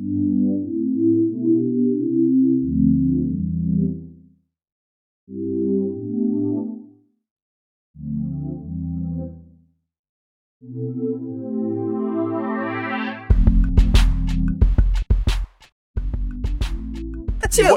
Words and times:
You 0.00 0.27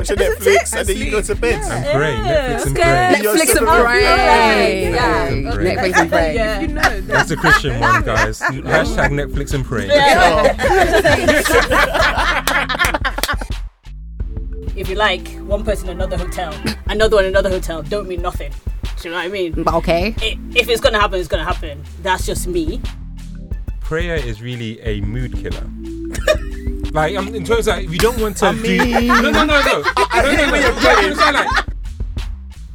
watch 0.02 0.09
your 0.09 0.18
Netflix 0.18 0.75
and 0.75 0.88
then 0.88 0.97
you 0.97 1.11
go 1.11 1.21
to 1.21 1.36
bed. 1.36 1.61
And 1.63 1.86
pray. 1.86 2.15
Netflix 2.15 2.65
and 2.65 2.77
Yeah. 2.77 3.11
pray. 3.11 3.21
Netflix 3.21 3.39
and 3.39 3.49
super 3.49 3.65
pray. 3.84 4.04
Netflix 4.04 4.93
Yeah. 4.93 5.27
and 5.27 5.54
pray. 5.54 5.75
Netflix 5.75 5.97
and 6.02 6.09
pray. 6.11 6.35
Yeah. 6.35 6.59
You 6.61 6.67
know 6.67 7.02
That's 7.02 7.29
the 7.29 7.38
Christian 7.38 7.79
one, 7.79 8.02
guys. 8.03 8.39
Hashtag 8.41 9.11
Netflix 9.11 9.53
and 9.53 9.66
pray. 9.66 9.88
If 14.73 14.89
you 14.89 14.95
like 14.95 15.27
one 15.41 15.63
person 15.63 15.89
in 15.89 15.98
another 15.98 16.17
hotel, 16.17 16.53
another 16.88 17.17
one 17.17 17.25
in 17.25 17.31
another 17.31 17.49
hotel, 17.49 17.83
don't 17.83 18.08
mean 18.08 18.22
nothing. 18.22 18.52
Do 18.81 18.89
you 19.03 19.09
know 19.11 19.17
what 19.17 19.25
I 19.25 19.27
mean? 19.27 19.63
But 19.63 19.73
okay. 19.75 20.16
I 20.20 20.39
if 20.55 20.70
it's 20.70 20.81
gonna 20.81 20.99
happen, 20.99 21.20
it's 21.20 21.27
gonna 21.27 21.44
happen. 21.44 21.83
That's 22.02 22.25
just 22.25 22.47
me. 22.47 22.81
Prayer 23.81 24.16
is 24.16 24.41
really 24.41 24.80
a 24.81 25.02
mood 25.02 25.33
killer. 25.33 25.67
Like, 26.91 27.16
um, 27.18 27.34
in 27.34 27.44
terms 27.44 27.68
of 27.68 27.77
if 27.80 27.91
you 27.91 27.98
don't 27.98 28.20
want 28.20 28.38
to 28.38 28.48
I 28.48 28.54
do. 28.54 28.62
mean- 28.62 29.08
No, 29.08 29.22
no, 29.22 29.31
no, 29.31 29.45
no. 29.45 29.62
no, 29.62 29.62
no, 29.62 29.81
no. 30.45 31.00
You 31.02 31.16
sound 31.16 31.36
like, 31.36 31.66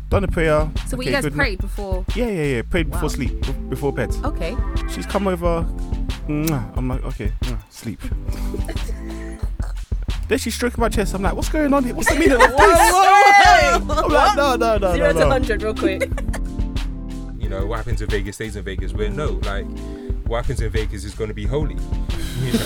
Done 0.09 0.23
the 0.23 0.29
prayer. 0.29 0.70
So 0.87 0.97
what 0.97 1.01
Okay, 1.01 1.06
you 1.06 1.12
guys 1.16 1.25
good. 1.25 1.34
prayed 1.34 1.59
before? 1.61 2.05
Yeah, 2.15 2.27
yeah, 2.29 2.42
yeah. 2.56 2.62
Prayed 2.62 2.87
Wow. 2.89 2.92
before 2.92 3.11
sleep, 3.11 3.33
bef- 3.41 3.69
before 3.70 3.92
bed. 3.92 4.15
Okay. 4.25 4.56
She's 4.92 5.05
come 5.06 5.27
over. 5.27 5.66
I'm 6.29 6.89
like, 6.89 7.05
okay, 7.05 7.33
sleep. 7.70 8.01
then 10.28 10.39
she's 10.39 10.55
stroking 10.55 10.80
my 10.80 10.89
chest. 10.89 11.12
I'm 11.14 11.23
like, 11.23 11.34
what's 11.34 11.48
going 11.48 11.73
on 11.75 11.83
here? 11.84 11.95
What's 11.95 12.09
the 12.09 12.14
meaning 12.19 12.34
of 12.34 12.41
this? 12.41 12.51
I'm 12.59 13.86
like, 13.89 14.36
no, 14.36 14.55
no, 14.56 14.77
no, 14.78 14.92
Zero 14.95 15.12
no, 15.12 15.19
to 15.20 15.27
hundred, 15.28 15.62
real 15.62 15.75
quick. 15.75 16.08
you 17.39 17.48
know, 17.48 17.67
what 17.67 17.77
happens 17.78 18.01
in 18.01 18.08
Vegas 18.08 18.36
stays 18.36 18.55
in 18.56 18.64
Vegas. 18.64 18.92
Where 18.92 19.08
no, 19.11 19.41
like, 19.45 19.67
what 20.27 20.42
happens 20.42 20.60
in 20.60 20.70
Vegas 20.70 21.05
is 21.05 21.14
going 21.14 21.28
to 21.28 21.34
be 21.34 21.46
holy. 21.46 21.77
You 22.36 22.52
know? 22.52 22.58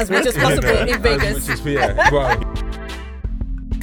As 0.00 0.10
much 0.10 0.26
as 0.26 0.36
possible 0.36 0.68
in 0.70 0.88
As 0.88 0.96
Vegas. 0.96 1.48
much 1.48 1.58
as- 1.60 1.64
yeah, 1.66 2.10
well, 2.10 2.36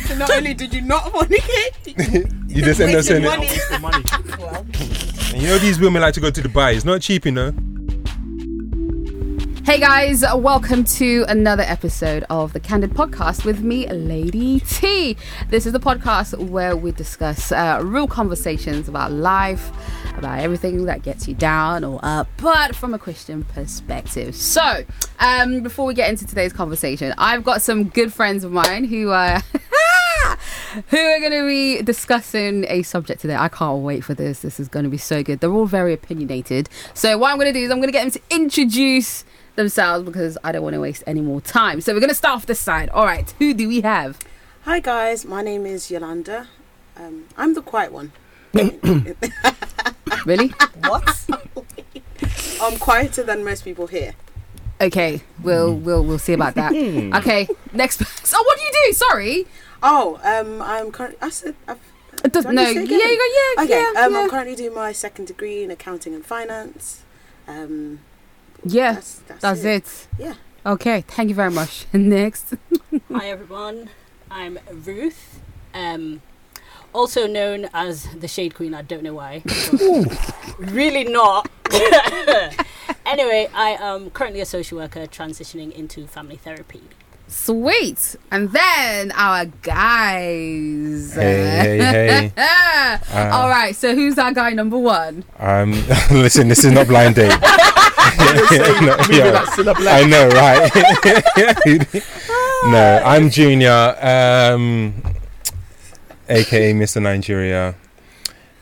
So 0.06 0.16
not 0.18 0.30
only 0.32 0.54
did 0.54 0.74
you 0.74 0.82
not 0.82 1.14
want 1.14 1.30
fornicate, 1.30 2.50
you 2.50 2.62
just 2.62 2.82
end 2.82 2.98
up 2.98 3.04
saying 3.06 3.24
money. 3.24 3.46
it. 3.46 3.52
What's 3.52 3.70
the 3.70 3.80
money? 3.80 4.04
And 5.34 5.42
you 5.42 5.48
know, 5.48 5.58
these 5.58 5.80
women 5.80 6.02
like 6.02 6.16
to 6.16 6.20
go 6.20 6.30
to 6.30 6.42
Dubai. 6.42 6.76
It's 6.76 6.84
not 6.84 7.00
cheap, 7.02 7.24
you 7.26 7.32
know. 7.32 7.54
Hey 9.66 9.80
guys, 9.80 10.26
welcome 10.36 10.84
to 10.84 11.24
another 11.30 11.64
episode 11.64 12.26
of 12.30 12.52
the 12.54 12.60
Candid 12.60 12.90
Podcast 12.92 13.46
with 13.46 13.62
me, 13.62 13.88
Lady 13.88 14.60
T. 14.62 15.16
This 15.50 15.66
is 15.66 15.72
the 15.74 15.80
podcast 15.80 16.38
where 16.50 16.76
we 16.76 16.92
discuss 16.92 17.52
uh, 17.54 17.80
real 17.84 18.08
conversations 18.08 18.90
about 18.90 19.12
life, 19.14 19.72
about 20.20 20.40
everything 20.40 20.86
that 20.86 21.02
gets 21.02 21.28
you 21.28 21.34
down 21.34 21.84
or 21.84 22.00
up, 22.04 22.28
but 22.38 22.76
from 22.76 22.94
a 22.94 23.00
Christian 23.00 23.44
perspective. 23.44 24.36
So, 24.36 24.84
um, 25.20 25.62
before 25.62 25.86
we 25.86 25.94
get 25.94 26.10
into 26.10 26.28
today's 26.28 26.54
conversation, 26.54 27.14
I've 27.18 27.44
got 27.44 27.62
some 27.62 27.86
good 27.86 28.14
friends 28.14 28.44
of 28.44 28.52
mine 28.52 28.84
who 28.84 29.10
uh, 29.12 29.42
who 30.90 30.98
are 30.98 31.20
going 31.20 31.32
to 31.32 31.48
be 31.48 31.82
discussing 31.82 32.66
a 32.70 32.84
subject 32.84 33.22
today. 33.22 33.36
I 33.36 33.48
can't 33.48 33.82
wait 33.82 34.04
for 34.04 34.14
this. 34.14 34.42
This 34.42 34.60
is 34.60 34.68
going 34.68 34.84
to 34.84 34.90
be 34.90 34.98
so 34.98 35.24
good. 35.24 35.40
They're 35.40 35.52
all 35.52 35.66
very 35.66 35.94
opinionated. 35.94 36.70
So 36.94 37.18
what 37.18 37.32
I'm 37.32 37.38
going 37.38 37.52
to 37.52 37.60
do 37.60 37.66
is 37.66 37.72
I'm 37.72 37.78
going 37.78 37.88
to 37.88 37.94
get 37.94 38.04
them 38.04 38.12
to 38.12 38.22
introduce 38.36 39.24
themselves 39.56 40.06
because 40.06 40.38
I 40.44 40.52
don't 40.52 40.64
want 40.64 40.76
to 40.76 40.82
waste 40.82 41.04
any 41.08 41.22
more 41.22 41.42
time. 41.42 41.82
So 41.82 41.94
we're 41.94 42.00
going 42.00 42.10
to 42.10 42.16
start 42.16 42.36
off 42.36 42.46
this 42.46 42.60
side. 42.60 42.90
All 42.90 43.06
right, 43.06 43.34
who 43.40 43.54
do 43.54 43.68
we 43.68 43.82
have? 43.82 44.20
Hi 44.64 44.80
guys, 44.82 45.26
my 45.26 45.42
name 45.42 45.66
is 45.66 45.90
Yolanda. 45.90 46.50
Um, 46.98 47.26
I'm 47.38 47.54
the 47.54 47.62
quiet 47.62 47.94
one. 47.94 48.12
Really? 50.26 50.50
What? 50.88 51.26
I'm 52.62 52.78
quieter 52.78 53.24
than 53.24 53.44
most 53.44 53.64
people 53.64 53.88
here. 53.88 54.14
Okay, 54.82 55.22
we'll 55.44 55.74
we'll 55.76 56.04
we'll 56.04 56.20
see 56.20 56.34
about 56.34 56.56
that. 56.56 56.72
Okay, 56.74 57.48
next. 57.74 58.06
So 58.26 58.38
what 58.42 58.58
do 58.58 58.64
you 58.64 58.72
do? 58.88 58.94
Sorry. 58.94 59.46
Oh, 59.84 60.20
um, 60.24 60.62
I'm 60.62 60.92
currently. 60.92 61.18
I 61.22 61.30
said. 61.30 61.56
I've, 61.68 61.80
It 62.24 62.34
does, 62.34 62.44
Do 62.46 62.52
no, 62.52 62.64
need 62.66 62.76
yeah, 62.76 62.98
you 62.98 63.18
go, 63.18 63.30
yeah, 63.40 63.64
okay, 63.64 63.82
yeah, 63.94 64.04
um, 64.06 64.12
yeah. 64.12 64.20
I'm 64.20 64.30
currently 64.30 64.56
doing 64.56 64.76
my 64.76 64.92
second 64.92 65.26
degree 65.28 65.64
in 65.64 65.72
accounting 65.72 66.14
and 66.14 66.26
finance. 66.26 67.04
Um, 67.48 68.00
yeah, 68.66 68.94
that's 68.94 69.20
that's, 69.28 69.42
that's 69.42 69.64
it. 69.64 69.84
it. 69.86 70.08
Yeah. 70.20 70.34
Okay, 70.66 71.02
thank 71.08 71.30
you 71.30 71.36
very 71.36 71.52
much. 71.52 71.86
Next. 71.94 72.56
Hi 73.10 73.30
everyone, 73.30 73.90
I'm 74.30 74.60
Ruth, 74.70 75.40
um, 75.74 76.22
also 76.94 77.28
known 77.28 77.70
as 77.74 78.08
the 78.20 78.28
Shade 78.28 78.56
Queen. 78.56 78.74
I 78.74 78.82
don't 78.82 79.04
know 79.04 79.14
why. 79.14 79.44
really 80.58 81.04
not. 81.06 81.50
anyway, 83.06 83.50
I 83.54 83.78
am 83.80 84.10
currently 84.10 84.42
a 84.42 84.46
social 84.46 84.78
worker 84.78 85.06
transitioning 85.08 85.72
into 85.72 86.08
family 86.08 86.38
therapy. 86.38 86.82
Sweet. 87.30 88.16
And 88.32 88.52
then 88.52 89.12
our 89.12 89.46
guys. 89.46 91.14
Hey, 91.14 91.78
hey, 91.78 91.78
hey. 91.78 92.32
Uh, 93.12 93.30
All 93.34 93.50
right, 93.50 93.76
so 93.76 93.94
who's 93.94 94.18
our 94.18 94.32
guy 94.32 94.52
number 94.52 94.78
one? 94.78 95.24
Um, 95.38 95.72
listen, 96.12 96.48
this 96.48 96.64
is 96.64 96.72
not 96.72 96.88
blind 96.88 97.16
date. 97.16 97.30
No, 97.30 98.96
yeah. 99.10 99.32
that 99.32 99.50
still 99.52 99.70
up 99.70 99.78
I 99.80 100.04
know, 100.06 100.28
right? 100.30 100.72
no, 102.72 103.02
I'm 103.06 103.30
Junior, 103.30 103.96
um, 104.02 104.94
aka 106.30 106.74
Mr. 106.74 107.02
Nigeria. 107.02 107.76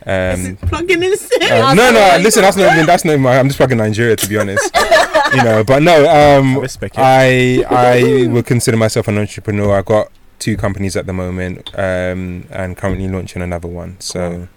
Um, 0.05 0.55
Plugging 0.57 1.03
in. 1.03 1.13
uh, 1.13 1.73
no, 1.75 1.91
no, 1.91 2.17
listen, 2.21 2.41
that's 2.41 2.55
not 2.55 2.73
even, 2.73 2.85
that's 2.85 3.03
not 3.03 3.19
my. 3.19 3.37
I'm 3.37 3.47
just 3.47 3.57
fucking 3.57 3.77
Nigeria, 3.77 4.15
to 4.15 4.29
be 4.29 4.37
honest. 4.37 4.73
you 5.35 5.43
know, 5.43 5.63
but 5.65 5.83
no, 5.83 6.07
um, 6.39 6.57
Respect 6.59 6.95
it. 6.97 7.01
I 7.01 7.63
I 7.69 8.27
would 8.27 8.45
consider 8.45 8.77
myself 8.77 9.07
an 9.09 9.17
entrepreneur. 9.17 9.77
I've 9.77 9.85
got 9.85 10.09
two 10.39 10.55
companies 10.55 10.95
at 10.95 11.07
the 11.07 11.13
moment, 11.13 11.71
um, 11.77 12.45
and 12.51 12.77
currently 12.77 13.07
launching 13.07 13.41
another 13.41 13.67
one. 13.67 13.99
So, 13.99 14.47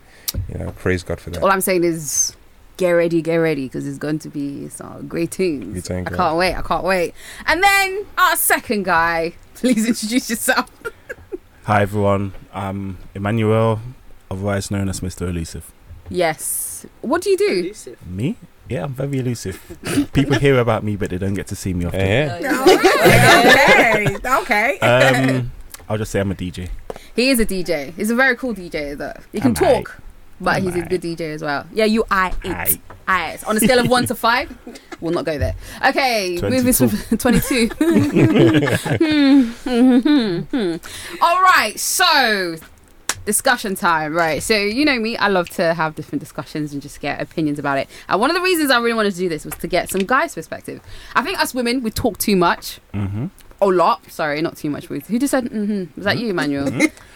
you 0.48 0.58
know, 0.58 0.70
praise 0.72 1.02
God 1.02 1.20
for 1.20 1.30
that. 1.30 1.42
All 1.42 1.50
I'm 1.50 1.60
saying 1.60 1.82
is 1.84 2.36
get 2.76 2.92
ready, 2.92 3.20
get 3.20 3.36
ready, 3.36 3.66
because 3.66 3.86
it's 3.86 3.98
going 3.98 4.18
to 4.20 4.28
be 4.28 4.68
some 4.68 5.08
great 5.08 5.32
tunes. 5.32 5.90
I 5.90 6.02
can't 6.04 6.36
wait, 6.36 6.54
I 6.54 6.62
can't 6.62 6.84
wait. 6.84 7.14
And 7.46 7.62
then 7.62 8.06
our 8.16 8.36
second 8.36 8.84
guy, 8.84 9.34
please 9.54 9.86
introduce 9.86 10.30
yourself. 10.30 10.70
Hi 11.64 11.82
everyone, 11.82 12.32
I'm 12.52 12.98
Emmanuel, 13.14 13.80
otherwise 14.30 14.70
known 14.70 14.88
as 14.88 15.00
Mr. 15.00 15.28
Elusive. 15.28 15.70
Yes. 16.08 16.86
What 17.02 17.22
do 17.22 17.30
you 17.30 17.36
do? 17.36 17.46
Elusive. 17.46 18.04
Me? 18.06 18.36
Yeah, 18.68 18.84
I'm 18.84 18.94
very 18.94 19.18
elusive. 19.18 19.60
People 20.12 20.38
hear 20.38 20.58
about 20.58 20.84
me, 20.84 20.96
but 20.96 21.10
they 21.10 21.18
don't 21.18 21.34
get 21.34 21.46
to 21.48 21.56
see 21.56 21.74
me 21.74 21.84
often. 21.84 22.00
Yeah. 22.00 22.36
okay, 23.84 24.16
okay. 24.24 24.78
Um, 24.78 25.52
I'll 25.88 25.98
just 25.98 26.10
say 26.12 26.20
I'm 26.20 26.30
a 26.30 26.34
DJ. 26.34 26.68
he 27.14 27.30
is 27.30 27.40
a 27.40 27.46
DJ. 27.46 27.92
He's 27.94 28.10
a 28.10 28.14
very 28.14 28.36
cool 28.36 28.54
DJ, 28.54 28.96
though. 28.96 29.12
He 29.32 29.40
can 29.40 29.48
I'm 29.48 29.54
talk, 29.54 30.00
but 30.40 30.56
I'm 30.56 30.62
he's 30.64 30.76
a 30.76 30.82
good 30.82 31.02
DJ 31.02 31.34
as 31.34 31.42
well. 31.42 31.66
Yeah, 31.72 31.84
you 31.84 32.04
are 32.10 32.28
it. 32.28 32.34
Aight. 32.42 32.80
Aight. 33.06 33.46
On 33.48 33.56
a 33.56 33.60
scale 33.60 33.78
of 33.78 33.88
one 33.88 34.06
to 34.06 34.14
five, 34.26 34.56
we'll 35.00 35.12
not 35.12 35.24
go 35.24 35.38
there. 35.38 35.54
Okay, 35.86 36.38
moving 36.42 36.72
to 36.72 37.16
22. 37.16 37.70
Hmm, 39.00 39.42
hmm, 39.52 39.98
hmm, 40.00 40.38
hmm. 40.40 40.76
All 41.22 41.42
right, 41.42 41.78
so 41.78 42.56
discussion 43.24 43.74
time, 43.74 44.14
right? 44.14 44.42
So 44.42 44.56
you 44.56 44.84
know 44.84 44.98
me, 44.98 45.16
I 45.16 45.28
love 45.28 45.48
to 45.50 45.74
have 45.74 45.94
different 45.94 46.20
discussions 46.20 46.72
and 46.72 46.80
just 46.80 47.00
get 47.00 47.20
opinions 47.20 47.58
about 47.58 47.78
it. 47.78 47.88
And 48.08 48.20
one 48.20 48.30
of 48.30 48.34
the 48.36 48.42
reasons 48.42 48.70
I 48.70 48.78
really 48.78 48.94
wanted 48.94 49.12
to 49.12 49.18
do 49.18 49.28
this 49.28 49.44
was 49.44 49.54
to 49.56 49.66
get 49.68 49.90
some 49.90 50.02
guys' 50.02 50.34
perspective. 50.34 50.80
I 51.14 51.22
think 51.22 51.38
us 51.38 51.54
women 51.54 51.82
we 51.82 51.90
talk 51.90 52.18
too 52.18 52.36
much, 52.36 52.80
Mm-hmm. 52.94 53.26
A 53.62 53.66
lot. 53.66 54.10
Sorry, 54.10 54.40
not 54.42 54.56
too 54.56 54.70
much. 54.70 54.88
Ruth. 54.90 55.06
Who 55.08 55.18
just 55.18 55.30
said? 55.32 55.44
Mm-hmm. 55.44 55.94
Was 55.96 56.04
that 56.04 56.18
you, 56.18 56.30
Emmanuel? 56.30 56.68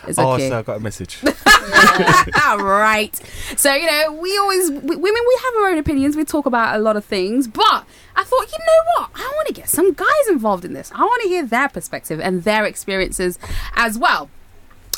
It's 0.07 0.19
Oh, 0.19 0.33
okay. 0.33 0.49
so 0.51 0.59
I 0.59 0.63
got 0.63 0.77
a 0.77 0.81
message. 0.81 1.19
All 2.45 2.59
right. 2.59 3.15
So, 3.57 3.73
you 3.75 3.87
know, 3.87 4.13
we 4.13 4.37
always, 4.39 4.71
we, 4.71 4.77
women, 4.97 5.01
we 5.27 5.39
have 5.45 5.55
our 5.63 5.69
own 5.71 5.79
opinions. 5.79 6.17
We 6.17 6.25
talk 6.25 6.45
about 6.47 6.77
a 6.77 6.79
lot 6.79 6.97
of 6.97 7.05
things. 7.05 7.49
But 7.49 7.85
I 8.17 8.25
thought, 8.25 8.53
you 8.53 8.59
know 8.59 8.83
what? 8.99 9.11
I 9.15 9.33
want 9.37 9.49
to 9.49 9.55
get 9.55 9.69
some 9.71 9.93
guys 9.95 10.29
involved 10.29 10.65
in 10.65 10.75
this. 10.75 10.93
I 10.95 11.01
want 11.03 11.23
to 11.23 11.29
hear 11.29 11.45
their 11.47 11.69
perspective 11.69 12.21
and 12.21 12.45
their 12.45 12.65
experiences 12.65 13.39
as 13.75 13.97
well. 13.99 14.29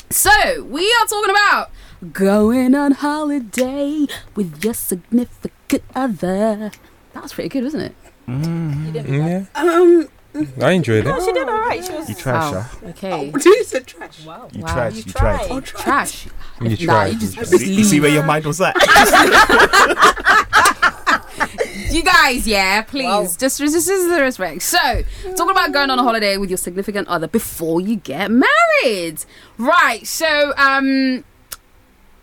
So, 0.09 0.63
we 0.63 0.85
are 1.01 1.05
talking 1.05 1.29
about 1.31 1.69
going 2.13 2.75
on 2.75 2.91
holiday 2.93 4.07
with 4.35 4.63
your 4.63 4.73
significant 4.73 5.83
other. 5.95 6.71
That 7.13 7.23
was 7.23 7.33
pretty 7.33 7.49
good, 7.49 7.63
wasn't 7.63 7.83
it? 7.83 7.95
You 8.27 8.91
did 8.91 9.07
Yeah, 9.07 9.45
Um, 9.55 10.09
I 10.61 10.71
enjoyed 10.71 11.05
Oh, 11.07 11.15
it. 11.15 11.23
she 11.25 11.31
did 11.33 11.47
all 11.47 11.59
right. 11.61 11.83
She 11.85 11.91
was. 11.93 12.09
You 12.09 12.15
trash, 12.15 12.53
Wow. 12.53 12.61
huh? 12.61 12.87
Okay. 12.89 13.31
you 13.45 13.63
said 13.63 13.85
trash. 13.87 14.25
Wow. 14.25 14.49
You 14.51 14.61
Wow. 14.63 14.73
trash, 14.73 14.93
You 14.93 15.03
you 15.05 15.11
tried. 15.13 15.37
tried. 15.37 15.51
Oh, 15.51 15.59
trash. 15.61 15.83
Trash. 15.83 16.27
You 16.61 16.87
Nah, 16.87 16.93
tried. 16.93 17.07
you 17.13 17.19
just- 17.19 17.37
You 17.37 17.45
see, 17.45 17.73
you 17.73 17.83
see 17.83 17.99
where 17.99 18.09
your 18.11 18.23
mind 18.23 18.45
was 18.45 18.59
at? 18.61 18.75
you 21.91 22.03
guys, 22.03 22.47
yeah, 22.47 22.81
please, 22.81 23.05
Wow. 23.05 23.23
just 23.23 23.39
just 23.39 23.59
just 23.59 23.87
the 23.87 24.19
respect. 24.21 24.61
So, 24.61 24.77
talking 25.35 25.51
about 25.51 25.71
going 25.71 25.89
on 25.89 25.99
a 25.99 26.03
holiday 26.03 26.37
with 26.37 26.49
your 26.49 26.57
significant 26.57 27.07
other 27.07 27.27
before 27.27 27.79
you 27.81 27.95
get 27.97 28.29
married, 28.31 29.23
right? 29.57 30.05
So, 30.05 30.53
um, 30.57 31.23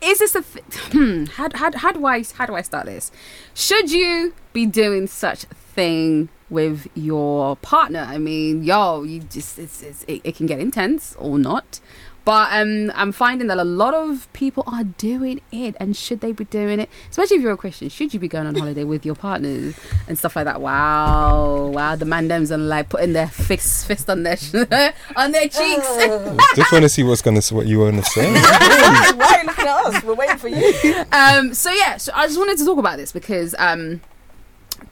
is 0.01 0.19
this 0.19 0.35
a 0.35 0.43
th- 0.43 0.65
hmm? 0.93 1.25
How, 1.27 1.49
how 1.55 1.71
how 1.77 1.93
do 1.93 2.05
I 2.07 2.25
how 2.35 2.47
do 2.47 2.55
I 2.55 2.63
start 2.63 2.87
this? 2.87 3.11
Should 3.55 3.91
you 3.91 4.35
be 4.53 4.67
doing 4.67 5.07
such 5.07 5.45
a 5.45 5.55
thing 5.55 6.29
with 6.50 6.88
your 6.94 7.56
partner? 7.56 8.06
I 8.08 8.19
mean, 8.19 8.62
yo, 8.62 9.02
you 9.02 9.20
just 9.20 9.58
it's, 9.58 9.82
it's 9.82 10.05
it, 10.05 10.20
it 10.25 10.37
can 10.37 10.46
get 10.46 10.61
intense 10.61 11.14
or 11.19 11.38
not. 11.38 11.81
But 12.25 12.49
um, 12.52 12.91
I'm 12.94 13.12
finding 13.12 13.49
that 13.49 13.58
a 13.58 13.64
lot 13.64 13.93
of 13.93 14.32
people 14.32 14.64
are 14.67 14.85
doing 14.85 15.43
it, 15.52 15.76
and 15.79 15.94
should 15.94 16.20
they 16.20 16.32
be 16.32 16.46
doing 16.46 16.81
it? 16.81 16.88
Especially 17.11 17.37
if 17.37 17.43
you're 17.43 17.52
a 17.52 17.56
Christian, 17.56 17.91
should 17.91 18.14
you 18.14 18.20
be 18.20 18.29
going 18.29 18.46
on 18.46 18.55
holiday 18.55 18.85
with 18.85 19.05
your 19.05 19.14
partners 19.14 19.79
and 20.08 20.17
stuff 20.17 20.35
like 20.35 20.46
that? 20.46 20.62
Wow, 20.62 21.67
wow, 21.67 21.96
the 21.96 22.06
mandems 22.06 22.50
and 22.50 22.67
like 22.67 22.88
putting 22.88 23.12
their 23.12 23.26
fist 23.29 23.87
fist 23.87 24.08
on 24.08 24.23
their 24.23 24.38
on 25.17 25.32
their 25.32 25.49
cheeks. 25.49 25.87
Just 26.56 26.73
want 26.73 26.85
to 26.85 26.88
see 26.88 27.02
what's 27.02 27.20
gonna 27.20 27.43
what 27.50 27.67
you 27.67 27.81
want 27.81 28.02
to 28.02 28.11
say. 28.11 28.32
Why 28.32 29.12
are 29.19 29.41
you 29.41 29.46
looking 29.46 29.67
at 29.67 29.87
us? 29.87 30.02
We're 30.02 30.14
waiting 30.14 30.38
for 30.38 30.49
you. 30.49 31.05
um, 31.12 31.52
so 31.52 31.70
yeah, 31.70 31.99
so 31.99 32.11
I 32.14 32.26
just 32.26 32.38
wanted 32.38 32.56
to 32.56 32.64
talk 32.64 32.79
about 32.79 32.96
this 32.96 33.12
because 33.12 33.55
um, 33.58 34.00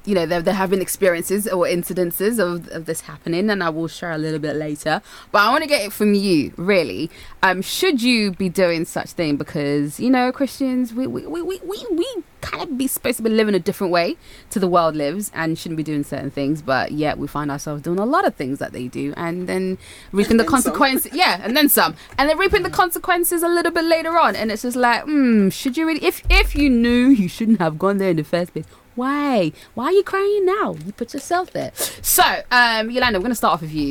you 0.05 0.15
know 0.15 0.27
there, 0.27 0.43
there 0.43 0.55
have 0.55 0.71
been 0.71 0.83
experiences 0.83 1.47
or 1.47 1.65
incidences 1.65 2.39
of, 2.39 2.69
of 2.69 2.87
this 2.87 3.03
happening, 3.03 3.51
and 3.51 3.63
I 3.63 3.71
will 3.71 3.89
share 3.89 4.13
a 4.13 4.19
little 4.19 4.39
bit 4.39 4.57
later. 4.57 5.01
But 5.31 5.43
I 5.43 5.51
want 5.51 5.63
to 5.63 5.69
get 5.69 5.85
it 5.85 5.93
from 5.93 6.15
you, 6.15 6.53
really. 6.57 7.11
Um, 7.43 7.63
should 7.63 8.03
you 8.03 8.33
be 8.33 8.49
doing 8.49 8.85
such 8.85 9.11
thing? 9.11 9.37
Because 9.37 10.01
you 10.01 10.11
know 10.11 10.33
Christians, 10.33 10.93
we 10.93 11.07
we, 11.07 11.27
we, 11.27 11.43
we, 11.43 11.61
we, 11.61 11.87
we 11.91 12.23
kind 12.41 12.63
of 12.63 12.77
be 12.77 12.89
supposed 12.89 13.19
to 13.19 13.23
be 13.23 13.31
living 13.31 13.55
a 13.55 13.61
different 13.61 13.93
way 13.93 14.17
to 14.51 14.59
the 14.59 14.69
world 14.69 14.97
lives, 14.97 15.31
and 15.35 15.59
shouldn't 15.59 15.77
be 15.77 15.83
doing 15.83 16.05
certain 16.05 16.31
things. 16.31 16.63
But 16.63 16.93
yet 16.93 17.19
we 17.19 17.27
find 17.29 17.51
ourselves 17.51 17.83
doing 17.83 17.99
a 17.99 18.07
lot 18.07 18.27
of 18.27 18.35
things 18.35 18.59
that 18.59 18.73
they 18.73 18.89
do, 18.89 19.15
and 19.17 19.49
then 19.49 19.79
reaping 20.11 20.37
the 20.37 20.43
then 20.43 20.51
some. 20.51 20.55
consequences. 20.55 21.13
Yeah, 21.15 21.41
and 21.43 21.57
then 21.57 21.69
some, 21.69 21.95
and 22.19 22.29
then 22.29 22.39
reaping 22.39 22.63
the 22.63 22.71
consequences 22.71 23.43
a 23.43 23.49
little 23.49 23.73
bit 23.73 23.85
later 23.85 24.19
on. 24.19 24.37
And 24.37 24.51
it's 24.51 24.63
just 24.63 24.77
like, 24.77 25.05
hmm, 25.05 25.49
should 25.49 25.77
you 25.77 25.87
really? 25.87 26.05
If 26.05 26.23
if 26.29 26.55
you 26.55 26.69
knew 26.69 27.09
you 27.09 27.29
shouldn't 27.29 27.61
have 27.61 27.79
gone 27.79 27.99
there 27.99 28.11
in 28.11 28.17
the 28.17 28.25
first 28.25 28.53
place, 28.53 28.65
why? 28.95 29.53
Why 29.75 29.85
are 29.87 29.93
you 29.93 30.03
crying 30.03 30.45
now? 30.47 30.75
You 30.85 30.93
put 30.93 31.15
yourself 31.15 31.53
there. 31.53 31.73
So, 31.75 32.23
um, 32.51 32.91
Yolanda, 32.91 33.19
we're 33.19 33.23
gonna 33.25 33.35
start 33.35 33.55
off 33.55 33.63
with 33.63 33.73
you. 33.73 33.91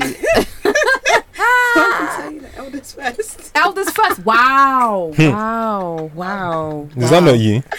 I 1.43 2.15
can 2.17 2.33
you 2.35 2.41
the 2.71 2.81
first. 2.81 3.51
Elders 3.55 3.89
first. 3.91 4.25
Wow, 4.25 5.13
wow, 5.17 6.11
wow. 6.13 6.87
Is 6.95 7.09
that 7.09 7.23
not 7.23 7.39
you? 7.39 7.61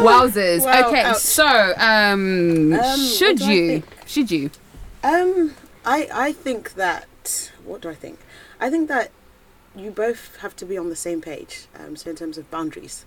Wowzers. 0.00 0.64
Wow, 0.64 0.88
okay, 0.88 1.02
ouch. 1.02 1.16
so 1.18 1.74
um, 1.76 2.72
Um, 2.72 3.00
should 3.00 3.38
what 3.38 3.38
do 3.38 3.44
I 3.44 3.52
you? 3.52 3.82
Should 4.06 4.30
you? 4.30 4.50
Um, 5.04 5.54
I 5.84 6.08
I 6.12 6.32
think 6.32 6.74
that 6.74 7.50
what 7.64 7.82
do 7.82 7.90
I 7.90 7.94
think? 7.94 8.18
I 8.60 8.70
think 8.70 8.88
that 8.88 9.10
you 9.76 9.90
both 9.90 10.36
have 10.40 10.54
to 10.56 10.64
be 10.66 10.76
on 10.78 10.88
the 10.90 10.96
same 10.96 11.20
page. 11.20 11.66
Um, 11.78 11.96
so 11.96 12.10
in 12.10 12.16
terms 12.16 12.38
of 12.38 12.50
boundaries. 12.50 13.04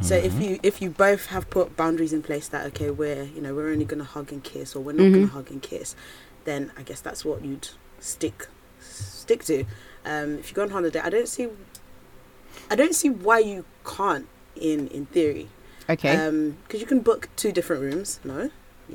So 0.00 0.14
if 0.14 0.40
you 0.40 0.58
if 0.62 0.80
you 0.80 0.88
both 0.88 1.26
have 1.26 1.50
put 1.50 1.76
boundaries 1.76 2.14
in 2.14 2.22
place 2.22 2.48
that 2.48 2.64
okay 2.68 2.90
we're 2.90 3.24
you 3.24 3.42
know 3.42 3.54
we're 3.54 3.70
only 3.70 3.84
gonna 3.84 4.04
hug 4.04 4.32
and 4.32 4.42
kiss 4.42 4.74
or 4.74 4.80
we're 4.80 4.92
not 4.94 5.04
Mhm. 5.04 5.14
gonna 5.14 5.26
hug 5.26 5.50
and 5.50 5.60
kiss, 5.60 5.94
then 6.44 6.72
I 6.78 6.82
guess 6.82 7.00
that's 7.02 7.26
what 7.26 7.44
you'd 7.44 7.68
stick 8.00 8.48
stick 8.80 9.44
to. 9.44 9.64
Um, 10.06 10.38
if 10.38 10.48
you 10.48 10.54
go 10.54 10.62
on 10.62 10.70
holiday, 10.70 10.98
I 11.00 11.10
don't 11.10 11.28
see 11.28 11.48
I 12.70 12.74
don't 12.74 12.94
see 12.94 13.10
why 13.10 13.40
you 13.40 13.66
can't 13.84 14.26
in 14.56 14.88
in 14.88 15.04
theory. 15.06 15.48
Okay. 15.90 16.16
Um, 16.16 16.56
because 16.64 16.80
you 16.80 16.86
can 16.86 17.00
book 17.00 17.28
two 17.36 17.52
different 17.52 17.82
rooms. 17.82 18.18
No. 18.24 18.50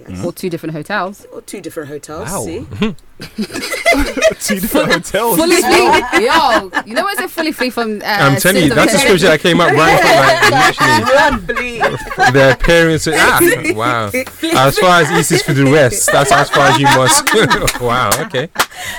Yes. 0.08 0.24
or 0.24 0.32
two 0.32 0.50
different 0.50 0.74
hotels. 0.74 1.26
Or 1.32 1.42
two 1.42 1.62
different 1.62 1.90
hotels. 1.90 2.30
Wow. 2.30 2.44
See. 2.44 2.66
Two 3.20 4.60
different 4.60 4.94
hotels. 4.94 5.38
Fully 5.38 5.56
free. 5.56 6.24
Yo, 6.26 6.72
you 6.86 6.94
know 6.94 7.02
what's 7.04 7.20
a 7.20 7.28
fully 7.28 7.52
free 7.52 7.72
from? 7.72 8.02
Uh, 8.02 8.06
I'm 8.06 8.40
telling 8.40 8.64
you, 8.64 8.70
Citizen 8.70 8.76
that's 8.76 8.92
the 8.92 8.98
Hotel? 9.00 9.00
scripture 9.00 9.28
that 9.28 9.40
came 9.40 9.60
up 9.60 9.72
right 9.72 10.00
from 10.00 10.18
like 10.22 11.48
literally 11.50 12.24
Run, 12.28 12.34
the 12.34 12.52
appearance. 12.54 13.08
Of, 13.08 13.16
ah, 13.18 13.40
wow. 13.74 14.12
As 14.68 14.78
far 14.78 15.02
as 15.02 15.12
east 15.12 15.32
is 15.32 15.42
for 15.42 15.54
the 15.54 15.66
west, 15.66 16.10
that's 16.12 16.32
as 16.32 16.50
far 16.52 16.68
as 16.68 16.78
you 16.80 16.86
must. 16.86 17.34
wow. 17.82 18.12
Okay. 18.26 18.50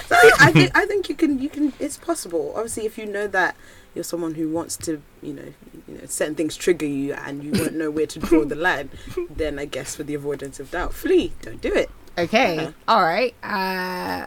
So 0.07 0.17
I, 0.17 0.33
I 0.41 0.53
think 0.53 0.77
I 0.77 0.85
think 0.87 1.09
you 1.09 1.15
can 1.15 1.39
you 1.39 1.49
can 1.49 1.73
it's 1.79 1.97
possible. 1.97 2.53
Obviously, 2.57 2.87
if 2.87 2.99
you 2.99 3.07
know 3.07 3.29
that 3.29 3.55
you're 3.99 4.05
someone 4.05 4.37
who 4.37 4.49
wants 4.49 4.77
to 4.77 5.03
you 5.23 5.33
know 5.33 5.53
you 5.89 5.95
know 5.95 6.07
certain 6.07 6.37
things 6.37 6.57
trigger 6.57 6.87
you 6.87 7.15
and 7.15 7.43
you 7.43 7.51
won't 7.51 7.75
know 7.75 7.91
where 7.91 8.07
to 8.07 8.21
draw 8.21 8.45
the 8.45 8.55
line, 8.69 8.91
then 9.29 9.59
I 9.59 9.65
guess 9.65 9.97
for 9.97 10.05
the 10.05 10.15
avoidance 10.15 10.61
of 10.61 10.71
doubt, 10.71 10.95
flee. 10.95 11.33
Don't 11.43 11.61
do 11.61 11.75
it. 11.75 11.91
Okay. 12.17 12.55
Yeah. 12.55 12.71
All 12.87 13.03
right. 13.03 13.35
Uh, 13.43 14.27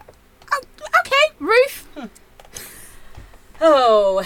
okay, 1.00 1.35
Ruth. 1.39 1.88
Oh, 3.62 4.25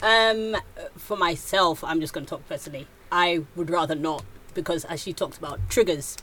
um, 0.00 0.56
for 0.96 1.16
myself, 1.16 1.82
I'm 1.82 2.00
just 2.00 2.12
going 2.12 2.24
to 2.24 2.30
talk 2.30 2.48
personally. 2.48 2.86
I 3.10 3.42
would 3.56 3.68
rather 3.68 3.96
not 3.96 4.24
because, 4.54 4.84
as 4.84 5.02
she 5.02 5.12
talked 5.12 5.38
about 5.38 5.58
triggers, 5.68 6.18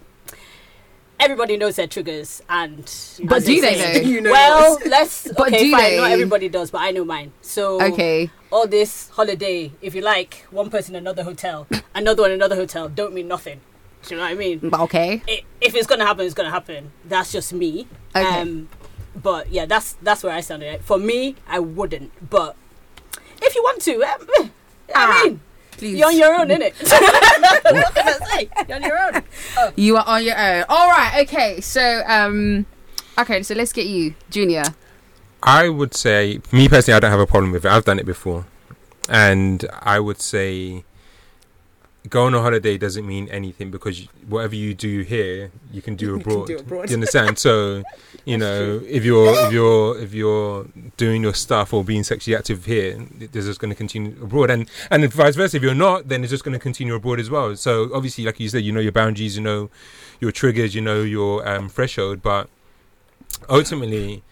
everybody 1.20 1.58
knows 1.58 1.76
their 1.76 1.88
triggers, 1.88 2.42
and 2.50 2.84
But 3.24 3.44
do 3.46 3.60
they 3.62 3.76
say- 3.76 4.04
You 4.14 4.22
know 4.22 4.32
Well, 4.32 4.78
let's. 4.86 5.28
But 5.38 5.48
okay, 5.50 5.64
do 5.64 5.72
fine. 5.72 5.82
they? 5.84 5.98
Not 5.98 6.12
everybody 6.12 6.50
does, 6.50 6.72
but 6.72 6.82
I 6.82 6.92
know 6.92 7.06
mine. 7.06 7.32
So 7.42 7.82
Okay. 7.82 8.30
all 8.52 8.68
this 8.68 9.10
holiday, 9.10 9.72
if 9.82 9.94
you 9.96 10.02
like, 10.02 10.46
one 10.52 10.70
person 10.70 10.96
another 10.96 11.24
hotel, 11.24 11.68
another 11.96 12.24
one 12.24 12.32
another 12.32 12.56
hotel, 12.56 12.90
don't 12.90 13.14
mean 13.14 13.28
nothing. 13.28 13.62
Do 14.04 14.16
you 14.16 14.18
know 14.18 14.24
what 14.24 14.32
I 14.32 14.36
mean? 14.36 14.70
Okay. 14.74 15.22
i 15.28 15.44
if 15.60 15.76
it's 15.76 15.86
gonna 15.88 16.06
happen, 16.06 16.26
it's 16.26 16.34
gonna 16.34 16.50
happen. 16.52 16.92
That's 17.06 17.32
just 17.34 17.52
me. 17.54 17.86
Okay. 18.16 18.26
Um, 18.42 18.70
but 19.16 19.52
yeah, 19.52 19.66
that's 19.66 19.98
that's 20.02 20.24
where 20.24 20.32
I 20.34 20.40
stand. 20.42 20.64
on 20.64 20.70
it. 20.70 20.84
For 20.84 20.98
me, 20.98 21.36
I 21.48 21.60
wouldn't. 21.60 22.12
But 22.30 22.56
if 23.42 23.56
you 23.56 23.62
want 23.64 23.82
to, 23.82 23.96
um, 24.04 24.22
I 24.40 24.50
Ah, 24.96 25.22
mean, 25.26 25.42
Please. 25.80 25.98
you're 25.98 26.08
on 26.08 26.18
your 26.18 26.34
own, 26.36 26.48
innit? 26.50 26.74
what 26.84 27.96
can 27.96 28.08
I 28.08 28.36
say? 28.36 28.50
You're 28.68 28.76
on 28.76 28.84
your 28.84 29.16
own. 29.16 29.24
You 29.76 29.98
are 29.98 30.04
on 30.06 30.24
your 30.24 30.38
own. 30.38 30.66
All 30.70 30.90
right. 30.90 31.26
Okay. 31.26 31.62
So 31.62 32.04
um, 32.06 32.66
okay. 33.18 33.44
So 33.44 33.56
let's 33.56 33.74
get 33.74 33.88
you, 33.88 34.14
Junior. 34.30 34.64
I 35.42 35.70
would 35.70 35.94
say, 35.96 36.42
me 36.52 36.68
personally, 36.68 36.98
I 36.98 37.00
don't 37.00 37.12
have 37.12 37.20
a 37.20 37.26
problem 37.26 37.52
with 37.54 37.66
it. 37.66 37.72
I've 37.72 37.86
done 37.86 37.98
it 37.98 38.06
before, 38.06 38.46
and 39.08 39.66
I 39.80 40.00
would 40.00 40.22
say, 40.22 40.84
go 42.08 42.26
on 42.26 42.34
a 42.34 42.42
holiday 42.42 42.78
doesn't 42.78 43.06
mean 43.06 43.28
anything 43.30 43.72
because 43.72 44.02
you, 44.02 44.08
whatever 44.28 44.56
you 44.56 44.74
do 44.74 45.02
here, 45.02 45.52
you 45.72 45.82
can 45.82 45.96
do 45.96 46.06
You 46.10 46.16
abroad. 46.16 46.48
do 46.48 46.58
abroad. 46.58 46.90
You 46.90 46.96
understand? 46.96 47.38
So, 47.38 47.84
you 48.26 48.38
know, 48.38 48.82
if 48.88 49.04
you're 49.04 49.34
if 49.46 49.52
you're 49.52 50.00
if 50.00 50.14
you're 50.14 50.66
doing 50.98 51.22
your 51.24 51.34
stuff 51.34 51.74
or 51.74 51.84
being 51.84 52.04
sexually 52.04 52.36
active 52.38 52.66
here, 52.66 52.98
this 53.32 53.46
is 53.46 53.58
going 53.58 53.70
to 53.70 53.76
continue 53.76 54.16
abroad, 54.24 54.50
and 54.50 54.70
and 54.90 55.12
vice 55.14 55.36
versa. 55.36 55.58
If 55.58 55.64
you're 55.64 55.76
not, 55.76 56.08
then 56.08 56.24
it's 56.24 56.32
just 56.32 56.44
going 56.44 56.54
to 56.54 56.60
continue 56.60 56.96
abroad 56.96 57.20
as 57.20 57.30
well. 57.30 57.56
So 57.56 57.90
obviously, 57.94 58.24
like 58.24 58.40
you 58.40 58.48
said, 58.50 58.64
you 58.64 58.72
know 58.72 58.80
your 58.80 58.92
boundaries, 58.94 59.36
you 59.36 59.44
know 59.44 59.70
your 60.20 60.32
triggers, 60.32 60.74
you 60.74 60.82
know 60.82 61.02
your 61.02 61.48
um, 61.48 61.70
threshold, 61.70 62.22
but 62.22 62.50
ultimately 63.50 64.24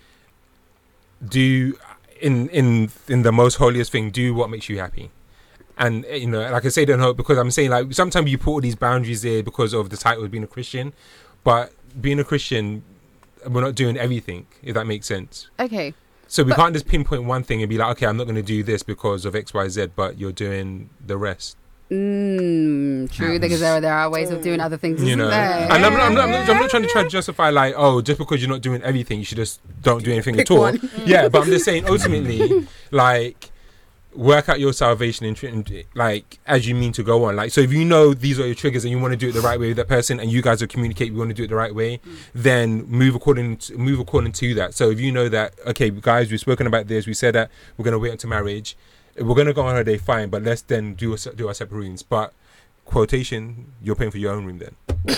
do 1.27 1.77
in 2.21 2.49
in 2.49 2.89
in 3.07 3.21
the 3.23 3.31
most 3.31 3.55
holiest 3.55 3.91
thing 3.91 4.09
do 4.11 4.33
what 4.33 4.49
makes 4.49 4.69
you 4.69 4.79
happy 4.79 5.09
and 5.77 6.05
eh, 6.07 6.15
you 6.15 6.27
know 6.27 6.39
like 6.51 6.65
i 6.65 6.69
say 6.69 6.85
don't 6.85 6.99
hope 6.99 7.15
because 7.17 7.37
i'm 7.37 7.51
saying 7.51 7.69
like 7.69 7.91
sometimes 7.93 8.29
you 8.31 8.37
put 8.37 8.51
all 8.51 8.61
these 8.61 8.75
boundaries 8.75 9.21
there 9.21 9.43
because 9.43 9.73
of 9.73 9.89
the 9.89 9.97
title 9.97 10.23
of 10.23 10.31
being 10.31 10.43
a 10.43 10.47
christian 10.47 10.93
but 11.43 11.71
being 12.01 12.19
a 12.19 12.23
christian 12.23 12.83
we're 13.47 13.61
not 13.61 13.75
doing 13.75 13.97
everything 13.97 14.45
if 14.63 14.73
that 14.73 14.85
makes 14.87 15.05
sense 15.07 15.49
Okay. 15.59 15.93
so 16.27 16.43
we 16.43 16.49
But- 16.49 16.57
can't 16.57 16.73
just 16.73 16.87
pinpoint 16.87 17.23
one 17.25 17.43
thing 17.43 17.61
and 17.61 17.69
be 17.69 17.77
like 17.77 17.91
okay 17.91 18.05
i'm 18.07 18.17
not 18.17 18.23
going 18.25 18.35
to 18.35 18.41
do 18.41 18.63
this 18.63 18.81
because 18.83 19.25
of 19.25 19.33
xyz 19.33 19.91
but 19.95 20.17
you're 20.19 20.31
doing 20.31 20.89
the 21.05 21.17
rest 21.17 21.57
Mm, 21.89 23.09
true. 23.11 23.39
Because 23.39 23.61
there 23.61 23.73
are, 23.75 23.79
there 23.79 23.93
are 23.93 24.09
ways 24.09 24.29
of 24.29 24.41
doing 24.41 24.59
other 24.59 24.75
things. 24.75 24.99
you 25.01 25.07
isn't 25.07 25.19
know 25.19 25.29
there? 25.29 25.71
and 25.71 25.85
I'm 25.85 25.93
not, 25.93 26.01
I'm, 26.01 26.13
not, 26.15 26.23
I'm, 26.25 26.31
not, 26.31 26.49
I'm 26.49 26.59
not 26.59 26.69
trying 26.69 26.83
to 26.83 26.89
try 26.89 27.03
to 27.03 27.09
justify 27.17 27.49
like 27.49 27.75
oh 27.77 28.01
just 28.01 28.17
because 28.19 28.41
you're 28.41 28.49
not 28.49 28.61
doing 28.61 28.81
everything 28.83 29.19
you 29.19 29.23
should 29.25 29.37
just 29.37 29.61
don't 29.83 30.03
do 30.03 30.11
anything 30.11 30.35
Pick 30.35 30.51
at 30.51 30.51
all 30.51 30.59
one. 30.63 30.89
yeah 31.05 31.29
but 31.29 31.43
i'm 31.43 31.47
just 31.47 31.63
saying 31.63 31.87
ultimately 31.87 32.67
like 32.91 33.51
work 34.17 34.49
out 34.49 34.59
your 34.59 34.73
salvation 34.73 35.27
and, 35.27 35.41
and 35.43 35.83
like 35.93 36.39
as 36.47 36.67
you 36.67 36.73
mean 36.73 36.91
to 36.91 37.03
go 37.03 37.25
on. 37.25 37.35
Like 37.35 37.51
so 37.51 37.61
if 37.61 37.71
you 37.71 37.85
know 37.85 38.13
these 38.13 38.39
are 38.39 38.45
your 38.47 38.55
triggers 38.55 38.83
and 38.83 38.91
you 38.91 38.99
want 38.99 39.11
to 39.13 39.17
do 39.17 39.29
it 39.29 39.33
the 39.33 39.41
right 39.41 39.59
way 39.59 39.67
with 39.67 39.77
that 39.77 39.87
person 39.87 40.19
and 40.19 40.31
you 40.31 40.41
guys 40.41 40.61
are 40.61 40.67
communicate 40.67 41.13
we 41.13 41.19
want 41.19 41.29
to 41.29 41.35
do 41.35 41.43
it 41.43 41.47
the 41.47 41.55
right 41.55 41.73
way 41.73 41.99
mm. 41.99 42.17
then 42.33 42.83
move 42.87 43.13
according 43.15 43.57
to, 43.57 43.77
move 43.77 43.99
according 43.99 44.31
to 44.33 44.55
that. 44.55 44.73
So 44.73 44.89
if 44.89 44.99
you 44.99 45.11
know 45.11 45.29
that 45.29 45.53
okay 45.67 45.91
guys 45.91 46.31
we've 46.31 46.39
spoken 46.39 46.65
about 46.65 46.87
this 46.87 47.05
we 47.05 47.13
said 47.13 47.35
that 47.35 47.51
we're 47.77 47.83
going 47.83 47.93
to 47.93 47.99
wait 47.99 48.11
until 48.11 48.31
marriage 48.31 48.75
we're 49.17 49.35
going 49.35 49.47
to 49.47 49.53
go 49.53 49.61
on 49.61 49.69
holiday 49.69 49.97
fine 49.97 50.29
but 50.29 50.41
let's 50.43 50.63
then 50.63 50.95
do 50.95 51.13
a, 51.13 51.17
do 51.35 51.47
our 51.47 51.53
separate 51.53 51.77
rooms. 51.77 52.01
But 52.01 52.33
quotation 52.85 53.73
you're 53.83 53.95
paying 53.95 54.11
for 54.11 54.17
your 54.17 54.33
own 54.33 54.45
room 54.45 54.59
then 54.59 55.17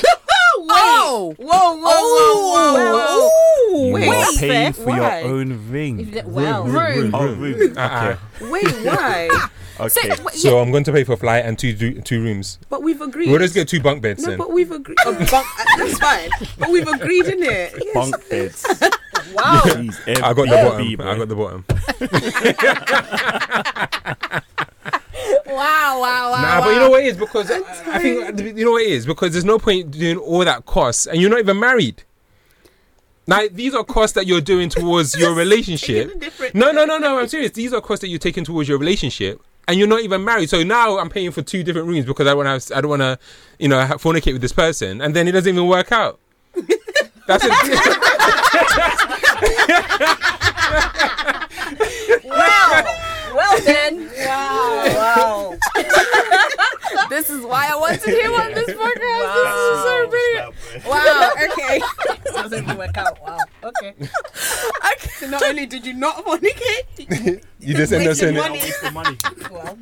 Oh. 1.01 1.33
Whoa, 1.37 1.47
whoa, 1.47 1.79
whoa, 1.81 2.73
whoa, 2.73 3.29
whoa. 3.29 3.91
Wait, 3.93 4.09
Wait, 4.09 4.09
That's 4.09 4.37
pay 4.39 4.71
for 4.73 4.85
Why? 4.85 5.19
your 5.21 5.29
own 5.31 5.71
ring. 5.71 6.21
Well, 6.25 6.65
Room. 6.65 7.11
Oh, 7.15 7.33
room. 7.33 7.77
Uh-uh. 7.77 8.17
Wait, 8.41 8.65
why? 8.85 9.29
So, 9.31 9.85
Okay. 9.85 10.09
w- 10.09 10.23
yeah, 10.33 10.39
So 10.51 10.59
I'm 10.59 10.71
going 10.71 10.83
to 10.83 10.91
pay 10.91 11.05
for 11.05 11.13
a 11.13 11.17
flight 11.17 11.45
and 11.45 11.57
two 11.57 11.73
two, 11.73 12.01
two 12.01 12.21
rooms. 12.21 12.59
But 12.69 12.83
we've 12.83 12.99
agreed. 12.99 13.29
We'll 13.29 13.39
just 13.39 13.53
get 13.53 13.69
two 13.69 13.79
bunk 13.79 14.01
beds 14.01 14.21
no, 14.23 14.29
then. 14.31 14.37
but 14.37 14.51
we've 14.51 14.71
agreed. 14.71 14.97
Oh, 15.05 15.13
bunk, 15.13 15.31
uh, 15.33 15.45
that's 15.77 15.97
fine. 15.99 16.29
But 16.57 16.69
we've 16.69 16.87
agreed 16.87 17.27
in 17.27 17.43
it. 17.43 17.73
Yes. 17.81 17.93
Bunk 17.93 18.29
beds. 18.29 18.65
Wow. 19.33 19.61
Jeez, 19.63 19.95
I 20.23 20.33
got 20.33 20.47
the 20.47 20.55
bottom. 20.65 21.01
I 21.01 21.15
got 21.17 21.27
the 21.27 21.35
bottom. 21.35 21.63
Wow, 25.59 25.99
wow, 26.01 26.31
wow. 26.31 26.41
Nah, 26.41 26.61
but 26.61 26.73
you 26.73 26.79
know 26.79 26.89
what 26.89 27.03
it 27.03 27.07
is 27.07 27.17
because 27.17 27.51
I, 27.51 27.57
I 27.87 27.99
think 27.99 28.57
you 28.57 28.65
know 28.65 28.71
what 28.71 28.83
it 28.83 28.89
is 28.91 29.05
because 29.05 29.31
there's 29.33 29.45
no 29.45 29.59
point 29.59 29.91
doing 29.91 30.17
all 30.17 30.45
that 30.45 30.65
cost 30.65 31.07
and 31.07 31.19
you're 31.19 31.29
not 31.29 31.39
even 31.39 31.59
married. 31.59 32.03
Now 33.27 33.41
these 33.51 33.75
are 33.75 33.83
costs 33.83 34.13
that 34.15 34.25
you're 34.25 34.41
doing 34.41 34.69
towards 34.69 35.15
your 35.15 35.33
relationship. 35.43 36.07
Taking 36.07 36.17
a 36.17 36.25
different- 36.25 36.55
No, 36.55 36.71
no, 36.71 36.85
no, 36.85 36.97
no. 36.97 37.19
I'm 37.19 37.27
serious. 37.27 37.51
These 37.51 37.73
are 37.73 37.81
costs 37.81 38.01
that 38.01 38.07
you're 38.07 38.17
taking 38.19 38.43
towards 38.43 38.67
your 38.69 38.77
relationship, 38.79 39.41
and 39.67 39.77
you're 39.77 39.87
not 39.87 40.01
even 40.01 40.23
married. 40.23 40.49
So 40.49 40.63
now 40.63 40.97
I'm 40.97 41.09
paying 41.09 41.31
for 41.31 41.41
two 41.43 41.61
different 41.63 41.87
rooms 41.87 42.05
because 42.05 42.25
I 42.27 42.33
want 42.33 42.47
to. 42.47 42.51
Have, 42.51 42.71
I 42.77 42.81
don't 42.81 42.89
want 42.89 43.01
to, 43.01 43.19
you 43.59 43.67
know, 43.67 43.77
fornicate 43.99 44.33
with 44.33 44.41
this 44.41 44.53
person, 44.53 44.99
and 45.01 45.15
then 45.15 45.27
it 45.27 45.33
doesn't 45.33 45.53
even 45.53 45.67
work 45.67 45.91
out. 45.91 46.19
That's 47.27 47.43
it. 47.45 47.51
Wow. 52.25 52.83
well 53.35 53.59
then. 53.61 54.09
Wow. 54.25 54.85
Wow. 54.95 55.57
This 57.19 57.29
is 57.31 57.45
why 57.45 57.67
I 57.69 57.75
wanted 57.75 58.01
him 58.01 58.31
on 58.33 58.53
this 58.53 58.69
podcast. 58.69 59.27
This 59.35 59.53
is 59.73 59.81
so 59.83 60.07
brilliant. 60.07 60.55
Wow. 60.87 61.31
Okay. 61.51 61.81
Doesn't 62.33 62.77
work 62.77 62.97
out. 62.97 63.21
Wow. 63.21 63.37
Okay. 63.61 63.93
So 65.17 65.27
not 65.27 65.43
only 65.43 65.65
did 65.65 65.85
you 65.85 65.95
not 65.95 66.23
fornicate, 66.23 67.43
you 67.59 67.73
just 67.73 67.91
end 67.91 68.07
up 68.07 68.15
saying 68.15 68.37
it. 68.37 68.39
money. 68.39 68.61
The 68.81 68.91
money. 68.91 69.17
Well, 69.51 69.77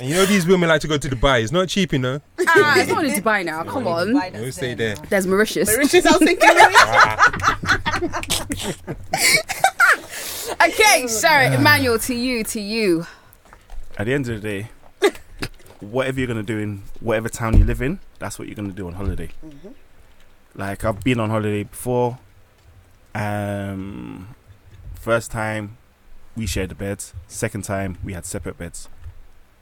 And 0.00 0.08
you 0.08 0.16
know 0.16 0.26
these 0.26 0.48
women 0.48 0.68
like 0.68 0.80
to 0.80 0.88
go 0.88 0.98
to 0.98 1.08
Dubai. 1.08 1.44
It's 1.44 1.52
not 1.52 1.68
cheap, 1.68 1.92
you 1.92 2.00
know. 2.00 2.20
Ah, 2.48 2.76
it's 2.80 2.90
not 2.90 3.04
in 3.04 3.12
Dubai 3.12 3.44
now. 3.44 3.62
Come 3.62 3.86
on. 3.86 4.08
Dubai, 4.08 4.32
We'll 4.32 4.50
stay 4.50 4.74
there 4.74 4.96
there. 4.96 5.06
There's 5.10 5.28
Mauritius. 5.28 5.68
Mauritius, 5.70 6.06
I 6.06 6.10
was 6.10 6.18
thinking. 6.18 6.50
Okay, 10.60 11.06
sorry, 11.08 11.46
Emmanuel, 11.46 11.98
to 12.00 12.14
you, 12.14 12.44
to 12.44 12.60
you. 12.60 13.06
At 13.98 14.06
the 14.06 14.12
end 14.14 14.28
of 14.28 14.40
the 14.40 14.48
day, 14.48 14.70
whatever 15.84 16.18
you're 16.18 16.26
gonna 16.26 16.42
do 16.42 16.58
in 16.58 16.82
whatever 17.00 17.28
town 17.28 17.58
you 17.58 17.64
live 17.64 17.82
in, 17.82 18.00
that's 18.18 18.38
what 18.38 18.48
you're 18.48 18.54
gonna 18.54 18.72
do 18.72 18.86
on 18.86 18.94
holiday. 18.94 19.30
Like 20.54 20.84
I've 20.84 21.02
been 21.02 21.20
on 21.20 21.30
holiday 21.30 21.64
before. 21.64 22.18
Um, 23.14 24.34
first 24.94 25.30
time 25.30 25.76
we 26.36 26.46
shared 26.46 26.70
the 26.70 26.74
beds. 26.74 27.14
Second 27.28 27.62
time 27.62 27.98
we 28.02 28.12
had 28.12 28.24
separate 28.24 28.58
beds. 28.58 28.88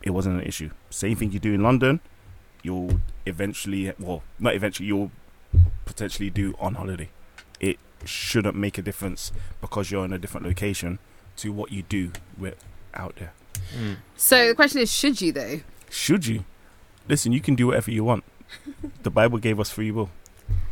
It 0.03 0.11
wasn't 0.11 0.41
an 0.41 0.47
issue. 0.47 0.71
Same 0.91 1.17
thing 1.17 1.33
you 1.33 1.39
do 1.39 1.53
in 1.53 1.63
London. 1.63 2.01
You'll 2.63 3.01
eventually, 3.27 3.93
well, 3.99 4.23
not 4.39 4.55
eventually, 4.55 4.87
you'll 4.87 5.11
potentially 5.85 6.31
do 6.31 6.55
on 6.59 6.75
holiday. 6.75 7.11
It 7.61 7.79
shouldn't 8.05 8.57
make 8.57 8.79
a 8.79 8.83
difference 8.83 9.33
because 9.61 9.91
you're 9.91 10.05
in 10.05 10.13
a 10.13 10.19
different 10.19 10.47
location 10.47 10.99
to 11.37 11.53
what 11.53 11.73
you 11.73 11.83
do 11.83 12.13
with 12.39 12.57
out 12.95 13.17
there. 13.17 13.33
Mm. 13.77 13.97
So 14.17 14.49
the 14.49 14.55
question 14.55 14.81
is, 14.81 14.93
should 14.93 15.21
you 15.21 15.33
though? 15.33 15.61
Should 15.93 16.27
you? 16.27 16.45
Listen, 17.09 17.33
you 17.33 17.41
can 17.41 17.55
do 17.55 17.67
whatever 17.69 17.91
you 17.91 18.03
want. 18.05 18.25
The 19.03 19.11
Bible 19.11 19.39
gave 19.39 19.59
us 19.61 19.71
free 19.71 19.91
will. 19.91 20.11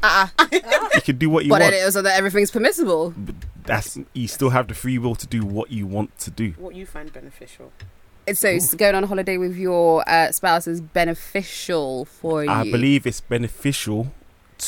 Uh-uh. 0.03 0.29
You 0.95 1.01
can 1.03 1.19
do 1.19 1.31
what 1.31 1.45
you 1.45 1.51
But 1.51 1.61
want. 1.63 1.75
it 1.75 1.85
was 1.85 1.95
so 1.95 2.03
that 2.03 2.17
everything's 2.19 2.51
permissible. 2.51 3.15
But 3.17 3.35
That's 3.65 3.99
you 4.13 4.27
still 4.29 4.51
have 4.51 4.67
the 4.69 4.75
free 4.75 4.99
will 4.99 5.15
to 5.15 5.27
do 5.27 5.45
what 5.45 5.71
you 5.71 5.87
want 5.87 6.19
to 6.21 6.31
do. 6.31 6.55
What 6.59 6.75
you 6.75 6.87
find 6.87 7.13
beneficial. 7.13 7.73
And 8.27 8.37
so 8.37 8.49
s- 8.49 8.75
going 8.75 8.95
on 8.95 9.05
holiday 9.05 9.37
with 9.39 9.57
your 9.57 10.03
uh, 10.09 10.31
spouse 10.33 10.67
is 10.67 10.81
beneficial 10.81 12.05
for 12.05 12.45
you. 12.45 12.51
I 12.51 12.65
believe 12.71 13.07
it's 13.07 13.21
beneficial 13.21 14.13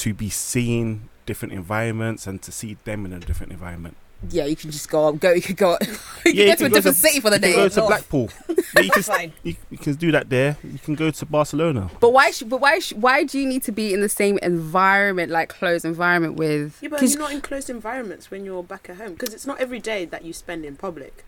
to 0.03 0.15
be 0.15 0.31
seeing 0.31 1.09
different 1.27 1.53
environments 1.55 2.27
and 2.27 2.41
to 2.43 2.51
see 2.53 2.77
them 2.85 3.05
in 3.07 3.13
a 3.13 3.19
different 3.21 3.53
environment. 3.53 3.97
Yeah, 4.31 4.45
you 4.47 4.55
can 4.57 4.71
just 4.71 4.89
go. 4.89 5.13
Go. 5.13 5.33
You 5.33 5.43
could 5.43 5.57
go. 5.57 5.77
you 6.25 6.33
Yeah, 6.33 6.55
can 6.55 6.57
go 6.57 6.57
to 6.57 6.65
a 6.67 6.69
different 6.71 6.97
city 6.97 7.21
for 7.21 7.31
the 7.31 7.37
you 7.37 7.41
can 7.43 7.51
day. 7.51 7.57
go 7.57 7.69
to 7.69 7.77
North. 7.81 7.89
Blackpool. 7.89 8.31
Yeah, 8.75 8.83
you, 8.85 8.91
can, 9.03 9.33
you, 9.43 9.57
you 9.71 9.77
can 9.79 9.95
do 9.97 10.13
that 10.13 10.31
there. 10.31 10.57
You 10.65 10.79
can 10.79 10.95
go 10.95 11.11
to 11.11 11.27
Barcelona. 11.27 11.91
But 12.01 12.13
why? 12.15 12.31
Sh- 12.31 12.45
but 12.45 12.59
why? 12.61 12.79
Sh- 12.79 12.95
why 12.95 13.23
do 13.25 13.39
you 13.39 13.47
need 13.47 13.63
to 13.65 13.73
be 13.73 13.93
in 13.93 14.01
the 14.01 14.09
same 14.09 14.39
environment, 14.39 15.31
like 15.31 15.51
closed 15.51 15.85
environment 15.85 16.37
with? 16.37 16.79
Yeah, 16.81 16.89
but 16.89 17.01
'cause- 17.01 17.13
you're 17.13 17.21
not 17.23 17.33
in 17.33 17.43
closed 17.43 17.69
environments 17.69 18.31
when 18.31 18.45
you're 18.47 18.63
back 18.63 18.89
at 18.89 18.97
home 18.97 19.13
because 19.13 19.35
it's 19.35 19.47
not 19.47 19.61
every 19.61 19.79
day 19.79 20.07
that 20.07 20.25
you 20.25 20.33
spend 20.33 20.65
in 20.65 20.77
public. 20.77 21.25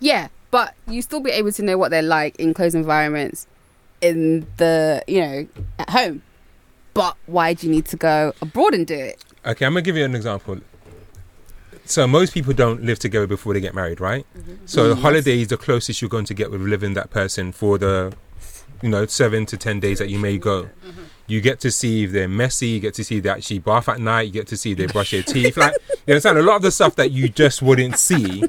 yeah, 0.00 0.28
but 0.50 0.74
you 0.88 1.02
still 1.02 1.20
be 1.20 1.30
able 1.32 1.52
to 1.52 1.62
know 1.62 1.76
what 1.76 1.90
they're 1.90 2.00
like 2.02 2.34
in 2.36 2.54
closed 2.54 2.74
environments, 2.74 3.46
in 4.00 4.46
the 4.56 5.02
you 5.06 5.20
know 5.20 5.46
at 5.78 5.90
home. 5.90 6.22
But 6.94 7.16
why 7.26 7.52
do 7.52 7.66
you 7.66 7.72
need 7.72 7.84
to 7.86 7.96
go 7.96 8.32
abroad 8.40 8.72
and 8.72 8.86
do 8.86 8.94
it? 8.94 9.22
Okay, 9.44 9.66
I'm 9.66 9.72
gonna 9.72 9.82
give 9.82 9.96
you 9.96 10.04
an 10.04 10.14
example. 10.14 10.58
So 11.88 12.06
most 12.06 12.34
people 12.34 12.52
don't 12.52 12.82
live 12.82 12.98
together 12.98 13.26
before 13.26 13.54
they 13.54 13.60
get 13.60 13.74
married, 13.74 14.00
right? 14.00 14.26
Mm-hmm. 14.36 14.66
So 14.66 14.94
Mm, 14.94 15.00
holiday 15.00 15.40
is 15.40 15.48
the 15.48 15.56
closest 15.56 16.00
you're 16.00 16.08
going 16.08 16.24
to 16.26 16.34
get 16.34 16.50
with 16.50 16.60
living 16.60 16.94
that 16.94 17.10
person 17.10 17.52
for 17.52 17.78
the, 17.78 18.12
you 18.82 18.88
know, 18.88 19.06
seven 19.06 19.46
to 19.46 19.56
ten 19.56 19.80
days 19.80 19.98
that 19.98 20.08
you 20.10 20.18
may 20.18 20.38
go. 20.38 20.64
Mm-hmm. 20.64 21.02
You 21.28 21.40
get 21.40 21.58
to 21.60 21.70
see 21.70 22.04
if 22.04 22.12
they're 22.12 22.28
messy. 22.28 22.68
You 22.68 22.80
get 22.80 22.94
to 22.94 23.04
see 23.04 23.16
if 23.16 23.24
they 23.24 23.30
actually 23.30 23.58
bath 23.58 23.88
at 23.88 24.00
night. 24.00 24.22
You 24.22 24.32
get 24.32 24.46
to 24.48 24.56
see 24.56 24.72
if 24.72 24.78
they 24.78 24.86
brush 24.86 25.10
their 25.10 25.22
teeth. 25.22 25.56
Like 25.56 25.74
you 26.06 26.12
understand, 26.12 26.38
a 26.38 26.42
lot 26.42 26.56
of 26.56 26.62
the 26.62 26.70
stuff 26.70 26.94
that 26.96 27.10
you 27.10 27.28
just 27.28 27.62
wouldn't 27.62 27.98
see. 27.98 28.44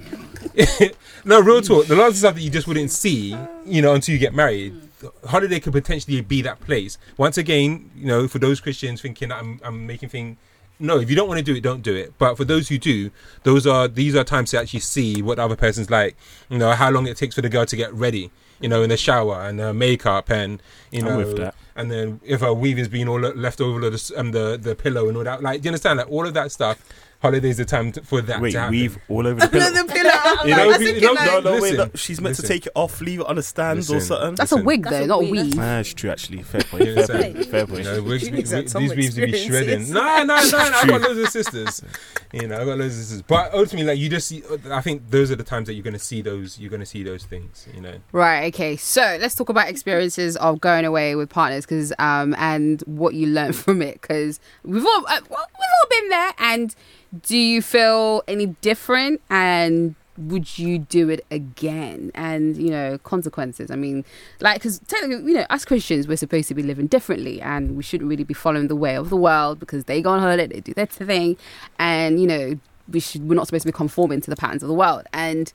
no, 1.25 1.41
real 1.41 1.61
talk. 1.61 1.89
A 1.89 1.95
lot 1.95 2.07
of 2.07 2.13
the 2.13 2.19
stuff 2.19 2.35
that 2.35 2.41
you 2.41 2.51
just 2.51 2.67
wouldn't 2.67 2.91
see, 2.91 3.35
you 3.65 3.81
know, 3.81 3.93
until 3.93 4.13
you 4.13 4.19
get 4.19 4.33
married. 4.33 4.73
Mm. 4.73 5.27
Holiday 5.27 5.59
could 5.59 5.73
potentially 5.73 6.21
be 6.21 6.41
that 6.41 6.59
place. 6.59 6.97
Once 7.17 7.37
again, 7.37 7.91
you 7.95 8.07
know, 8.07 8.27
for 8.27 8.39
those 8.39 8.59
Christians 8.59 9.01
thinking 9.01 9.29
that 9.29 9.39
I'm, 9.39 9.59
I'm 9.63 9.85
making 9.85 10.09
things 10.09 10.37
no, 10.79 10.99
if 10.99 11.09
you 11.09 11.15
don't 11.15 11.27
want 11.27 11.39
to 11.39 11.43
do 11.43 11.55
it, 11.55 11.61
don't 11.61 11.81
do 11.81 11.95
it. 11.95 12.13
But 12.17 12.35
for 12.37 12.45
those 12.45 12.69
who 12.69 12.77
do, 12.77 13.11
those 13.43 13.65
are 13.65 13.87
these 13.87 14.15
are 14.15 14.23
times 14.23 14.51
to 14.51 14.59
actually 14.59 14.81
see 14.81 15.21
what 15.21 15.37
the 15.37 15.43
other 15.43 15.55
person's 15.55 15.89
like. 15.89 16.15
You 16.49 16.57
know 16.57 16.71
how 16.71 16.89
long 16.89 17.07
it 17.07 17.17
takes 17.17 17.35
for 17.35 17.41
the 17.41 17.49
girl 17.49 17.65
to 17.65 17.75
get 17.75 17.93
ready. 17.93 18.31
You 18.59 18.69
know, 18.69 18.81
in 18.81 18.89
the 18.89 18.97
shower 18.97 19.41
and 19.41 19.61
uh, 19.61 19.71
makeup 19.73 20.31
and 20.31 20.61
you 20.91 21.01
know, 21.03 21.51
and 21.75 21.91
then 21.91 22.19
if 22.23 22.41
her 22.41 22.53
weave 22.53 22.79
is 22.79 22.87
being 22.87 23.07
all 23.07 23.19
left 23.19 23.61
over 23.61 23.79
the 23.79 24.13
um, 24.17 24.31
the 24.31 24.57
the 24.57 24.75
pillow 24.75 25.07
and 25.07 25.17
all 25.17 25.23
that. 25.23 25.41
Like, 25.43 25.61
do 25.61 25.67
you 25.67 25.69
understand? 25.71 25.97
Like 25.97 26.09
all 26.09 26.25
of 26.25 26.33
that 26.33 26.51
stuff. 26.51 26.83
Holidays 27.19 27.57
the 27.57 27.65
time 27.65 27.91
to, 27.93 28.03
for 28.03 28.21
that 28.21 28.39
Wait, 28.39 28.51
to 28.51 28.59
happen. 28.59 28.71
weave 28.71 28.97
all 29.09 29.25
over 29.25 29.39
the 29.39 29.47
pillow. 29.47 29.71
the 29.71 29.91
pillow. 29.91 30.43
You 30.45 30.55
know, 30.55 30.63
I 30.63 30.67
was 30.67 30.77
we- 30.77 30.85
thinking 30.85 31.03
no, 31.03 31.13
like- 31.13 31.25
no, 31.25 31.39
no, 31.39 31.51
wait, 31.53 31.61
Listen, 31.61 31.77
no, 31.77 31.89
she's 31.95 32.21
meant 32.21 32.31
listen. 32.31 32.43
to 32.43 32.47
take 32.47 32.65
it 32.67 32.71
off, 32.75 33.01
leave 33.01 33.21
it 33.21 33.25
on 33.25 33.37
the 33.37 33.41
stands 33.43 33.89
or 33.89 33.95
Listen. 33.95 34.07
something. 34.07 34.35
That's 34.35 34.51
a 34.51 34.55
Listen. 34.55 34.65
wig 34.65 34.83
That's 34.83 34.95
though, 34.97 35.03
a 35.03 35.07
not 35.07 35.15
a 35.15 35.31
wig, 35.31 35.31
weave. 35.31 35.59
Ah, 35.59 35.79
it's 35.79 35.93
true 35.95 36.11
actually. 36.11 36.43
Fair 36.43 36.61
point. 36.61 36.85
You 36.85 36.93
Fair 36.95 37.07
point. 37.33 37.45
Fair 37.47 37.65
point. 37.65 37.79
You 37.79 37.91
know, 37.91 38.03
wigs, 38.03 38.23
Junie's 38.27 38.51
had 38.51 38.57
wigs- 38.59 38.71
some 38.71 38.83
these 38.83 38.95
weaves 38.95 39.15
to 39.15 39.25
be 39.25 39.31
shredding. 39.31 39.81
experiences. 39.81 39.93
No, 39.93 40.23
no, 40.23 40.35
no, 40.35 40.51
no. 40.51 40.57
I've 40.59 40.87
got 40.87 41.01
loads 41.01 41.19
of 41.19 41.29
sisters. 41.29 41.81
You 42.33 42.47
know, 42.47 42.59
I've 42.59 42.65
got 42.67 42.77
loads 42.77 42.93
of 42.95 43.01
sisters. 43.01 43.21
But 43.23 43.51
ultimately, 43.53 43.91
like 43.93 43.97
you 43.99 44.09
just 44.09 44.27
see. 44.27 44.43
I 44.69 44.81
think 44.81 45.09
those 45.09 45.31
are 45.31 45.35
the 45.35 45.43
times 45.43 45.67
that 45.67 45.73
you're 45.73 45.83
going 45.83 45.93
to 45.93 45.99
see 45.99 46.21
those. 46.21 46.59
You're 46.59 46.69
going 46.69 46.81
to 46.81 46.85
see 46.85 47.01
those 47.01 47.25
things. 47.25 47.67
You 47.73 47.81
know. 47.81 47.95
Right. 48.11 48.53
Okay. 48.53 48.75
So 48.77 49.17
let's 49.19 49.33
talk 49.33 49.49
about 49.49 49.69
experiences 49.69 50.37
of 50.37 50.61
going 50.61 50.85
away 50.85 51.15
with 51.15 51.29
partners, 51.29 51.65
because 51.65 51.93
um, 51.97 52.35
and 52.37 52.81
what 52.85 53.15
you 53.15 53.25
learned 53.27 53.55
from 53.63 53.81
it, 53.81 54.01
because 54.01 54.39
we've 54.63 54.85
all 54.85 55.05
uh, 55.07 55.19
well, 55.29 55.45
we've 55.57 55.73
all 55.81 55.89
been 55.89 56.09
there. 56.09 56.31
And 56.37 56.75
do 57.21 57.37
you 57.37 57.61
feel 57.61 58.23
any 58.27 58.47
different? 58.47 59.21
And 59.29 59.95
would 60.17 60.57
you 60.57 60.79
do 60.79 61.09
it 61.09 61.25
again? 61.29 62.11
And 62.15 62.57
you 62.57 62.69
know, 62.69 62.97
consequences. 62.99 63.71
I 63.71 63.75
mean, 63.75 64.03
like, 64.41 64.55
because 64.55 64.79
technically, 64.79 65.31
you 65.31 65.37
know, 65.37 65.45
as 65.49 65.65
Christians, 65.65 66.07
we're 66.07 66.17
supposed 66.17 66.47
to 66.47 66.55
be 66.55 66.63
living 66.63 66.87
differently, 66.87 67.41
and 67.41 67.75
we 67.75 67.83
shouldn't 67.83 68.09
really 68.09 68.23
be 68.23 68.33
following 68.33 68.67
the 68.67 68.75
way 68.75 68.95
of 68.95 69.09
the 69.09 69.17
world 69.17 69.59
because 69.59 69.85
they 69.85 70.01
go 70.01 70.11
on 70.11 70.19
holiday, 70.19 70.47
they 70.47 70.59
do 70.59 70.73
their 70.73 70.85
thing, 70.85 71.37
and 71.79 72.19
you 72.19 72.27
know, 72.27 72.59
we 72.89 72.99
should 72.99 73.27
we're 73.27 73.35
not 73.35 73.47
supposed 73.47 73.63
to 73.63 73.67
be 73.67 73.75
conforming 73.75 74.21
to 74.21 74.29
the 74.29 74.35
patterns 74.35 74.63
of 74.63 74.69
the 74.69 74.75
world, 74.75 75.03
and 75.13 75.53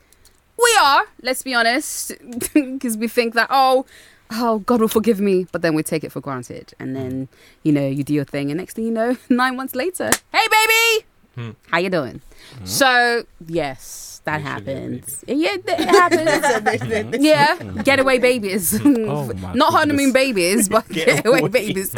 we 0.59 0.79
are, 0.81 1.05
let's 1.23 1.43
be 1.43 1.55
honest, 1.55 2.13
because 2.55 2.97
we 2.97 3.09
think 3.09 3.35
that, 3.35 3.49
oh, 3.51 3.85
oh, 4.31 4.61
God 4.61 4.81
will 4.81 4.89
forgive 4.89 5.21
me. 5.21 5.47
But 5.51 5.63
then 5.63 5.75
we 5.75 5.83
take 5.83 6.05
it 6.05 6.13
for 6.13 6.21
granted. 6.21 6.73
And 6.79 6.95
then, 6.95 7.29
you 7.63 7.73
know, 7.73 7.87
you 7.87 8.05
do 8.05 8.15
your 8.15 8.25
thing. 8.25 8.51
And 8.51 8.59
next 8.59 8.75
thing 8.75 8.85
you 8.85 8.91
know, 8.91 9.17
nine 9.29 9.57
months 9.57 9.75
later, 9.75 10.11
hey, 10.33 10.47
baby, 10.51 11.07
Hmm. 11.35 11.51
how 11.71 11.79
you 11.79 11.89
doing? 11.91 12.21
So, 12.65 13.25
yes, 13.47 14.21
that 14.25 14.43
Literally, 14.43 14.75
happens. 15.01 15.25
Yeah, 15.27 15.57
it 15.57 15.89
happens. 15.89 17.21
yeah, 17.25 17.83
getaway 17.83 18.19
babies. 18.19 18.79
Oh, 18.87 19.33
my 19.35 19.55
Not 19.55 19.73
honeymoon 19.73 20.13
babies, 20.13 20.69
but 20.69 20.87
Getaway. 20.89 21.23
getaway 21.41 21.49
babies. 21.49 21.95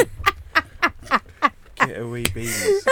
Get 1.77 2.01
away, 2.01 2.23
babies. 2.23 2.87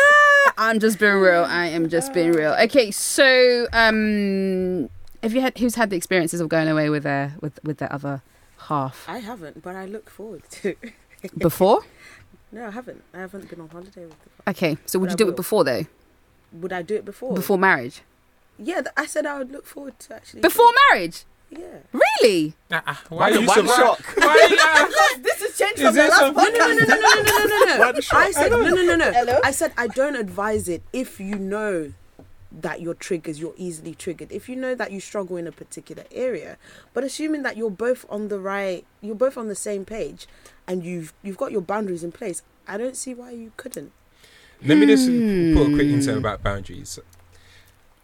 I'm 0.59 0.79
just 0.81 0.99
being 0.99 1.15
real. 1.15 1.45
I 1.45 1.67
am 1.67 1.89
just 1.89 2.13
being 2.13 2.33
real. 2.33 2.53
Okay, 2.65 2.91
so 2.91 3.67
um, 3.73 4.91
have 5.23 5.33
you 5.33 5.41
had 5.41 5.57
who's 5.57 5.77
had 5.77 5.91
the 5.91 5.97
experiences 5.97 6.41
of 6.41 6.49
going 6.49 6.69
away 6.69 6.91
with 6.91 7.05
their 7.05 7.35
with 7.41 7.59
with 7.65 7.79
their 7.79 7.91
other 7.93 8.23
half 8.69 9.05
I 9.09 9.19
haven't, 9.19 9.63
but 9.63 9.77
I 9.77 9.87
look 9.87 10.11
forward 10.11 10.43
to. 10.63 10.75
before? 11.39 11.83
No, 12.51 12.67
I 12.67 12.71
haven't. 12.71 13.03
I 13.15 13.21
haven't 13.21 13.49
been 13.49 13.61
on 13.61 13.69
holiday 13.69 14.05
with. 14.05 14.17
The... 14.45 14.51
Okay, 14.51 14.77
so 14.85 14.99
would 14.99 15.07
But 15.07 15.13
you 15.13 15.15
I 15.15 15.17
do 15.17 15.25
will. 15.27 15.33
it 15.33 15.37
before 15.37 15.65
though? 15.65 15.87
would 16.53 16.73
I 16.73 16.83
do 16.83 16.95
it 16.95 17.05
before? 17.05 17.35
Before 17.35 17.59
marriage? 17.59 18.03
Yeah, 18.59 18.83
I 18.97 19.07
said 19.07 19.27
I 19.27 19.39
would 19.39 19.51
look 19.51 19.67
forward 19.67 19.99
to 20.01 20.15
actually. 20.15 20.41
Before 20.41 20.71
marriage? 20.91 21.25
Yeah. 21.51 21.79
Really? 21.93 22.55
Uh-uh. 22.71 22.95
Why, 23.11 23.17
why 23.19 23.31
are 23.31 23.41
you 23.41 23.47
this 23.47 25.41
has 25.41 25.59
changed 25.59 25.83
from 25.83 25.95
the 25.95 26.09
last. 26.09 26.35
No, 26.35 26.43
no, 26.45 26.49
no, 26.49 26.69
no, 26.69 26.85
no, 26.85 26.87
no, 26.87 27.65
no, 27.65 27.77
no. 27.79 27.93
I 28.13 28.31
said 28.31 28.51
no, 28.51 28.63
no, 28.63 28.83
no, 28.83 28.97
no. 28.97 29.13
Hello? 29.13 29.39
I 29.45 29.51
said 29.51 29.73
I 29.77 29.87
don't 29.89 30.17
advise 30.17 30.69
it 30.69 30.83
if 30.93 31.21
you 31.21 31.35
know 31.35 31.93
that 32.61 32.81
you're 32.81 32.95
triggers 32.95 33.41
you're 33.41 33.55
easily 33.57 33.95
triggered 33.95 34.31
if 34.31 34.47
you 34.47 34.55
know 34.55 34.75
that 34.75 34.93
you 34.93 35.01
struggle 35.01 35.39
in 35.39 35.47
a 35.47 35.53
particular 35.53 36.05
area 36.13 36.59
but 36.93 37.03
assuming 37.03 37.43
that 37.43 37.57
you're 37.57 37.71
both 37.71 38.05
on 38.11 38.29
the 38.29 38.39
right 38.39 38.85
you're 39.01 39.15
both 39.15 39.39
on 39.39 39.49
the 39.49 39.55
same 39.55 39.87
page 39.87 40.27
and 40.67 40.85
you've 40.85 41.15
you've 41.23 41.39
got 41.39 41.51
your 41.51 41.63
boundaries 41.63 42.05
in 42.05 42.13
place 42.13 42.43
i 42.69 42.77
don't 42.77 42.95
see 42.97 43.15
why 43.15 43.31
you 43.31 43.53
couldn't 43.57 43.91
let 44.65 44.79
me 44.79 44.87
just 44.87 45.09
Hmm. 45.09 45.55
put 45.57 45.67
a 45.71 45.75
quick 45.75 45.89
insight 45.89 46.17
about 46.17 46.43
boundaries. 46.43 46.99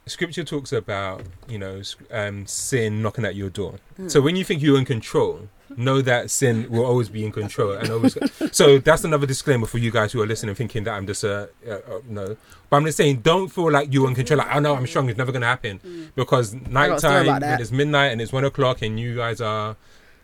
Scripture 0.07 0.43
talks 0.43 0.73
about, 0.73 1.23
you 1.49 1.59
know, 1.59 1.83
um, 2.11 2.47
sin 2.47 3.03
knocking 3.03 3.27
at 3.27 3.37
your 3.37 3.51
door. 3.51 3.75
Hmm. 3.97 4.09
So 4.09 4.21
when 4.23 4.37
you 4.37 4.45
think 4.45 4.63
you're 4.63 4.79
in 4.79 4.87
control, 4.87 5.49
know 5.77 6.01
that 6.01 6.31
sin 6.31 6.67
will 6.71 6.87
always 6.87 7.11
be 7.11 7.27
in 7.27 7.31
control, 7.31 7.73
and 7.73 7.91
always. 7.91 8.17
so 8.53 8.79
that's 8.79 9.05
another 9.05 9.27
disclaimer 9.27 9.67
for 9.67 9.77
you 9.77 9.91
guys 9.91 10.13
who 10.13 10.23
are 10.23 10.27
listening, 10.27 10.55
thinking 10.55 10.85
that 10.85 10.93
I'm 10.93 11.07
just 11.07 11.25
a 11.25 11.51
uh, 11.69 11.73
uh, 11.73 12.01
no. 12.09 12.37
But 12.71 12.77
I'm 12.79 12.85
just 12.87 12.97
saying, 12.97 13.19
don't 13.19 13.49
feel 13.49 13.71
like 13.71 13.93
you're 13.93 14.09
in 14.09 14.15
control. 14.15 14.39
Like, 14.39 14.55
oh 14.57 14.61
no, 14.61 14.75
I'm 14.75 14.87
strong. 14.87 15.11
It's 15.11 15.19
never 15.19 15.31
going 15.31 15.43
to 15.43 15.49
happen 15.49 16.11
because 16.17 16.55
a 16.55 16.59
story 16.59 16.73
nighttime 16.73 17.41
that. 17.41 17.61
it's 17.61 17.71
midnight 17.71 18.13
and 18.13 18.23
it's 18.23 18.33
one 18.33 18.45
o'clock, 18.47 18.81
and 18.81 18.99
you 18.99 19.15
guys 19.15 19.43
are, 19.43 19.77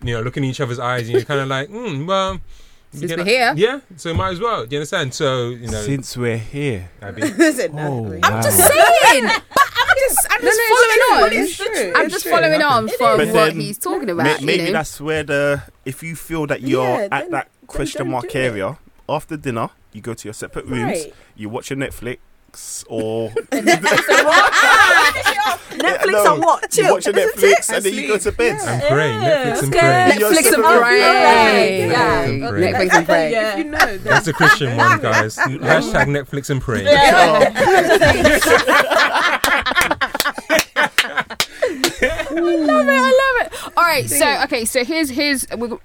you 0.02 0.14
know, 0.14 0.22
looking 0.22 0.44
in 0.44 0.50
each 0.50 0.60
other's 0.62 0.78
eyes, 0.78 1.02
and 1.02 1.10
you're 1.12 1.24
kind 1.24 1.40
of 1.40 1.48
like, 1.48 1.68
mm, 1.68 2.06
well. 2.06 2.40
You 2.94 3.00
Since 3.08 3.10
get 3.10 3.18
we're 3.18 3.24
here. 3.24 3.54
yeah. 3.56 3.80
So 3.96 4.14
might 4.14 4.30
as 4.32 4.40
well. 4.40 4.64
Do 4.66 4.74
you 4.74 4.80
understand? 4.80 5.12
So 5.14 5.50
you 5.50 5.68
know, 5.68 5.82
Since 5.82 6.16
we're 6.16 6.36
here. 6.38 6.90
Abby. 7.02 7.22
I 7.22 7.26
said, 7.52 7.74
no, 7.74 7.86
Oh, 7.88 8.02
wait. 8.10 8.20
I'm 8.24 8.42
just 8.42 8.56
saying. 8.58 9.24
But 9.26 9.42
I'm 9.76 9.96
just, 10.08 10.26
I'm 10.30 10.40
just 10.40 10.60
following 10.68 11.24
on. 11.24 11.32
It's 11.32 11.56
true. 11.56 11.92
I'm 11.94 12.04
It's 12.06 12.12
just 12.14 12.24
true. 12.24 12.32
following 12.32 12.62
on 12.62 12.88
from 12.88 13.18
But 13.18 13.26
what 13.28 13.32
then 13.32 13.60
he's 13.60 13.78
talking 13.78 14.06
May- 14.06 14.12
about. 14.12 14.42
maybe 14.42 14.62
you 14.62 14.66
know? 14.68 14.72
that's 14.72 15.00
where 15.00 15.22
the 15.22 15.62
if 15.84 16.02
you 16.02 16.16
feel 16.16 16.46
that 16.46 16.62
you're 16.62 16.82
Yeah, 16.84 17.08
at 17.10 17.22
then- 17.22 17.30
that 17.32 17.48
question 17.66 18.10
mark 18.10 18.24
do 18.24 18.28
it. 18.30 18.34
area 18.36 18.78
after 19.08 19.36
dinner, 19.36 19.68
you 19.92 20.00
go 20.00 20.14
to 20.14 20.24
your 20.28 20.34
separate 20.34 20.66
rooms, 20.66 21.04
Right. 21.04 21.14
you 21.36 21.48
watch 21.48 21.70
your 21.70 21.78
Netflix 21.78 22.18
or 22.88 23.30
Netflix 23.50 24.08
no, 25.82 26.32
and 26.34 26.42
what? 26.44 26.62
you 26.62 26.68
Chill. 26.84 26.92
watch 26.94 27.06
your 27.06 27.14
Netflix 27.14 27.72
and 27.74 27.84
then 27.84 27.94
you 27.94 28.08
go 28.08 28.18
to 28.18 28.32
bed. 28.32 28.58
and 28.60 28.82
pray. 28.82 29.10
Netflix 29.10 29.62
and 29.62 29.72
pray. 29.72 30.10
Netflix 30.18 30.52
and 30.52 30.64
pray. 30.64 30.98
Yeah. 31.00 32.26
Netflix 32.26 32.30
and 32.30 32.46
pray. 32.48 32.72
Netflix 32.72 32.92
and 32.94 33.06
pray. 33.06 33.30
Yeah. 33.32 33.56
You 33.56 33.64
know, 33.64 33.98
That's 33.98 34.26
a 34.28 34.32
Christian 34.32 34.76
one, 34.76 35.00
guys. 35.00 35.36
Hashtag 35.36 36.06
Netflix 36.08 36.50
and 36.50 36.60
pray. 36.60 36.84
Oh. 36.88 37.40
I 42.10 42.34
love 42.34 42.88
it. 42.88 43.00
I 43.00 43.38
love 43.40 43.46
it. 43.52 43.72
All 43.76 43.84
right, 43.84 44.08
so 44.08 44.42
okay, 44.44 44.64
so 44.64 44.84
here's 44.84 45.10
here's 45.10 45.46
I'm 45.50 45.58
going 45.58 45.78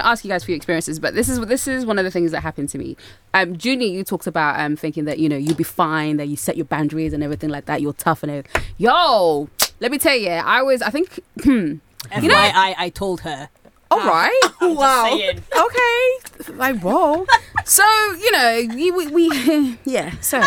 to 0.00 0.06
ask 0.06 0.24
you 0.24 0.28
guys 0.30 0.44
for 0.44 0.50
your 0.50 0.56
experiences, 0.56 0.98
but 1.00 1.14
this 1.14 1.28
is 1.28 1.40
this 1.46 1.66
is 1.66 1.84
one 1.86 1.98
of 1.98 2.04
the 2.04 2.10
things 2.10 2.30
that 2.32 2.40
happened 2.40 2.68
to 2.70 2.78
me. 2.78 2.96
Um, 3.34 3.56
Junior, 3.56 3.86
you 3.88 4.04
talked 4.04 4.26
about 4.26 4.58
um 4.60 4.76
thinking 4.76 5.04
that 5.06 5.18
you 5.18 5.28
know 5.28 5.36
you'll 5.36 5.56
be 5.56 5.64
fine, 5.64 6.16
that 6.18 6.28
you 6.28 6.36
set 6.36 6.56
your 6.56 6.66
boundaries 6.66 7.12
and 7.12 7.22
everything 7.22 7.50
like 7.50 7.64
that. 7.66 7.80
You're 7.82 7.92
tough 7.94 8.22
and 8.22 8.30
everything. 8.32 8.62
Yo, 8.78 9.48
let 9.80 9.90
me 9.90 9.98
tell 9.98 10.16
you, 10.16 10.30
I 10.30 10.62
was 10.62 10.82
I 10.82 10.90
think. 10.90 11.20
Hmm, 11.42 11.74
You 12.20 12.28
know- 12.28 12.34
I, 12.36 12.74
I 12.78 12.88
told 12.90 13.20
her. 13.22 13.48
All 13.92 14.06
right. 14.06 14.40
I'm 14.60 14.76
just 14.76 15.10
saying. 15.10 15.42
okay. 15.56 16.54
Like 16.56 16.80
whoa 16.80 17.26
so 17.64 17.84
you 18.18 18.30
know 18.32 18.50
you, 18.50 18.94
we, 18.94 19.06
we 19.08 19.78
yeah 19.84 20.12
so 20.20 20.42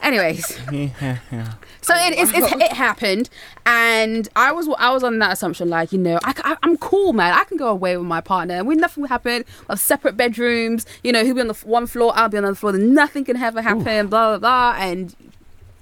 anyways. 0.00 0.58
Yeah, 0.70 1.18
yeah. 1.32 1.54
so 1.80 1.94
it, 1.94 2.18
it's, 2.18 2.32
it's, 2.34 2.52
it 2.52 2.72
happened 2.72 3.30
and 3.64 4.28
i 4.36 4.52
was 4.52 4.68
i 4.78 4.90
was 4.92 5.02
on 5.02 5.18
that 5.18 5.32
assumption 5.32 5.68
like 5.68 5.92
you 5.92 5.98
know 5.98 6.18
I, 6.24 6.56
am 6.62 6.76
cool 6.78 7.12
man. 7.12 7.32
I 7.32 7.44
can 7.44 7.56
go 7.56 7.68
away 7.68 7.96
with 7.96 8.06
my 8.06 8.20
partner. 8.20 8.56
And 8.56 8.66
we 8.66 8.74
nothing 8.74 9.02
will 9.02 9.08
happen. 9.08 9.44
We 9.60 9.66
have 9.70 9.80
separate 9.80 10.16
bedrooms. 10.16 10.86
You 11.02 11.12
know 11.12 11.24
he'll 11.24 11.34
be 11.34 11.40
on 11.40 11.48
the 11.48 11.54
one 11.64 11.86
floor 11.86 12.12
i'll 12.14 12.28
be 12.28 12.36
on 12.36 12.42
the 12.42 12.50
other 12.50 12.56
floor. 12.56 12.72
Then 12.72 12.94
nothing 12.94 13.24
can 13.24 13.36
ever 13.36 13.62
happen 13.62 14.08
blah 14.08 14.36
blah 14.36 14.38
blah 14.38 14.76
and 14.78 15.14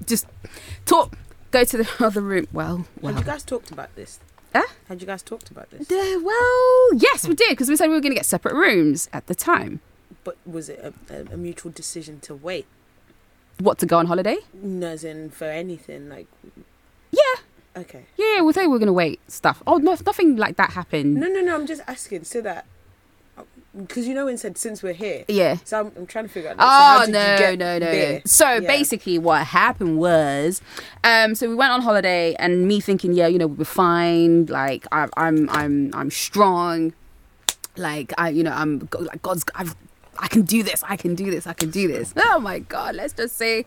just 0.05 0.27
talk 0.85 1.17
go 1.51 1.65
to 1.65 1.77
the 1.77 1.89
other 2.05 2.21
room. 2.21 2.47
Well 2.52 2.79
Had 2.79 3.02
well 3.02 3.15
you 3.15 3.25
guys 3.25 3.43
talked 3.43 3.71
about 3.71 3.95
this? 3.97 4.21
Huh? 4.56 4.66
Had 4.88 5.02
you 5.02 5.06
guys 5.06 5.23
talked 5.23 5.50
about 5.50 5.71
this? 5.71 5.90
Uh, 5.90 6.19
well 6.23 6.95
yes 6.95 7.28
we 7.28 7.34
did 7.34 7.50
because 7.50 7.69
we 7.69 7.76
said 7.76 7.88
we 7.88 7.95
were 7.95 8.00
going 8.00 8.12
to 8.12 8.16
get 8.16 8.25
separate 8.25 8.54
rooms 8.54 9.08
at 9.12 9.26
the 9.26 9.34
time 9.34 9.80
But 10.25 10.38
was 10.47 10.71
it 10.71 10.95
a, 11.10 11.34
a, 11.34 11.36
mutual 11.36 11.71
decision 11.73 12.21
to 12.21 12.34
wait? 12.34 12.66
what 13.58 13.78
to 13.78 13.86
go 13.86 13.99
on 13.99 14.06
holiday 14.06 14.38
No, 14.54 14.86
As 14.88 15.04
in 15.04 15.30
for 15.30 15.45
anything, 15.45 16.08
like 16.08 16.26
yeah 17.10 17.36
okay. 17.76 18.06
Yeah, 18.16 18.40
we 18.40 18.52
thought 18.52 18.62
we 18.62 18.69
were 18.69 18.78
gonna 18.78 18.92
wait 18.92 19.21
stuff. 19.30 19.62
Oh 19.66 19.76
no, 19.76 19.97
nothing 20.06 20.36
like 20.36 20.56
that 20.56 20.71
happened. 20.71 21.14
No, 21.16 21.28
no, 21.28 21.40
no. 21.40 21.54
I'm 21.54 21.66
just 21.66 21.82
asking 21.86 22.25
so 22.25 22.40
that 22.40 22.64
because 23.76 24.06
you 24.08 24.15
know 24.15 24.25
when 24.26 24.39
said 24.39 24.56
since 24.56 24.82
we're 24.82 24.93
here, 24.93 25.25
Yeah. 25.28 25.58
so 25.65 25.80
I'm, 25.80 25.93
I'm 25.97 26.06
trying 26.06 26.25
to 26.26 26.30
figure 26.30 26.50
out. 26.50 26.58
like, 26.58 26.67
so 26.67 27.02
Oh 27.02 27.06
did 27.06 27.12
no, 27.12 27.54
no, 27.54 27.78
no, 27.78 27.93
no. 28.15 28.21
So 28.25 28.47
Yeah. 28.54 28.60
basically, 28.60 29.19
what 29.19 29.47
happened 29.49 29.99
was, 29.99 30.60
um, 31.04 31.34
so 31.34 31.49
we 31.49 31.54
went 31.54 31.73
on 31.73 31.82
holiday, 31.82 32.34
and 32.39 32.67
me 32.67 32.80
thinking, 32.80 33.12
yeah, 33.12 33.26
you 33.26 33.39
know, 33.39 33.47
we're 33.47 33.65
fine. 33.65 34.47
Like 34.47 34.86
I, 34.93 35.08
I'm, 35.17 35.49
I'm, 35.50 35.91
I'm 35.95 36.10
strong. 36.10 36.93
Like 37.76 38.12
I, 38.17 38.30
you 38.30 38.43
know, 38.43 38.52
I'm 38.52 38.89
like 38.99 39.23
God's. 39.23 39.45
I've. 39.54 39.75
I 40.19 40.28
can 40.28 40.43
do 40.43 40.62
this. 40.62 40.82
I 40.89 40.97
can 40.97 41.15
do 41.15 41.30
this. 41.30 41.47
I 41.47 41.52
can 41.52 41.69
do 41.71 41.89
this. 41.89 42.15
Oh 42.28 42.39
my 42.41 42.58
God! 42.60 42.95
Let's 42.95 43.12
just 43.12 43.36
say, 43.36 43.67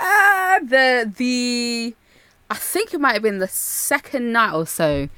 uh, 0.00 0.58
the 0.60 1.12
the, 1.14 1.94
I 2.48 2.54
think 2.54 2.94
it 2.94 3.00
might 3.00 3.12
have 3.12 3.22
been 3.22 3.36
the 3.38 3.48
second 3.48 4.32
night 4.32 4.54
or 4.54 4.66
so, 4.66 5.10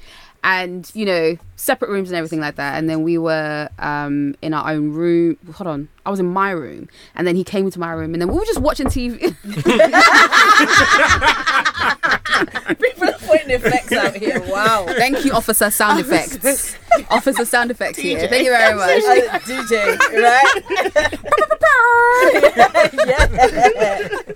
and 0.43 0.89
you 0.93 1.05
know, 1.05 1.37
separate 1.55 1.89
rooms 1.89 2.09
and 2.09 2.17
everything 2.17 2.41
like 2.41 2.55
that. 2.55 2.77
And 2.77 2.89
then 2.89 3.03
we 3.03 3.17
were 3.17 3.69
um 3.79 4.35
in 4.41 4.53
our 4.53 4.69
own 4.71 4.91
room. 4.91 5.37
Hold 5.53 5.67
on, 5.67 5.87
I 6.05 6.09
was 6.09 6.19
in 6.19 6.25
my 6.27 6.51
room, 6.51 6.89
and 7.15 7.25
then 7.25 7.35
he 7.35 7.43
came 7.43 7.65
into 7.65 7.79
my 7.79 7.91
room, 7.91 8.13
and 8.13 8.21
then 8.21 8.29
we 8.29 8.35
were 8.37 8.45
just 8.45 8.59
watching 8.59 8.87
TV. 8.87 9.35
People 12.79 13.09
are 13.09 13.17
putting 13.19 13.49
effects 13.51 13.91
out 13.91 14.15
here. 14.15 14.39
Wow. 14.41 14.85
Thank 14.87 15.23
you, 15.25 15.31
officer 15.31 15.69
sound 15.71 15.99
effects. 15.99 16.75
officer 17.09 17.45
sound 17.45 17.71
effects 17.71 17.97
here. 17.99 18.27
Thank 18.27 18.45
you 18.45 18.51
very 18.51 18.75
much. 18.83 19.03
Uh, 19.03 19.39
DJ, 19.39 19.97
right? 20.21 21.19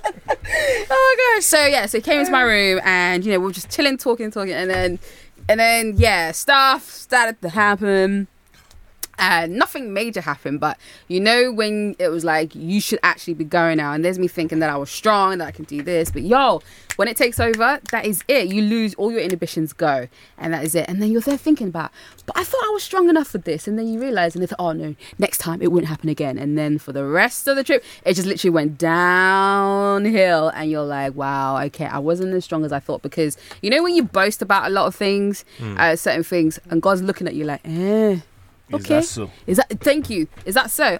oh 0.89 1.33
gosh. 1.35 1.45
So 1.45 1.65
yeah, 1.65 1.85
so 1.85 1.97
he 1.97 2.01
came 2.01 2.19
into 2.19 2.31
my 2.31 2.41
room 2.43 2.79
and 2.83 3.25
you 3.25 3.31
know, 3.31 3.39
we 3.39 3.45
were 3.45 3.51
just 3.51 3.69
chilling, 3.69 3.97
talking, 3.97 4.31
talking, 4.31 4.53
and 4.53 4.69
then 4.69 4.99
and 5.49 5.59
then 5.59 5.93
yeah, 5.97 6.31
stuff 6.31 6.89
started 6.89 7.41
to 7.41 7.49
happen. 7.49 8.27
And 9.19 9.55
nothing 9.55 9.93
major 9.93 10.21
happened, 10.21 10.59
but 10.59 10.77
you 11.07 11.19
know 11.19 11.51
when 11.51 11.95
it 11.97 12.09
was 12.09 12.23
like 12.23 12.53
you 12.53 12.79
should 12.79 12.99
actually 13.01 13.33
be 13.33 13.45
going 13.45 13.77
now, 13.77 13.93
and 13.93 14.05
there's 14.05 14.19
me 14.19 14.27
thinking 14.27 14.59
that 14.59 14.69
I 14.69 14.77
was 14.77 14.91
strong, 14.91 15.39
that 15.39 15.47
I 15.47 15.51
can 15.51 15.65
do 15.65 15.81
this, 15.81 16.11
but 16.11 16.21
yo, 16.21 16.61
when 16.97 17.07
it 17.07 17.17
takes 17.17 17.39
over, 17.39 17.79
that 17.91 18.05
is 18.05 18.23
it. 18.27 18.47
You 18.47 18.61
lose 18.61 18.93
all 18.95 19.11
your 19.11 19.21
inhibitions, 19.21 19.73
go, 19.73 20.07
and 20.37 20.53
that 20.53 20.63
is 20.63 20.75
it. 20.75 20.85
And 20.87 21.01
then 21.01 21.11
you're 21.11 21.21
there 21.21 21.37
thinking 21.37 21.67
about, 21.67 21.91
but 22.27 22.37
I 22.37 22.43
thought 22.43 22.63
I 22.63 22.69
was 22.69 22.83
strong 22.83 23.09
enough 23.09 23.27
for 23.27 23.39
this, 23.39 23.67
and 23.67 23.77
then 23.77 23.87
you 23.87 23.99
realize, 23.99 24.35
and 24.35 24.43
it's 24.43 24.53
oh 24.59 24.71
no, 24.71 24.95
next 25.17 25.39
time 25.39 25.63
it 25.63 25.71
wouldn't 25.71 25.89
happen 25.89 26.09
again. 26.09 26.37
And 26.37 26.55
then 26.55 26.77
for 26.77 26.91
the 26.91 27.03
rest 27.03 27.47
of 27.47 27.55
the 27.55 27.63
trip, 27.63 27.83
it 28.05 28.13
just 28.13 28.27
literally 28.27 28.53
went 28.53 28.77
downhill, 28.77 30.49
and 30.49 30.69
you're 30.69 30.83
like, 30.83 31.15
wow, 31.15 31.59
okay, 31.65 31.85
I 31.85 31.97
wasn't 31.97 32.35
as 32.35 32.45
strong 32.45 32.63
as 32.65 32.71
I 32.71 32.79
thought 32.79 33.01
because 33.01 33.35
you 33.63 33.71
know 33.71 33.81
when 33.81 33.95
you 33.95 34.03
boast 34.03 34.43
about 34.43 34.67
a 34.67 34.69
lot 34.69 34.85
of 34.85 34.95
things, 34.95 35.43
uh, 35.59 35.95
certain 35.95 36.23
things, 36.23 36.59
and 36.69 36.83
God's 36.83 37.01
looking 37.01 37.25
at 37.27 37.33
you 37.33 37.45
like, 37.45 37.61
eh. 37.65 38.19
Is 38.69 38.75
Okay. 38.75 38.95
that 38.95 39.03
so? 39.05 39.31
Is 39.45 39.57
that 39.57 39.69
thank 39.79 40.09
you? 40.09 40.27
Is 40.45 40.55
that 40.55 40.69
so? 40.71 40.85
Okay 40.85 40.99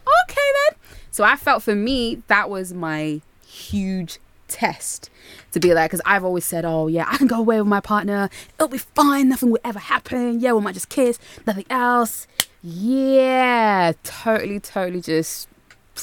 then. 0.70 0.80
So 1.12 1.24
I 1.24 1.36
felt 1.36 1.64
for 1.64 1.76
me 1.76 2.22
that 2.28 2.50
was 2.50 2.74
my 2.74 3.22
huge 3.46 4.20
test 4.48 5.10
to 5.52 5.60
be 5.60 5.74
like 5.74 5.90
because 5.92 6.02
I've 6.06 6.24
always 6.24 6.46
said, 6.46 6.64
oh 6.64 6.88
yeah, 6.88 7.06
I 7.10 7.18
can 7.18 7.28
go 7.28 7.38
away 7.40 7.60
with 7.60 7.68
my 7.68 7.82
partner. 7.82 8.30
It'll 8.56 8.68
be 8.70 8.78
fine. 8.78 9.30
Nothing 9.30 9.52
will 9.52 9.60
ever 9.66 9.80
happen. 9.80 10.40
Yeah, 10.40 10.54
we 10.54 10.62
might 10.62 10.74
just 10.76 10.90
kiss. 10.90 11.20
Nothing 11.46 11.66
else. 11.70 12.28
Yeah, 12.64 13.94
totally, 14.04 14.60
totally 14.60 15.02
just 15.02 15.48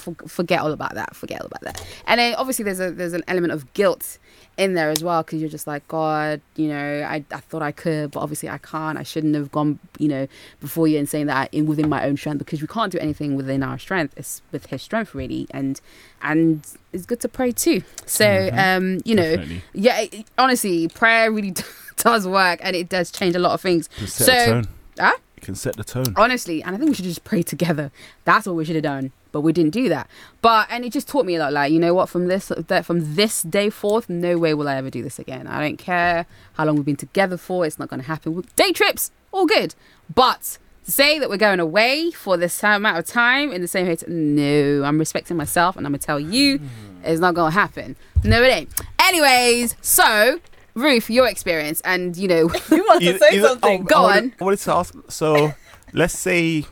for, 0.00 0.14
forget 0.26 0.60
all 0.60 0.72
about 0.72 0.94
that. 0.94 1.14
Forget 1.16 1.40
all 1.40 1.46
about 1.46 1.62
that. 1.62 1.84
And 2.06 2.18
then 2.20 2.34
obviously 2.36 2.64
there's 2.64 2.80
a 2.80 2.90
there's 2.90 3.12
an 3.12 3.22
element 3.28 3.52
of 3.52 3.72
guilt 3.74 4.18
in 4.56 4.74
there 4.74 4.90
as 4.90 5.02
well 5.02 5.22
because 5.22 5.40
you're 5.40 5.50
just 5.50 5.66
like 5.66 5.86
God, 5.88 6.40
you 6.56 6.68
know, 6.68 7.02
I, 7.02 7.24
I 7.32 7.40
thought 7.40 7.62
I 7.62 7.72
could, 7.72 8.12
but 8.12 8.20
obviously 8.20 8.48
I 8.48 8.58
can't. 8.58 8.96
I 8.96 9.02
shouldn't 9.02 9.34
have 9.34 9.50
gone, 9.50 9.78
you 9.98 10.06
know, 10.08 10.28
before 10.60 10.86
you 10.86 10.98
and 10.98 11.08
saying 11.08 11.26
that 11.26 11.52
in 11.52 11.66
within 11.66 11.88
my 11.88 12.04
own 12.04 12.16
strength 12.16 12.38
because 12.38 12.60
we 12.62 12.68
can't 12.68 12.92
do 12.92 12.98
anything 12.98 13.34
within 13.36 13.62
our 13.62 13.78
strength. 13.78 14.14
It's 14.16 14.42
with 14.52 14.66
His 14.66 14.82
strength 14.82 15.14
really, 15.14 15.46
and 15.50 15.80
and 16.22 16.64
it's 16.92 17.04
good 17.06 17.20
to 17.20 17.28
pray 17.28 17.50
too. 17.52 17.82
So 18.06 18.24
Mhm. 18.24 18.58
um, 18.76 19.00
you 19.04 19.14
know, 19.14 19.36
Definitely. 19.36 19.62
yeah, 19.74 20.00
it- 20.02 20.26
honestly, 20.38 20.88
prayer 20.88 21.32
really 21.32 21.54
does 21.96 22.26
work 22.28 22.60
and 22.62 22.76
it 22.76 22.88
does 22.88 23.10
change 23.10 23.34
a 23.34 23.38
lot 23.40 23.52
of 23.52 23.60
things. 23.60 23.88
You 23.96 24.06
can 24.06 24.06
set 24.08 24.26
So- 24.26 24.52
tone. 24.52 24.68
Huh? 24.98 25.12
You 25.36 25.42
can 25.42 25.54
set 25.56 25.76
the 25.76 25.82
tone. 25.84 26.14
Honestly, 26.16 26.62
and 26.62 26.74
I 26.74 26.78
think 26.78 26.90
we 26.90 26.94
should 26.94 27.04
just 27.04 27.24
pray 27.24 27.42
together. 27.42 27.90
That's 28.24 28.46
what 28.46 28.54
we 28.54 28.64
should 28.64 28.76
have 28.76 28.84
done. 28.84 29.10
But 29.34 29.40
we 29.40 29.52
didn't 29.52 29.72
do 29.72 29.88
that. 29.90 30.08
But 30.40 30.68
and 30.70 30.84
it 30.84 30.92
just 30.92 31.08
taught 31.08 31.26
me 31.26 31.34
a 31.34 31.40
lot. 31.40 31.52
Like 31.52 31.72
you 31.72 31.80
know 31.80 31.92
what, 31.92 32.08
from 32.08 32.28
this 32.28 32.50
that 32.56 32.86
from 32.86 33.16
this 33.16 33.42
day 33.42 33.68
forth, 33.68 34.08
no 34.08 34.38
way 34.38 34.54
will 34.54 34.68
I 34.68 34.76
ever 34.76 34.88
do 34.90 35.02
this 35.02 35.18
again. 35.18 35.46
I 35.48 35.60
don't 35.60 35.76
care 35.76 36.24
how 36.54 36.64
long 36.64 36.76
we've 36.76 36.84
been 36.84 36.96
together 36.96 37.36
for. 37.36 37.66
It's 37.66 37.78
not 37.78 37.88
going 37.88 38.00
to 38.00 38.06
happen. 38.06 38.44
Day 38.56 38.72
trips, 38.72 39.10
all 39.32 39.44
good, 39.44 39.74
but. 40.14 40.58
To 40.84 40.90
say 40.90 41.18
that 41.18 41.30
we're 41.30 41.38
going 41.38 41.60
away 41.60 42.10
for 42.10 42.36
this 42.36 42.62
amount 42.62 42.98
of 42.98 43.06
time 43.06 43.50
in 43.52 43.62
the 43.62 43.66
same 43.66 43.86
hotel, 43.86 44.06
no, 44.10 44.84
I'm 44.84 44.98
respecting 44.98 45.34
myself 45.34 45.78
and 45.78 45.86
I'm 45.86 45.92
gonna 45.92 45.98
tell 45.98 46.20
you 46.20 46.58
hmm. 46.58 46.66
it's 47.02 47.20
not 47.20 47.34
gonna 47.34 47.52
happen. 47.52 47.96
No, 48.22 48.42
it 48.42 48.48
ain't. 48.48 48.82
Anyways, 48.98 49.76
so 49.80 50.40
Ruth, 50.74 51.08
your 51.08 51.26
experience, 51.26 51.80
and 51.86 52.14
you 52.18 52.28
know, 52.28 52.50
You 52.70 52.84
want 52.86 53.00
to 53.02 53.18
say 53.18 53.36
either- 53.36 53.46
oh, 53.46 53.48
something? 53.48 53.84
Go 53.84 53.96
I 53.96 54.00
wanted- 54.02 54.24
on. 54.24 54.34
I 54.40 54.44
wanted 54.44 54.58
to 54.58 54.72
ask. 54.74 54.94
So, 55.08 55.54
let's 55.94 56.18
say, 56.18 56.66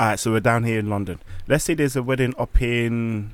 all 0.00 0.06
right. 0.08 0.18
So 0.18 0.32
we're 0.32 0.40
down 0.40 0.64
here 0.64 0.78
in 0.78 0.88
London. 0.90 1.18
Let's 1.48 1.64
say 1.64 1.74
there's 1.74 1.96
a 1.96 2.02
wedding 2.02 2.34
up 2.38 2.60
in 2.60 3.32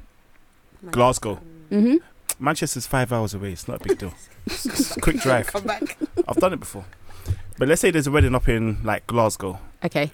Glasgow. 0.91 1.37
hmm 1.71 1.97
Manchester's 2.41 2.87
five 2.87 3.13
hours 3.13 3.35
away. 3.35 3.53
It's 3.53 3.67
not 3.67 3.81
a 3.81 3.89
big 3.89 3.99
deal. 3.99 4.15
It's, 4.47 4.65
it's 4.65 4.97
a 4.97 5.01
quick 5.01 5.17
drive. 5.21 5.49
Come 5.49 5.65
back. 5.65 5.99
I've 6.29 6.37
done 6.37 6.53
it 6.53 6.61
before. 6.61 6.85
But 7.59 7.67
let's 7.67 7.81
say 7.81 7.91
there's 7.91 8.07
a 8.07 8.13
wedding 8.13 8.35
up 8.35 8.49
in 8.49 8.83
like 8.85 9.07
Glasgow. 9.09 9.59
okay, 9.85 10.13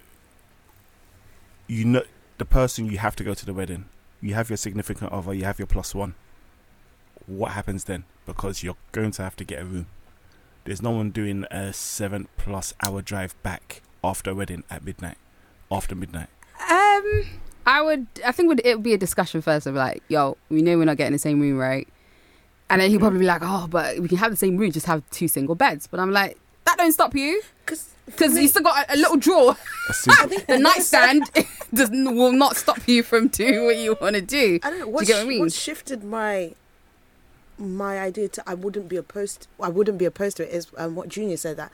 You 1.68 1.84
know 1.84 2.02
the 2.38 2.44
person 2.46 2.86
you 2.86 2.96
have 2.98 3.14
to 3.16 3.24
go 3.24 3.34
to 3.34 3.44
the 3.44 3.52
wedding. 3.52 3.86
You 4.22 4.32
have 4.34 4.48
your 4.48 4.56
significant 4.56 5.12
other. 5.12 5.34
You 5.34 5.44
have 5.44 5.58
your 5.58 5.66
plus 5.66 5.94
one. 5.94 6.14
What 7.26 7.52
happens 7.52 7.84
then? 7.84 8.04
Because 8.24 8.62
you're 8.62 8.76
going 8.92 9.10
to 9.12 9.22
have 9.22 9.36
to 9.36 9.44
get 9.44 9.60
a 9.60 9.64
room. 9.66 9.86
There's 10.64 10.80
no 10.80 10.90
one 10.92 11.10
doing 11.10 11.44
a 11.50 11.74
seven 11.74 12.28
plus 12.38 12.72
hour 12.86 13.02
drive 13.02 13.34
back 13.42 13.82
after 14.02 14.30
a 14.30 14.34
wedding 14.34 14.64
at 14.70 14.82
midnight. 14.82 15.18
After 15.74 15.94
midnight. 15.94 16.28
Um, 16.70 17.24
I 17.66 17.82
would. 17.82 18.06
I 18.24 18.32
think 18.32 18.48
would 18.48 18.60
it 18.64 18.76
would 18.76 18.84
be 18.84 18.94
a 18.94 18.98
discussion 18.98 19.42
first 19.42 19.66
of 19.66 19.74
like, 19.74 20.02
yo, 20.08 20.36
we 20.48 20.62
know 20.62 20.78
we're 20.78 20.84
not 20.84 20.96
getting 20.96 21.12
the 21.12 21.18
same 21.18 21.40
room, 21.40 21.58
right? 21.58 21.88
And 22.70 22.80
then 22.80 22.90
he'd 22.90 23.00
probably 23.00 23.18
be 23.20 23.26
like, 23.26 23.42
oh, 23.42 23.66
but 23.68 23.98
we 23.98 24.08
can 24.08 24.18
have 24.18 24.30
the 24.30 24.36
same 24.36 24.56
room, 24.56 24.70
just 24.72 24.86
have 24.86 25.02
two 25.10 25.28
single 25.28 25.54
beds. 25.54 25.86
But 25.86 26.00
I'm 26.00 26.12
like, 26.12 26.38
that 26.64 26.78
don't 26.78 26.92
stop 26.92 27.14
you 27.14 27.42
because 27.64 27.90
because 28.06 28.38
you 28.38 28.48
still 28.48 28.62
got 28.62 28.88
a, 28.88 28.94
a 28.94 28.96
little 28.96 29.16
drawer. 29.16 29.56
A 29.88 29.92
The 30.46 30.58
nightstand 30.58 31.30
does 31.74 31.90
will 31.90 32.32
not 32.32 32.56
stop 32.56 32.86
you 32.86 33.02
from 33.02 33.28
doing 33.28 33.64
what 33.64 33.76
you 33.76 33.96
want 34.00 34.14
to 34.16 34.22
do. 34.22 34.60
I 34.62 34.70
don't 34.70 34.78
know 34.80 34.84
Do 34.86 34.90
what, 34.92 35.00
you 35.02 35.06
get 35.08 35.16
what 35.18 35.26
I 35.26 35.28
mean? 35.28 35.40
what 35.40 35.52
shifted 35.52 36.04
my 36.04 36.54
my 37.56 38.00
idea 38.00 38.28
to 38.28 38.42
I 38.48 38.54
wouldn't 38.54 38.88
be 38.88 38.96
opposed 38.96 39.46
I 39.60 39.68
wouldn't 39.68 39.98
be 39.98 40.04
opposed 40.04 40.36
to 40.38 40.42
it 40.48 40.52
is 40.52 40.66
um, 40.76 40.94
what 40.96 41.08
Junior 41.08 41.36
said 41.36 41.56
that 41.56 41.70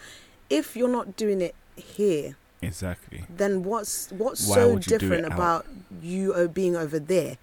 if 0.50 0.76
you're 0.76 0.88
not 0.88 1.16
doing 1.16 1.40
it 1.40 1.54
here 1.76 2.36
exactly. 2.62 3.24
then 3.28 3.62
what's 3.64 4.10
what's 4.12 4.46
Why 4.46 4.54
so 4.56 4.72
would 4.74 4.86
you 4.86 4.90
do 4.90 4.98
different 4.98 5.26
it 5.26 5.32
out? 5.32 5.38
about 5.38 5.66
you 6.02 6.32
uh, 6.34 6.46
being 6.46 6.76
over 6.76 6.98
there 6.98 7.36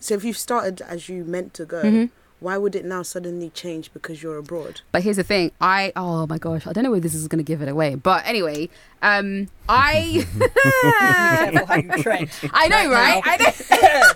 so 0.00 0.14
if 0.14 0.24
you 0.24 0.32
started 0.32 0.80
as 0.82 1.08
you 1.08 1.24
meant 1.24 1.54
to 1.54 1.64
go 1.64 1.82
Mhm. 1.82 2.10
Why 2.40 2.56
would 2.58 2.74
it 2.74 2.84
now 2.84 3.02
suddenly 3.02 3.50
change 3.50 3.92
because 3.94 4.22
you're 4.22 4.36
abroad 4.36 4.82
But 4.92 5.02
here's 5.02 5.16
the 5.16 5.22
thing, 5.24 5.52
I 5.60 5.92
oh 5.96 6.26
my 6.26 6.38
gosh, 6.38 6.66
I 6.66 6.72
don't 6.72 6.84
know 6.84 6.94
if 6.94 7.02
this 7.02 7.14
is 7.14 7.28
going 7.28 7.38
to 7.38 7.44
give 7.44 7.62
it 7.62 7.68
away. 7.68 7.94
But 7.94 8.26
anyway, 8.26 8.68
um, 9.02 9.48
I 9.68 10.26
Careful 11.52 11.66
how 11.66 11.76
you 11.76 12.02
tread. 12.02 12.30
I 12.52 12.68
know, 12.68 12.90
right? 12.90 13.22
I 13.24 13.36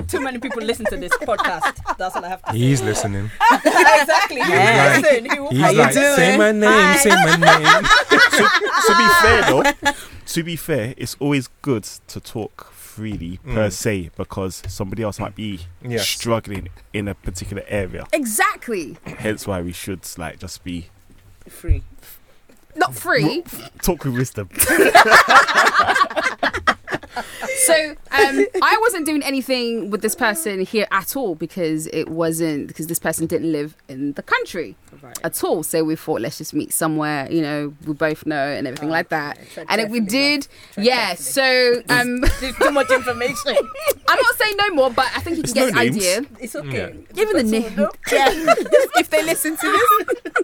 know. 0.01 0.07
Too 0.07 0.21
many 0.21 0.39
people 0.39 0.63
listen 0.63 0.85
to 0.87 0.97
this 0.97 1.13
podcast. 1.19 1.97
That's 1.97 2.15
all 2.17 2.25
I 2.25 2.29
have 2.29 2.43
to 2.45 2.53
say. 2.53 2.59
He's 2.59 2.83
listening. 2.83 3.31
exactly. 3.53 4.39
Yeah. 4.39 5.01
Listen, 5.03 5.25
who- 5.31 5.49
He's 5.49 5.61
How 5.61 5.71
you 5.71 5.79
like, 5.79 5.95
doing? 5.95 6.15
say 6.17 6.37
my 6.37 6.53
name, 6.53 6.71
Hi." 6.71 6.97
say 6.97 7.11
my 7.11 7.37
name. 7.37 7.85
to 8.87 8.93
be 8.97 9.09
fair 9.23 9.43
though, 9.51 9.93
to 10.27 10.43
be 10.45 10.57
fair, 10.57 10.95
it's 10.97 11.17
always 11.21 11.49
good 11.63 11.85
to 11.85 12.21
talk 12.21 12.73
freely 12.95 13.39
per 13.45 13.69
Mm. 13.69 13.73
se 13.73 14.11
because 14.17 14.63
somebody 14.69 15.03
else 15.03 15.19
might 15.21 15.35
be 15.37 15.61
Yes. 15.83 16.09
struggling 16.09 16.69
in 16.93 17.09
a 17.09 17.15
particular 17.15 17.63
area. 17.69 18.07
Exactly. 18.13 18.97
Hence 19.07 19.47
why 19.47 19.61
we 19.63 19.73
should 19.73 20.01
like 20.19 20.39
just 20.41 20.65
be 20.65 20.89
free 21.49 21.83
Not 22.77 22.95
free. 22.95 23.45
talk 23.83 24.05
with 24.05 24.15
wisdom. 24.15 24.49
So 27.67 27.91
um, 28.11 28.47
I 28.63 28.79
wasn't 28.81 29.07
doing 29.07 29.23
anything 29.23 29.91
with 29.91 30.03
this 30.03 30.15
person 30.15 30.61
here 30.61 30.87
at 30.91 31.17
all 31.17 31.35
because 31.35 31.87
it 31.89 32.09
wasn't 32.09 32.69
because 32.69 32.87
this 32.87 32.99
person 32.99 33.27
didn't 33.27 33.51
live 33.53 33.77
in 33.89 34.13
the 34.15 34.23
country 34.23 34.77
at 35.25 35.43
all. 35.45 35.63
So 35.63 35.85
we 35.85 35.97
thought 35.97 36.21
let's 36.21 36.39
just 36.39 36.53
meet 36.55 36.73
somewhere 36.73 37.31
you 37.31 37.43
know 37.43 37.75
we 37.87 37.93
both 37.95 38.27
know 38.27 38.47
and 38.49 38.67
everything 38.67 38.89
Oh, 38.89 38.93
like 38.93 39.09
that. 39.11 39.39
okay. 39.39 39.65
And 39.69 39.81
if 39.81 39.91
we 39.91 40.01
did, 40.01 40.49
Tread 40.73 40.87
yeah. 40.87 41.07
carefully. 41.15 41.25
So 41.25 41.83
um, 41.89 42.21
There's 42.41 42.57
too 42.57 42.71
much 42.71 42.91
information. 42.91 43.57
I'm 44.09 44.19
not 44.21 44.35
saying 44.37 44.55
no 44.59 44.71
more, 44.71 44.91
but 44.91 45.07
I 45.17 45.21
think 45.21 45.37
you 45.37 45.43
can 45.43 45.51
It's 45.51 45.53
get 45.53 45.61
no 45.75 45.81
an 45.81 45.87
names. 45.87 45.97
idea. 45.97 46.23
It's 46.41 46.57
okay. 46.57 46.95
Even 47.17 47.37
the 47.37 47.43
name. 47.45 47.77
Yeah. 48.13 48.29
if 48.97 49.09
they 49.11 49.23
listen 49.23 49.57
to 49.57 49.67
this. 49.67 50.43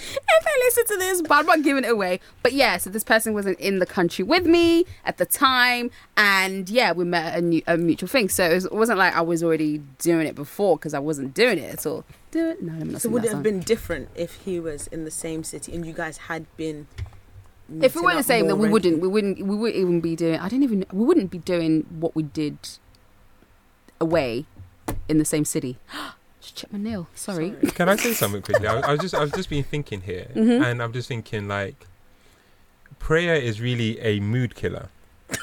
If 0.00 0.46
I 0.46 0.62
listen 0.64 0.86
to 0.86 0.96
this, 0.96 1.22
but 1.22 1.32
I'm 1.32 1.46
not 1.46 1.62
giving 1.62 1.84
it 1.84 1.90
away. 1.90 2.20
But 2.42 2.52
yeah, 2.52 2.76
so 2.78 2.90
this 2.90 3.04
person 3.04 3.34
wasn't 3.34 3.58
in 3.60 3.78
the 3.78 3.86
country 3.86 4.24
with 4.24 4.46
me 4.46 4.84
at 5.04 5.18
the 5.18 5.26
time, 5.26 5.90
and 6.16 6.68
yeah, 6.68 6.92
we 6.92 7.04
met 7.04 7.38
a, 7.38 7.40
new, 7.40 7.62
a 7.66 7.76
mutual 7.76 8.08
thing. 8.08 8.28
So 8.28 8.44
it, 8.44 8.54
was, 8.54 8.64
it 8.66 8.72
wasn't 8.72 8.98
like 8.98 9.14
I 9.14 9.20
was 9.20 9.42
already 9.42 9.78
doing 9.98 10.26
it 10.26 10.34
before 10.34 10.76
because 10.76 10.94
I 10.94 10.98
wasn't 10.98 11.34
doing 11.34 11.58
it 11.58 11.72
at 11.72 11.86
all. 11.86 12.04
Do 12.30 12.50
it? 12.50 12.62
No, 12.62 12.72
I'm 12.72 12.92
not 12.92 13.02
so 13.02 13.08
would 13.10 13.24
it 13.24 13.28
have 13.28 13.36
song. 13.36 13.42
been 13.42 13.60
different 13.60 14.08
if 14.14 14.34
he 14.44 14.60
was 14.60 14.86
in 14.88 15.04
the 15.04 15.10
same 15.10 15.42
city 15.44 15.74
and 15.74 15.84
you 15.84 15.92
guys 15.92 16.16
had 16.16 16.46
been 16.56 16.86
If 17.82 17.94
we 17.94 18.02
were 18.02 18.14
the 18.14 18.22
same, 18.22 18.46
then 18.46 18.58
we 18.58 18.68
wouldn't. 18.68 19.00
We 19.00 19.08
wouldn't. 19.08 19.44
We 19.44 19.56
wouldn't 19.56 19.80
even 19.80 20.00
be 20.00 20.16
doing. 20.16 20.38
I 20.38 20.48
don't 20.48 20.62
even. 20.62 20.84
We 20.92 21.04
wouldn't 21.04 21.30
be 21.30 21.38
doing 21.38 21.86
what 21.90 22.14
we 22.14 22.22
did 22.22 22.58
away 24.00 24.46
in 25.08 25.18
the 25.18 25.24
same 25.24 25.44
city. 25.44 25.78
Just 26.40 26.56
check 26.56 26.72
my 26.72 26.78
nail. 26.78 27.06
Sorry. 27.14 27.50
Can 27.74 27.88
I 27.88 27.96
say 27.96 28.12
something 28.14 28.42
quickly? 28.42 28.66
I, 28.66 28.80
I 28.80 28.90
was 28.92 29.00
just 29.00 29.14
I've 29.14 29.32
just 29.34 29.50
been 29.50 29.64
thinking 29.64 30.00
here, 30.00 30.26
Mhm. 30.34 30.64
and 30.64 30.82
I'm 30.82 30.92
just 30.92 31.08
thinking 31.08 31.48
like, 31.48 31.86
prayer 32.98 33.34
is 33.34 33.60
really 33.60 33.98
a 34.00 34.20
mood 34.20 34.54
killer. 34.54 34.88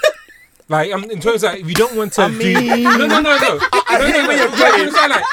like, 0.70 0.92
um, 0.92 1.04
in 1.06 1.20
terms 1.22 1.44
of 1.44 1.52
like, 1.52 1.62
if 1.62 1.68
you 1.68 1.76
don't 1.76 1.96
want 1.96 2.14
to 2.14 2.24
I 2.24 2.30
do, 2.30 2.54
no, 2.84 2.98
no, 2.98 3.08
no, 3.08 3.22
no. 3.22 3.60
I 3.90 3.98
don't 4.00 4.12
know 4.12 4.28
where 4.28 4.38
you're 4.38 4.58
going. 4.58 4.92
So, 4.92 5.08
like, 5.08 5.24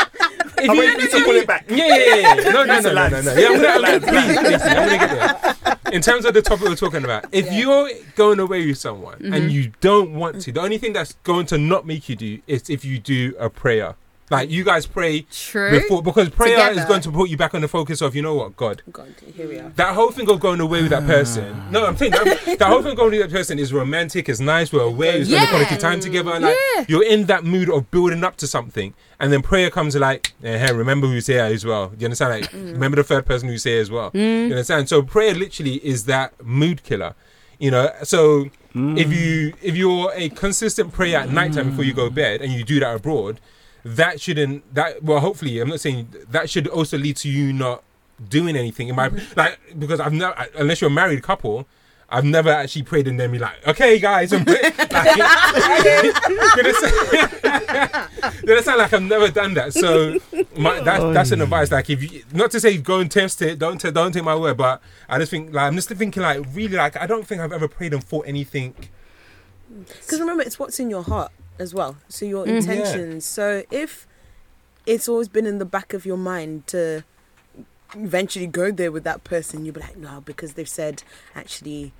if 0.58 0.70
I'm 0.70 0.76
you, 0.76 0.80
waiting 0.82 1.00
to 1.10 1.24
pull 1.24 1.34
it 1.36 1.46
back. 1.46 1.64
Yeah, 1.68 1.76
yeah, 1.76 1.96
yeah, 1.96 2.16
yeah. 2.16 2.50
No, 2.50 2.64
no, 2.64 2.80
no, 2.80 2.92
no, 2.92 3.08
no, 3.08 3.20
no. 3.22 3.34
Yeah, 3.34 3.48
I'm 3.48 3.56
gonna, 3.62 3.68
I'm 3.68 3.80
gonna, 3.82 3.98
That's 4.00 4.06
a 4.06 4.14
lie. 4.14 4.26
please, 4.26 4.38
please, 4.38 4.62
I'm 4.62 4.74
gonna 4.76 4.98
get 4.98 5.42
there. 5.42 5.92
In 5.92 6.02
terms 6.02 6.24
of 6.24 6.34
the 6.34 6.42
topic 6.42 6.68
we're 6.68 6.74
talking 6.76 7.04
about, 7.04 7.24
if 7.32 7.46
Yeah. 7.46 7.52
you're 7.52 7.90
going 8.16 8.38
away 8.40 8.66
with 8.66 8.78
someone 8.78 9.18
Mhm. 9.18 9.34
and 9.34 9.50
you 9.52 9.72
don't 9.80 10.14
want 10.14 10.40
to, 10.42 10.52
the 10.52 10.60
only 10.60 10.78
thing 10.78 10.92
that's 10.92 11.14
going 11.24 11.46
to 11.46 11.58
not 11.58 11.86
make 11.86 12.08
you 12.08 12.16
do 12.16 12.40
is 12.46 12.68
if 12.68 12.84
you 12.84 12.98
do 12.98 13.34
a 13.38 13.48
prayer. 13.48 13.94
Like 14.30 14.50
you 14.50 14.64
guys 14.64 14.86
pray 14.86 15.26
True. 15.30 15.70
before 15.70 16.02
because 16.02 16.30
prayer 16.30 16.72
is 16.72 16.84
going 16.86 17.02
to 17.02 17.12
put 17.12 17.28
you 17.28 17.36
back 17.36 17.54
on 17.54 17.60
the 17.60 17.68
focus 17.68 18.00
of 18.00 18.16
you 18.16 18.22
know 18.22 18.34
what 18.34 18.56
God. 18.56 18.82
God, 18.90 19.14
here 19.36 19.46
we 19.46 19.58
are. 19.58 19.68
That 19.76 19.94
whole 19.94 20.10
thing 20.12 20.30
of 20.30 20.40
going 20.40 20.60
away 20.60 20.80
with 20.80 20.90
that 20.92 21.04
person. 21.06 21.62
No, 21.70 21.84
I'm 21.84 21.96
saying 21.96 22.12
that, 22.12 22.56
that 22.58 22.68
whole 22.68 22.80
thing 22.82 22.92
of 22.92 22.96
going 22.96 23.10
with 23.10 23.20
that 23.20 23.30
person 23.30 23.58
is 23.58 23.70
romantic, 23.72 24.28
it's 24.30 24.40
nice, 24.40 24.72
we're 24.72 24.80
away, 24.80 25.18
we're 25.18 25.24
spending 25.26 25.30
Yeah. 25.42 25.48
quality 25.50 25.76
time 25.76 26.00
together. 26.00 26.40
Like 26.40 26.56
Yeah. 26.76 26.84
you're 26.88 27.04
in 27.04 27.26
that 27.26 27.44
mood 27.44 27.68
of 27.68 27.90
building 27.90 28.24
up 28.24 28.36
to 28.38 28.46
something, 28.46 28.94
and 29.20 29.30
then 29.30 29.42
prayer 29.42 29.68
comes 29.68 29.94
like, 29.94 30.32
eh, 30.42 30.56
hey, 30.56 30.72
remember 30.72 31.06
who's 31.06 31.26
here 31.26 31.44
as 31.44 31.66
well. 31.66 31.88
Do 31.88 31.96
you 32.00 32.06
understand? 32.06 32.40
Like 32.40 32.52
remember 32.52 32.96
the 32.96 33.04
third 33.04 33.26
person 33.26 33.48
who's 33.50 33.64
here 33.64 33.80
as 33.80 33.90
well. 33.90 34.10
Mm. 34.12 34.46
You 34.48 34.52
understand? 34.54 34.88
So 34.88 35.02
prayer 35.02 35.34
literally 35.34 35.74
is 35.86 36.04
that 36.06 36.32
mood 36.42 36.82
killer. 36.82 37.14
You 37.58 37.70
know, 37.70 37.90
so 38.02 38.46
if 38.74 39.12
you 39.12 39.52
if 39.62 39.76
you're 39.76 40.10
a 40.14 40.28
consistent 40.30 40.92
prayer 40.92 41.18
at 41.20 41.30
night 41.30 41.52
time 41.52 41.70
before 41.70 41.84
you 41.84 41.92
go 41.92 42.08
to 42.08 42.14
bed 42.14 42.40
and 42.40 42.52
you 42.52 42.64
do 42.64 42.80
that 42.80 42.96
abroad, 42.96 43.38
that 43.84 44.20
shouldn't 44.20 44.74
that 44.74 45.02
well 45.02 45.20
hopefully 45.20 45.60
I'm 45.60 45.68
not 45.68 45.80
saying 45.80 46.08
that 46.30 46.48
should 46.48 46.66
also 46.66 46.96
lead 46.96 47.16
to 47.18 47.28
you 47.28 47.52
not 47.52 47.82
doing 48.28 48.56
anything 48.56 48.88
in 48.88 48.96
my 48.96 49.10
mm-hmm. 49.10 49.38
like 49.38 49.58
because 49.78 50.00
I've 50.00 50.12
never 50.12 50.34
unless 50.56 50.80
you're 50.80 50.90
a 50.90 50.92
married 50.92 51.22
couple. 51.22 51.66
I've 52.06 52.24
never 52.24 52.50
actually 52.50 52.82
prayed 52.82 53.08
and 53.08 53.18
then 53.18 53.32
be 53.32 53.38
like, 53.38 53.66
okay, 53.66 53.98
guys, 53.98 54.32
I'm 54.32 54.44
like, 54.44 54.62
you 54.62 55.24
understand? 56.58 57.32
you 58.44 58.62
sound 58.62 58.78
Like 58.78 58.92
I've 58.92 59.02
never 59.02 59.30
done 59.30 59.54
that. 59.54 59.72
So 59.72 60.18
my, 60.56 60.80
that's 60.80 61.02
oh, 61.02 61.12
that's 61.12 61.30
an 61.32 61.40
advice. 61.40 61.72
Like 61.72 61.88
if 61.90 62.12
you 62.12 62.22
not 62.32 62.50
to 62.52 62.60
say 62.60 62.76
go 62.76 63.00
and 63.00 63.10
test 63.10 63.40
it, 63.42 63.58
don't 63.58 63.80
t- 63.80 63.90
don't 63.90 64.12
take 64.12 64.22
my 64.22 64.36
word, 64.36 64.58
but 64.58 64.82
I 65.08 65.18
just 65.18 65.30
think 65.30 65.54
like 65.54 65.64
I'm 65.64 65.74
just 65.74 65.88
thinking 65.88 66.22
like 66.22 66.44
really 66.52 66.76
like 66.76 66.96
I 66.96 67.06
don't 67.06 67.26
think 67.26 67.40
I've 67.40 67.52
ever 67.52 67.68
prayed 67.68 67.94
and 67.94 68.04
thought 68.04 68.28
anything. 68.28 68.74
Because 69.68 70.20
remember, 70.20 70.42
it's 70.42 70.58
what's 70.58 70.78
in 70.78 70.90
your 70.90 71.02
heart 71.02 71.32
as 71.58 71.72
well. 71.74 71.96
So 72.08 72.24
your 72.24 72.44
Mhm. 72.46 72.56
intentions. 72.56 73.24
So 73.24 73.62
if 73.70 74.06
it's 74.86 75.08
always 75.08 75.28
been 75.28 75.46
in 75.46 75.58
the 75.58 75.64
back 75.64 75.92
of 75.94 76.04
your 76.04 76.16
mind 76.16 76.66
to 76.68 77.04
eventually 77.94 78.46
go 78.46 78.70
there 78.70 78.90
with 78.90 79.04
that 79.04 79.24
person, 79.24 79.64
you'll 79.64 79.74
be 79.74 79.80
like, 79.80 79.96
no, 79.96 80.20
because 80.20 80.54
they've 80.54 80.68
said, 80.68 81.02
actually, 81.34 81.92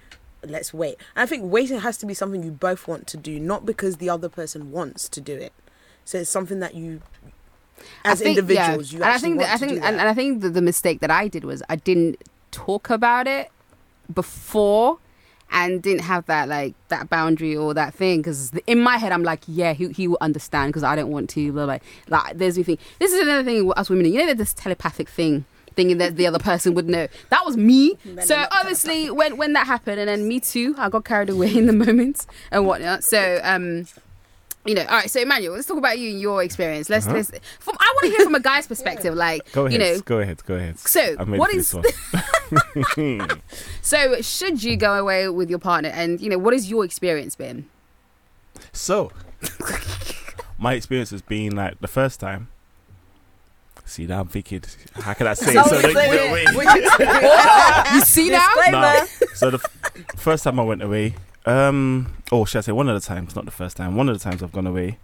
let's 0.43 0.75
wait. 0.75 0.97
And 1.15 1.23
I 1.23 1.27
think 1.27 1.51
waiting 1.51 1.81
has 1.81 1.97
to 1.99 2.07
be 2.07 2.15
something 2.15 2.43
you 2.43 2.51
both 2.51 2.87
want 2.89 3.07
to 3.09 3.17
do, 3.17 3.39
not 3.39 3.65
because 3.65 3.97
the 3.99 4.11
other 4.11 4.29
person 4.29 4.73
wants 4.73 5.09
to 5.11 5.21
do 5.21 5.35
it. 5.35 5.53
So 6.05 6.19
it's 6.19 6.31
something 6.31 6.59
that 6.61 6.75
you, 6.75 7.01
as 8.05 8.19
think- 8.21 8.37
individuals, 8.39 8.93
yeah. 8.93 8.99
you 8.99 9.03
and 9.05 9.11
I 9.11 9.15
actually 9.15 9.29
think 9.29 9.37
want 9.39 9.47
that, 9.49 9.51
I 9.51 9.55
to 9.55 9.59
think 9.67 9.71
do 9.81 9.87
and, 9.87 9.95
that. 9.97 10.01
and 10.01 10.09
I 10.09 10.15
think 10.15 10.41
the, 10.43 10.51
the 10.51 10.63
mistake 10.63 11.01
that 11.01 11.11
I 11.11 11.29
did 11.29 11.45
was 11.45 11.63
I 11.71 11.77
didn't 11.77 12.23
talk 12.51 12.91
about 12.91 13.27
it 13.27 13.51
before, 14.13 14.99
and 15.51 15.83
didn't 15.83 16.03
have 16.03 16.27
that 16.27 16.49
like 16.49 16.75
that 16.89 17.09
boundary 17.09 17.57
or 17.57 17.75
that 17.75 17.95
thing 17.95 18.21
because 18.21 18.53
in 18.67 18.81
my 18.81 18.97
head 18.97 19.13
I'm 19.13 19.23
like 19.23 19.43
yeah 19.47 19.73
he, 19.73 19.89
he 19.89 20.09
will 20.09 20.19
understand 20.21 20.71
because 20.71 20.83
I 20.83 20.97
don't 20.97 21.11
want 21.11 21.31
to 21.31 21.53
blah, 21.53 21.67
blah. 21.67 21.79
like 22.09 22.39
there's 22.39 22.57
the 22.57 22.63
thing 22.63 22.79
this 22.99 23.13
is 23.13 23.21
another 23.21 23.45
thing 23.45 23.67
with 23.67 23.79
us 23.79 23.89
women 23.89 24.07
you 24.07 24.19
know 24.19 24.27
there's 24.27 24.39
this 24.39 24.55
telepathic 24.55 25.09
thing 25.09 25.45
thinking 25.77 25.99
that 25.99 26.17
the 26.17 26.27
other 26.27 26.39
person 26.39 26.75
would 26.75 26.89
know. 26.89 27.09
That 27.31 27.45
was 27.45 27.57
me. 27.57 27.99
Men 28.05 28.27
so 28.27 28.47
obviously 28.53 29.11
when 29.11 29.37
when 29.37 29.53
that 29.55 29.67
happened 29.67 30.01
and 30.01 30.09
then 30.09 30.27
me 30.29 30.41
too 30.41 30.75
I 30.79 30.89
got 30.89 31.05
carried 31.05 31.31
away 31.31 31.55
in 31.57 31.67
the 31.67 31.73
moment 31.73 32.27
and 32.51 32.67
whatnot. 32.67 33.05
So 33.05 33.41
um 33.43 33.87
you 34.67 34.75
know, 34.75 34.83
all 34.83 34.89
right. 34.99 35.11
So 35.11 35.21
Emmanuel, 35.21 35.55
let's 35.55 35.67
talk 35.67 35.77
about 35.79 35.99
you 35.99 36.11
and 36.13 36.21
your 36.21 36.43
experience. 36.43 36.89
Let's 36.89 37.07
Uh-huh. 37.07 37.17
let's. 37.17 37.31
From, 37.61 37.77
I 37.79 37.93
want 37.97 38.05
to 38.05 38.11
hear 38.17 38.25
from 38.25 38.35
a 38.35 38.41
guy's 38.41 38.67
perspective. 38.67 39.15
Like, 39.15 39.51
Go 39.53 39.67
ahead. 39.67 39.73
you 39.73 39.79
know, 39.79 40.01
go 40.01 40.21
ahead. 40.21 40.45
Go 40.47 40.55
ahead. 40.55 40.79
so 40.79 41.01
I'm 41.19 41.31
ready 41.33 41.39
what 41.39 41.51
for 41.51 41.57
is 41.57 41.71
this 41.71 42.97
one. 42.97 43.43
so 43.83 44.21
should 44.23 44.63
you 44.63 44.77
go 44.77 44.95
away 44.95 45.29
with 45.29 45.51
your 45.51 45.59
partner 45.59 45.91
and 45.91 46.21
you 46.21 46.29
know 46.31 46.39
what 46.39 46.53
has 46.53 46.71
your 46.71 46.85
experience 46.85 47.35
been? 47.37 47.69
So, 48.73 49.13
my 50.59 50.75
experience 50.75 51.11
has 51.11 51.23
been 51.23 51.55
like 51.57 51.81
the 51.81 51.89
first 51.89 52.21
time. 52.21 52.49
See, 53.87 54.07
now 54.07 54.21
I'm 54.23 54.29
thinking, 54.29 54.63
how 54.95 55.13
can 55.13 55.27
I 55.27 55.35
say 55.35 55.53
it? 55.57 55.65
So, 55.67 55.77
Always 55.77 55.83
don't 55.83 55.93
say 55.95 56.11
give 56.11 56.15
it 56.15 56.21
it. 56.21 56.55
away. 56.55 57.95
You 57.95 58.01
see 58.01 58.31
now? 58.31 58.49
Nah. 58.71 59.05
So 59.35 59.51
the 59.51 59.59
f- 59.59 60.19
first 60.19 60.45
time 60.45 60.59
I 60.59 60.63
went 60.63 60.83
away, 60.83 61.15
um, 61.45 62.15
or 62.35 62.47
should 62.49 62.59
I 62.59 62.61
say 62.63 62.73
one 62.73 62.89
of 62.89 63.01
the 63.01 63.07
times, 63.07 63.37
not 63.37 63.45
the 63.45 63.53
first 63.53 63.77
time, 63.77 63.95
one 63.95 64.09
of 64.09 64.19
the 64.19 64.23
times 64.23 64.43
I've 64.43 64.51
gone 64.51 64.67
away. 64.67 64.99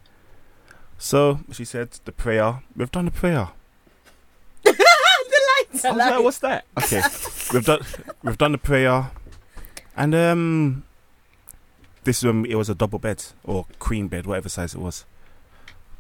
So 0.99 1.41
she 1.53 1.65
said 1.65 1.91
the 2.05 2.13
prayer. 2.13 2.63
We've 2.77 2.91
done 2.91 3.05
the 3.05 3.11
prayer. 3.13 3.51
the 4.65 4.75
I 4.75 5.65
was 5.73 5.85
like, 5.85 6.25
what's 6.25 6.39
that? 6.41 6.65
Okay, 6.83 7.03
we've 7.53 7.65
done 7.65 7.81
we've 8.25 8.37
done 8.37 8.53
the 8.53 8.59
prayer, 8.59 9.13
and 9.97 10.15
um, 10.15 10.85
this 12.03 12.19
is 12.19 12.25
when 12.25 12.45
it 12.47 12.57
was 12.57 12.69
a 12.69 12.75
double 12.75 12.99
bed 12.99 13.25
or 13.45 13.65
queen 13.79 14.09
bed, 14.09 14.27
whatever 14.27 14.49
size 14.49 14.75
it 14.75 14.81
was. 14.81 15.05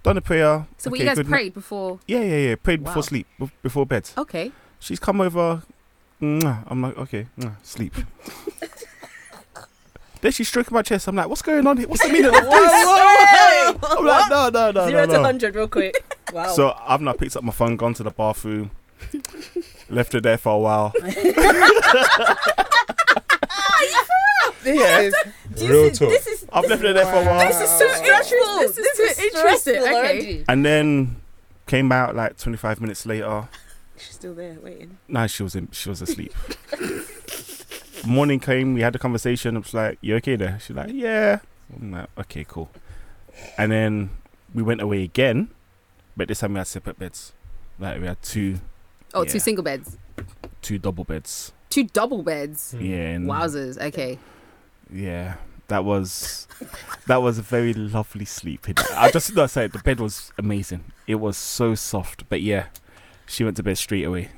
Done 0.03 0.17
the 0.17 0.23
prayer. 0.23 0.67
So 0.79 0.91
okay, 0.91 1.01
you 1.01 1.07
guys 1.07 1.17
good 1.17 1.29
prayed 1.29 1.55
before? 1.55 2.01
Yeah, 2.09 2.21
yeah, 2.23 2.49
yeah. 2.49 2.55
Prayed 2.57 2.81
Wow. 2.81 2.87
before 2.91 3.03
sleep, 3.05 3.27
bef- 3.39 3.53
before 3.63 3.87
bed. 3.87 4.11
Okay. 4.19 4.51
She's 4.81 4.99
come 4.99 5.21
over. 5.21 5.63
I'm 6.21 6.83
like, 6.83 6.99
okay, 6.99 7.27
sleep. 7.63 7.95
then 10.23 10.33
she's 10.33 10.49
stroking 10.49 10.75
my 10.75 10.83
chest. 10.83 11.09
I'm 11.09 11.17
like, 11.17 11.29
what's 11.29 11.43
going 11.43 11.67
on 11.67 11.77
here? 11.77 11.89
What's 11.89 12.03
the 12.03 12.09
meaning 12.13 12.27
of 12.27 12.33
this? 12.43 12.45
I'm 13.83 14.05
like, 14.05 14.31
no, 14.31 14.49
no, 14.51 14.71
no, 14.71 14.87
Zero 14.89 15.07
no, 15.07 15.13
to 15.13 15.19
no. 15.19 15.23
hundred, 15.23 15.55
real 15.55 15.69
quick. 15.69 15.95
Wow. 16.33 16.53
So 16.53 16.77
I've 16.87 17.01
now 17.01 17.13
picked 17.15 17.35
up 17.37 17.43
my 17.43 17.51
phone, 17.51 17.75
gone 17.77 17.93
to 17.95 18.05
the 18.05 18.13
bathroom, 18.13 18.71
left 19.89 20.13
her 20.13 20.21
there 20.21 20.39
for 20.39 20.53
a 20.55 20.59
while. 20.59 20.93
yeah, 24.65 25.11
Real 25.59 25.91
talk. 25.91 26.09
this 26.11 26.27
is 26.29 26.47
I've 26.53 26.67
left 26.69 26.83
her 26.83 26.93
there 26.93 27.07
for 27.07 27.21
a 27.21 27.25
while. 27.25 27.47
This 27.49 27.61
is 27.61 27.71
so 27.71 27.89
stressful. 27.89 28.59
This 28.61 28.79
is 28.79 28.97
so 28.97 29.23
interesting. 29.25 29.31
stressful 29.41 29.73
Okay. 29.75 29.95
already. 29.95 30.45
And 30.49 30.65
then 30.65 31.17
came 31.67 31.91
out 31.93 32.15
like 32.15 32.37
25 32.37 32.81
minutes 32.81 33.07
later. 33.07 33.49
She's 33.97 34.15
still 34.15 34.35
there 34.35 34.57
waiting. 34.63 34.99
No, 35.09 35.27
she 35.27 35.43
was 35.43 35.55
in, 35.57 35.69
she 35.73 35.89
was 35.89 36.01
asleep. 36.03 36.33
Morning 38.07 38.41
came, 38.41 38.75
we 38.75 38.81
had 38.81 38.95
a 38.95 38.99
conversation. 38.99 39.57
I 39.57 39.61
was 39.61 39.75
like, 39.75 39.99
"You 40.01 40.17
okay 40.17 40.37
there?" 40.37 40.59
She's 40.61 40.77
like, 40.77 40.91
"Yeah." 40.93 41.41
I'm 41.75 41.93
like, 41.93 42.09
"Okay, 42.19 42.45
cool." 42.49 42.71
And 43.59 43.71
then 43.73 44.11
we 44.55 44.63
went 44.63 44.81
away 44.81 45.03
again, 45.05 45.51
but 46.17 46.29
this 46.29 46.41
time 46.41 46.55
we 46.55 46.59
had 46.59 46.67
separate 46.67 46.99
beds. 46.99 47.33
Like 47.79 48.01
we 48.01 48.07
had 48.07 48.21
two 48.23 48.61
Oh, 49.15 49.25
two 49.25 49.39
Yeah. 49.39 49.43
single 49.43 49.65
beds, 49.65 49.97
two 50.63 50.79
double 50.79 51.05
beds. 51.05 51.53
two 51.69 51.85
double 51.85 52.23
beds. 52.23 52.73
Hmm. 52.73 52.81
Yeah, 52.85 52.97
and 53.17 53.27
Wowzers. 53.29 53.79
Okay. 53.81 54.19
yeah, 54.93 55.35
that 55.69 55.85
was 55.85 56.47
that 57.07 57.23
was 57.23 57.39
a 57.39 57.43
very 57.43 57.73
lovely 57.75 58.25
sleep. 58.25 58.67
I 58.97 59.11
just 59.11 59.35
not 59.35 59.51
say 59.51 59.67
the 59.67 59.79
bed 59.79 60.01
was 60.01 60.33
amazing. 60.39 60.85
It 61.07 61.17
was 61.17 61.37
so 61.37 61.75
soft, 61.75 62.29
but 62.29 62.41
yeah, 62.43 62.67
she 63.27 63.45
went 63.45 63.57
to 63.59 63.63
bed 63.63 63.79
straight 63.79 64.05
away. 64.05 64.31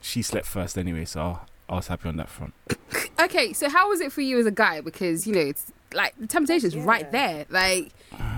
She 0.00 0.22
slept 0.22 0.46
first 0.46 0.76
anyway, 0.78 1.04
so 1.04 1.40
I 1.72 1.76
was 1.76 1.86
happy 1.86 2.08
on 2.10 2.16
that 2.18 2.28
front. 2.28 2.52
Okay. 3.18 3.52
So 3.54 3.68
how 3.70 3.88
was 3.88 4.00
it 4.02 4.12
for 4.12 4.20
you 4.20 4.38
as 4.38 4.44
a 4.46 4.50
guy? 4.50 4.80
Because 4.82 5.26
you 5.26 5.34
know 5.34 5.40
it's 5.40 5.72
like 5.94 6.14
the 6.18 6.26
temptation's 6.26 6.76
right 6.76 7.10
there. 7.10 7.46
Like 7.48 7.92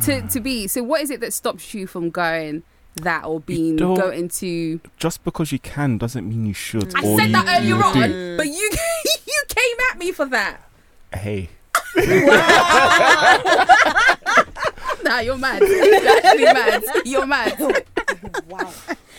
to 0.05 0.23
to 0.29 0.41
be. 0.41 0.69
So 0.69 0.83
what 0.85 1.01
is 1.03 1.11
it 1.11 1.21
that 1.21 1.33
stops 1.33 1.75
you 1.75 1.87
from 1.89 2.11
going 2.11 2.63
that 2.97 3.25
or 3.25 3.41
being 3.41 3.75
don't- 3.77 3.97
go 3.99 4.11
into? 4.11 4.81
Just 4.99 5.25
because 5.25 5.51
you 5.51 5.59
can 5.59 5.99
doesn't 5.99 6.29
mean 6.29 6.47
you 6.47 6.55
should. 6.55 6.95
I 6.95 7.01
or 7.05 7.19
said 7.19 7.27
you, 7.27 7.33
that 7.33 7.61
earlier 7.61 7.83
on, 7.85 7.93
do. 8.09 8.37
but 8.37 8.47
you 8.47 8.53
you 9.27 9.43
came 9.49 9.77
at 9.91 9.99
me 9.99 10.13
for 10.13 10.27
that. 10.27 10.61
Hey, 11.13 11.49
Nah, 15.05 15.19
you're 15.21 15.37
mad. 15.37 15.61
You're 15.61 16.09
actually 16.09 16.45
mad. 16.45 16.83
You're 17.05 17.27
mad. 17.27 17.57
Wow. 18.49 18.71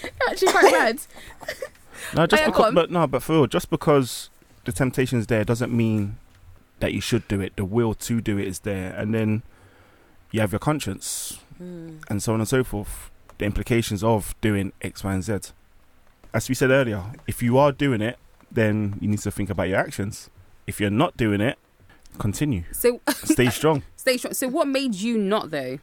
You're 0.03 0.29
actually 0.29 0.51
quite 0.51 0.71
mad. 0.71 0.99
No, 2.15 2.27
just 2.27 2.41
Oh, 2.41 2.45
yeah, 2.45 2.51
because, 2.51 2.73
but 2.73 2.91
no, 2.91 3.07
but 3.07 3.23
for 3.23 3.33
real, 3.33 3.47
just 3.47 3.69
because 3.69 4.29
the 4.65 4.71
temptation's 4.71 5.27
there 5.27 5.43
doesn't 5.43 5.71
mean 5.71 6.17
that 6.79 6.93
you 6.93 7.01
should 7.01 7.27
do 7.27 7.39
it. 7.41 7.55
The 7.55 7.65
will 7.65 7.93
to 7.95 8.19
do 8.21 8.37
it 8.37 8.47
is 8.47 8.59
there, 8.59 8.93
and 8.95 9.13
then 9.13 9.43
you 10.31 10.41
have 10.41 10.51
your 10.51 10.59
conscience, 10.59 11.39
Hmm. 11.57 11.97
and 12.09 12.21
so 12.21 12.33
on 12.33 12.41
and 12.41 12.47
so 12.49 12.63
forth. 12.63 13.09
The 13.37 13.45
implications 13.45 14.03
of 14.03 14.35
doing 14.41 14.73
X, 14.81 15.03
Y, 15.03 15.13
and 15.13 15.23
Z. 15.23 15.37
As 16.33 16.49
we 16.49 16.55
said 16.55 16.69
earlier, 16.71 17.03
if 17.27 17.41
you 17.41 17.57
are 17.57 17.71
doing 17.71 18.01
it, 18.01 18.17
then 18.51 18.97
you 19.01 19.07
need 19.07 19.19
to 19.19 19.31
think 19.31 19.49
about 19.49 19.69
your 19.69 19.77
actions. 19.79 20.29
If 20.67 20.79
you're 20.81 20.89
not 20.89 21.15
doing 21.15 21.39
it, 21.41 21.57
continue. 22.17 22.63
So 22.71 22.99
Stay 23.09 23.49
strong. 23.49 23.83
stay 23.95 24.17
strong. 24.17 24.33
So 24.33 24.47
what 24.47 24.67
made 24.67 24.95
you 24.95 25.17
not 25.17 25.51
though? 25.51 25.79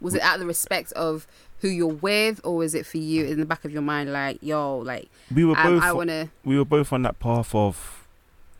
Was 0.00 0.14
it 0.14 0.22
out 0.22 0.34
of 0.34 0.40
the 0.40 0.46
respect 0.46 0.92
of 0.92 1.26
who 1.60 1.68
you're 1.68 1.86
with, 1.88 2.40
or 2.44 2.62
is 2.64 2.74
it 2.74 2.84
for 2.86 2.98
you 2.98 3.24
in 3.24 3.38
the 3.40 3.46
back 3.46 3.64
of 3.64 3.72
your 3.72 3.82
mind, 3.82 4.12
like, 4.12 4.38
yo, 4.42 4.78
like, 4.78 5.08
We 5.34 5.44
were 5.44 5.54
both 5.54 5.82
I 5.82 5.92
want 5.92 6.10
to. 6.10 6.28
we 6.44 6.58
were 6.58 6.64
both 6.64 6.92
on 6.92 7.02
that 7.02 7.18
path 7.18 7.54
of 7.54 8.06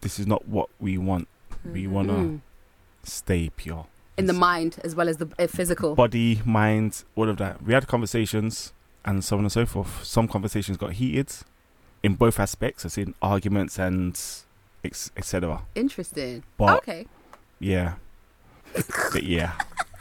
this 0.00 0.18
is 0.18 0.26
not 0.26 0.46
what 0.48 0.68
we 0.80 0.96
want. 0.98 1.28
We 1.64 1.86
want 1.86 2.08
to 2.08 2.14
Mm. 2.14 2.40
stay 3.02 3.50
pure. 3.56 3.86
in 4.18 4.24
the 4.26 4.32
mind 4.32 4.78
as 4.82 4.94
well 4.94 5.08
as 5.10 5.18
the 5.18 5.28
uh, 5.38 5.46
physical. 5.46 5.94
body, 5.94 6.40
mind, 6.46 7.04
all 7.16 7.28
of 7.28 7.36
that. 7.36 7.62
We 7.62 7.74
had 7.74 7.86
conversations 7.86 8.72
and 9.04 9.22
so 9.22 9.36
on 9.36 9.44
and 9.44 9.52
so 9.52 9.66
forth. 9.66 10.02
Some 10.04 10.26
conversations 10.26 10.78
got 10.78 10.92
heated 10.94 11.28
in 12.02 12.14
both 12.14 12.40
aspects, 12.40 12.84
as 12.86 12.96
in 12.96 13.14
arguments 13.20 13.78
and 13.78 14.18
etc. 14.84 15.62
Interesting. 15.74 16.44
But 16.56 16.78
okay. 16.78 17.06
yeah, 17.58 17.94
but 19.12 19.22
yeah, 19.24 19.52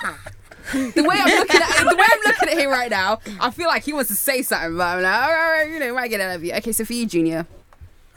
The 0.72 1.04
way 1.04 1.16
I'm 1.20 1.40
looking 1.40 1.62
at 1.62 1.84
the 1.90 1.96
way 1.96 2.06
I'm 2.12 2.20
looking 2.26 2.50
at 2.50 2.58
him 2.58 2.70
right 2.70 2.90
now, 2.90 3.20
I 3.40 3.52
feel 3.52 3.68
like 3.68 3.84
he 3.84 3.94
wants 3.94 4.10
to 4.10 4.16
say 4.16 4.42
something, 4.42 4.78
but 4.78 4.84
I'm 4.84 5.04
like, 5.04 5.14
all 5.14 5.30
right, 5.30 5.46
all 5.46 5.52
right, 5.66 5.70
you 5.72 5.80
know, 5.80 5.94
might 5.94 6.08
get 6.10 6.22
out 6.22 6.36
of 6.36 6.44
you. 6.44 6.54
Okay, 6.54 6.72
so 6.72 6.86
for 6.86 6.94
you, 6.94 7.06
Junior, 7.06 7.46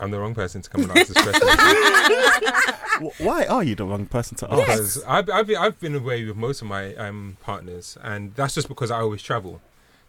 I'm 0.00 0.10
the 0.10 0.18
wrong 0.20 0.34
person 0.34 0.62
to 0.62 0.70
come 0.70 0.82
and 0.82 0.92
ask 0.96 1.12
this 1.12 1.22
question. 1.22 1.48
Why 3.26 3.44
are 3.46 3.64
you 3.64 3.74
the 3.74 3.84
wrong 3.84 4.06
person 4.06 4.36
to 4.38 4.52
ask? 4.52 4.60
Because 4.66 5.04
I've, 5.04 5.28
I've, 5.30 5.46
been, 5.46 5.56
I've 5.56 5.78
been 5.80 5.94
away 5.94 6.24
with 6.24 6.36
most 6.36 6.62
of 6.62 6.68
my 6.68 6.94
um, 6.94 7.36
partners, 7.40 7.98
and 8.02 8.34
that's 8.34 8.54
just 8.54 8.68
because 8.68 8.90
I 8.90 9.00
always 9.00 9.22
travel. 9.22 9.60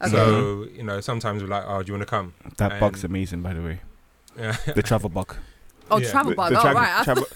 Okay. 0.02 0.12
So, 0.12 0.65
you 0.73 0.84
know, 0.84 1.02
sometimes 1.02 1.41
we're 1.41 1.49
like, 1.49 1.63
oh, 1.67 1.82
do 1.84 1.88
you 1.88 1.93
want 1.97 2.04
to 2.04 2.10
come? 2.10 2.34
That 2.58 2.71
and- 2.73 2.80
bug's 2.80 3.04
amazing, 3.04 3.41
by 3.41 3.54
the 3.54 3.62
way. 3.62 3.80
Yeah. 4.38 4.56
The 4.75 4.84
travel 4.84 5.10
bug. 5.10 5.36
oh, 5.91 5.97
Yeah. 5.97 6.12
travel 6.12 6.34
bug. 6.36 6.52
the 6.54 6.60
oh, 6.60 6.62
travel- 6.62 6.82
right. 6.82 6.99
I 6.99 7.04
travel- 7.04 7.28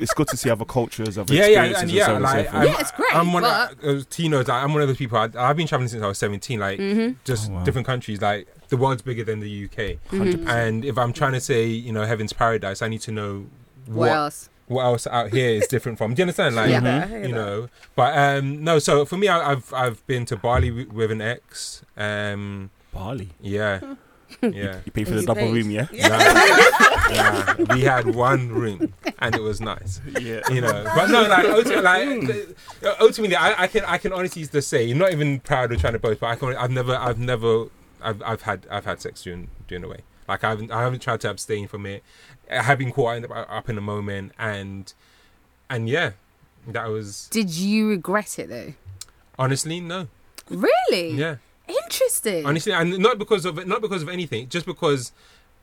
it's 0.00 0.14
good 0.14 0.28
to 0.28 0.36
see 0.36 0.50
other 0.50 0.64
cultures, 0.64 1.16
other 1.18 1.32
Yeah, 1.34 1.46
yeah, 1.46 1.64
experiences, 1.64 1.80
and 1.82 1.90
and, 1.90 1.96
yeah, 1.98 2.04
so 2.06 2.10
on 2.10 2.16
and 2.16 2.24
like, 2.24 2.32
so 2.32 2.52
I'm- 2.52 2.62
forth. 2.62 2.74
yeah, 2.74 2.80
it's 2.80 2.90
great. 2.92 3.14
I'm 3.16 3.32
one 3.32 3.42
but, 3.42 3.72
of, 3.72 3.78
uh, 3.84 4.04
Tino's, 4.10 4.48
like, 4.48 4.62
I'm 4.64 4.72
one 4.72 4.82
of 4.82 4.88
those 4.88 4.96
people, 4.96 5.18
I, 5.18 5.28
I've 5.36 5.56
been 5.56 5.66
traveling 5.66 5.88
since 5.88 6.02
I 6.02 6.06
was 6.08 6.18
17, 6.18 6.58
like, 6.60 6.78
Mhm. 6.78 7.16
just 7.24 7.50
Oh, 7.50 7.54
wow. 7.54 7.64
different 7.64 7.86
countries. 7.86 8.20
Like, 8.20 8.48
the 8.68 8.76
world's 8.76 9.02
bigger 9.02 9.24
than 9.24 9.40
the 9.40 9.48
UK. 9.50 9.98
Mhm. 10.10 10.48
And 10.48 10.84
if 10.84 10.96
I'm 10.98 11.12
trying 11.12 11.32
to 11.32 11.40
say, 11.40 11.66
you 11.66 11.92
know, 11.92 12.04
heaven's 12.04 12.32
paradise, 12.32 12.82
I 12.82 12.88
need 12.88 13.00
to 13.02 13.12
know 13.12 13.46
what 13.86 13.96
what 13.96 14.10
else? 14.10 14.48
what 14.68 14.84
else 14.84 15.06
out 15.08 15.30
here 15.30 15.50
is 15.50 15.66
different 15.66 15.98
from. 15.98 16.14
Do 16.14 16.20
you 16.20 16.24
understand? 16.24 16.54
Like, 16.54 16.70
Yeah. 16.70 17.02
I 17.04 17.06
hear 17.08 17.16
you 17.22 17.28
that. 17.28 17.34
know, 17.34 17.68
but 17.96 18.16
um, 18.16 18.62
no. 18.62 18.78
So 18.78 19.04
for 19.04 19.16
me, 19.16 19.26
I, 19.26 19.50
I've 19.52 19.72
I've 19.74 20.06
been 20.06 20.24
to 20.26 20.36
Bali 20.36 20.70
with 20.84 21.10
an 21.10 21.20
ex. 21.20 21.82
Um, 21.96 22.70
Bali. 22.94 23.30
yeah, 23.40 23.80
yeah. 24.42 24.78
You 24.84 24.92
pay 24.92 25.04
for 25.04 25.10
And 25.10 25.20
the 25.20 25.26
double 25.26 25.40
paid. 25.42 25.54
room, 25.54 25.70
yeah? 25.70 25.86
Nah, 27.10 27.56
nah, 27.56 27.74
we 27.74 27.80
had 27.82 28.14
one 28.14 28.48
room 28.50 28.94
and 29.18 29.34
it 29.34 29.42
was 29.42 29.60
nice, 29.60 30.00
Yeah. 30.20 30.40
you 30.50 30.60
know. 30.60 30.84
But 30.94 31.10
no, 31.10 31.22
like 31.26 31.44
ultimately, 31.46 31.82
like, 31.82 32.56
uh, 32.84 32.94
ultimately 33.00 33.36
I, 33.36 33.62
I 33.64 33.66
can 33.66 33.84
I 33.84 33.98
can 33.98 34.12
honestly 34.12 34.44
just 34.46 34.68
say, 34.68 34.92
not 34.92 35.12
even 35.12 35.40
proud 35.40 35.72
of 35.72 35.80
trying 35.80 35.94
to 35.94 35.98
boast, 35.98 36.20
but 36.20 36.26
I 36.28 36.36
can. 36.36 36.54
I've 36.56 36.70
never 36.70 36.94
I've 36.94 37.18
never 37.18 37.66
I've, 38.00 38.22
I've 38.22 38.42
had 38.42 38.66
I've 38.70 38.84
had 38.84 39.00
sex 39.00 39.22
during 39.24 39.48
during 39.66 39.82
the 39.82 39.88
way. 39.88 40.00
Like 40.28 40.44
I 40.44 40.50
haven't 40.50 40.70
I 40.70 40.82
haven't 40.82 41.00
tried 41.00 41.20
to 41.22 41.30
abstain 41.30 41.66
from 41.66 41.84
it. 41.86 42.04
I 42.50 42.62
have 42.62 42.78
been 42.78 42.92
caught 42.92 43.24
up 43.30 43.68
in 43.68 43.74
the 43.74 43.80
moment 43.82 44.32
and 44.38 44.92
and 45.68 45.88
yeah, 45.88 46.12
that 46.68 46.86
was 46.88 47.28
Did 47.32 47.50
you 47.50 47.88
regret 47.88 48.38
it 48.38 48.48
though? 48.48 48.74
honestly 49.38 49.80
no. 49.80 50.06
Really? 50.48 51.10
Yeah. 51.12 51.36
Interesting. 51.84 52.46
honestly 52.46 52.72
and 52.72 52.98
not 52.98 53.18
because 53.18 53.44
of 53.44 53.66
not 53.66 53.80
because 53.82 54.02
of 54.02 54.08
anything 54.08 54.48
just 54.48 54.66
because 54.66 55.12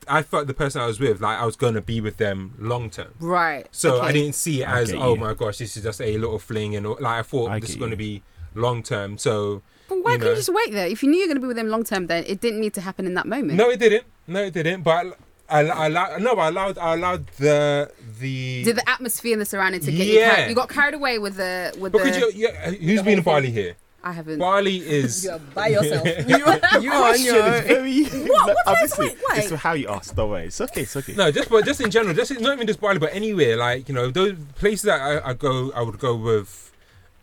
I 0.06 0.22
felt 0.22 0.46
the 0.46 0.54
person 0.54 0.80
I 0.80 0.86
was 0.86 0.98
with, 1.00 1.20
like 1.20 1.38
I 1.38 1.44
was 1.44 1.56
gonna 1.56 1.80
be 1.82 2.00
with 2.00 2.16
them 2.16 2.54
long 2.58 2.88
term. 2.88 3.12
Right. 3.20 3.66
So 3.72 4.00
I 4.00 4.12
didn't 4.12 4.34
see 4.34 4.62
it 4.62 4.68
as, 4.68 4.92
oh 4.92 5.14
you. 5.14 5.20
my 5.20 5.34
gosh, 5.34 5.58
this 5.58 5.76
is 5.76 5.82
just 5.82 6.00
a 6.00 6.16
little 6.16 6.38
fling, 6.38 6.76
and 6.76 6.86
all- 6.86 6.98
like 7.00 7.18
I 7.18 7.22
thought 7.22 7.50
I 7.50 7.58
this 7.60 7.70
is 7.70 7.76
going 7.76 7.90
to 7.90 7.96
you. 8.02 8.20
be 8.20 8.22
long 8.54 8.82
term. 8.82 9.18
So 9.18 9.62
But 9.88 10.02
why 10.04 10.12
you 10.12 10.18
couldn't 10.18 10.32
you 10.34 10.36
just 10.38 10.54
wait 10.54 10.72
there? 10.72 10.86
If 10.86 11.02
you 11.02 11.10
knew 11.10 11.16
you 11.18 11.24
were 11.24 11.28
going 11.34 11.36
to 11.36 11.40
be 11.42 11.46
with 11.48 11.56
them 11.56 11.68
long 11.68 11.84
term, 11.84 12.06
then 12.06 12.24
it 12.26 12.40
didn't 12.40 12.60
need 12.60 12.74
to 12.74 12.80
happen 12.80 13.06
in 13.06 13.14
that 13.14 13.26
moment. 13.26 13.54
no, 13.54 13.68
it 13.70 13.78
didn't. 13.80 14.04
No, 14.26 14.44
it 14.44 14.54
didn't. 14.54 14.82
But 14.82 15.18
I, 15.50 15.60
I, 15.60 15.66
I 15.66 15.86
allowed, 15.88 16.22
no, 16.22 16.32
I 16.34 16.48
allowed, 16.48 16.78
I 16.78 16.94
allowed 16.94 17.26
the 17.38 17.90
the 18.20 18.64
Did 18.64 18.76
the 18.76 18.88
atmosphere 18.88 19.32
and 19.32 19.40
the 19.42 19.46
surrounding 19.46 19.80
to 19.80 19.90
get 19.92 20.06
you? 20.06 20.14
Yeah. 20.20 20.34
Carried, 20.36 20.48
you 20.50 20.54
got 20.54 20.68
carried 20.70 20.94
away 20.94 21.18
with 21.18 21.36
the 21.36 21.74
with 21.78 21.92
because 21.92 22.12
the. 22.18 22.32
you, 22.34 22.48
you, 22.48 22.78
who's 22.88 23.02
been 23.02 23.16
to 23.16 23.22
Bali 23.22 23.50
here? 23.50 23.74
I 24.02 24.12
haven't. 24.12 24.38
Bali 24.38 24.78
is 24.78 25.24
You're 25.26 25.38
by 25.38 25.68
yourself. 25.68 26.06
you 26.28 26.44
are 26.92 27.14
on 27.14 27.22
your 27.22 27.42
own. 27.42 27.62
very. 27.64 28.04
what 28.04 28.56
obviously, 28.66 29.06
wait, 29.06 29.18
wait. 29.30 29.38
it's 29.38 29.52
how 29.54 29.72
you 29.72 29.88
ask. 29.88 30.14
Don't 30.14 30.30
worry. 30.30 30.46
It's 30.46 30.60
okay. 30.60 30.82
It's 30.82 30.96
okay. 30.96 31.14
no, 31.14 31.30
just 31.32 31.50
but 31.50 31.64
just 31.64 31.80
in 31.80 31.90
general, 31.90 32.14
just 32.14 32.38
not 32.40 32.54
even 32.54 32.66
just 32.66 32.80
Bali, 32.80 32.98
but 32.98 33.12
anywhere. 33.12 33.56
Like 33.56 33.88
you 33.88 33.94
know, 33.94 34.10
those 34.10 34.36
places 34.54 34.82
that 34.82 35.00
I, 35.00 35.30
I 35.30 35.34
go, 35.34 35.72
I 35.72 35.82
would 35.82 35.98
go 35.98 36.14
with 36.14 36.72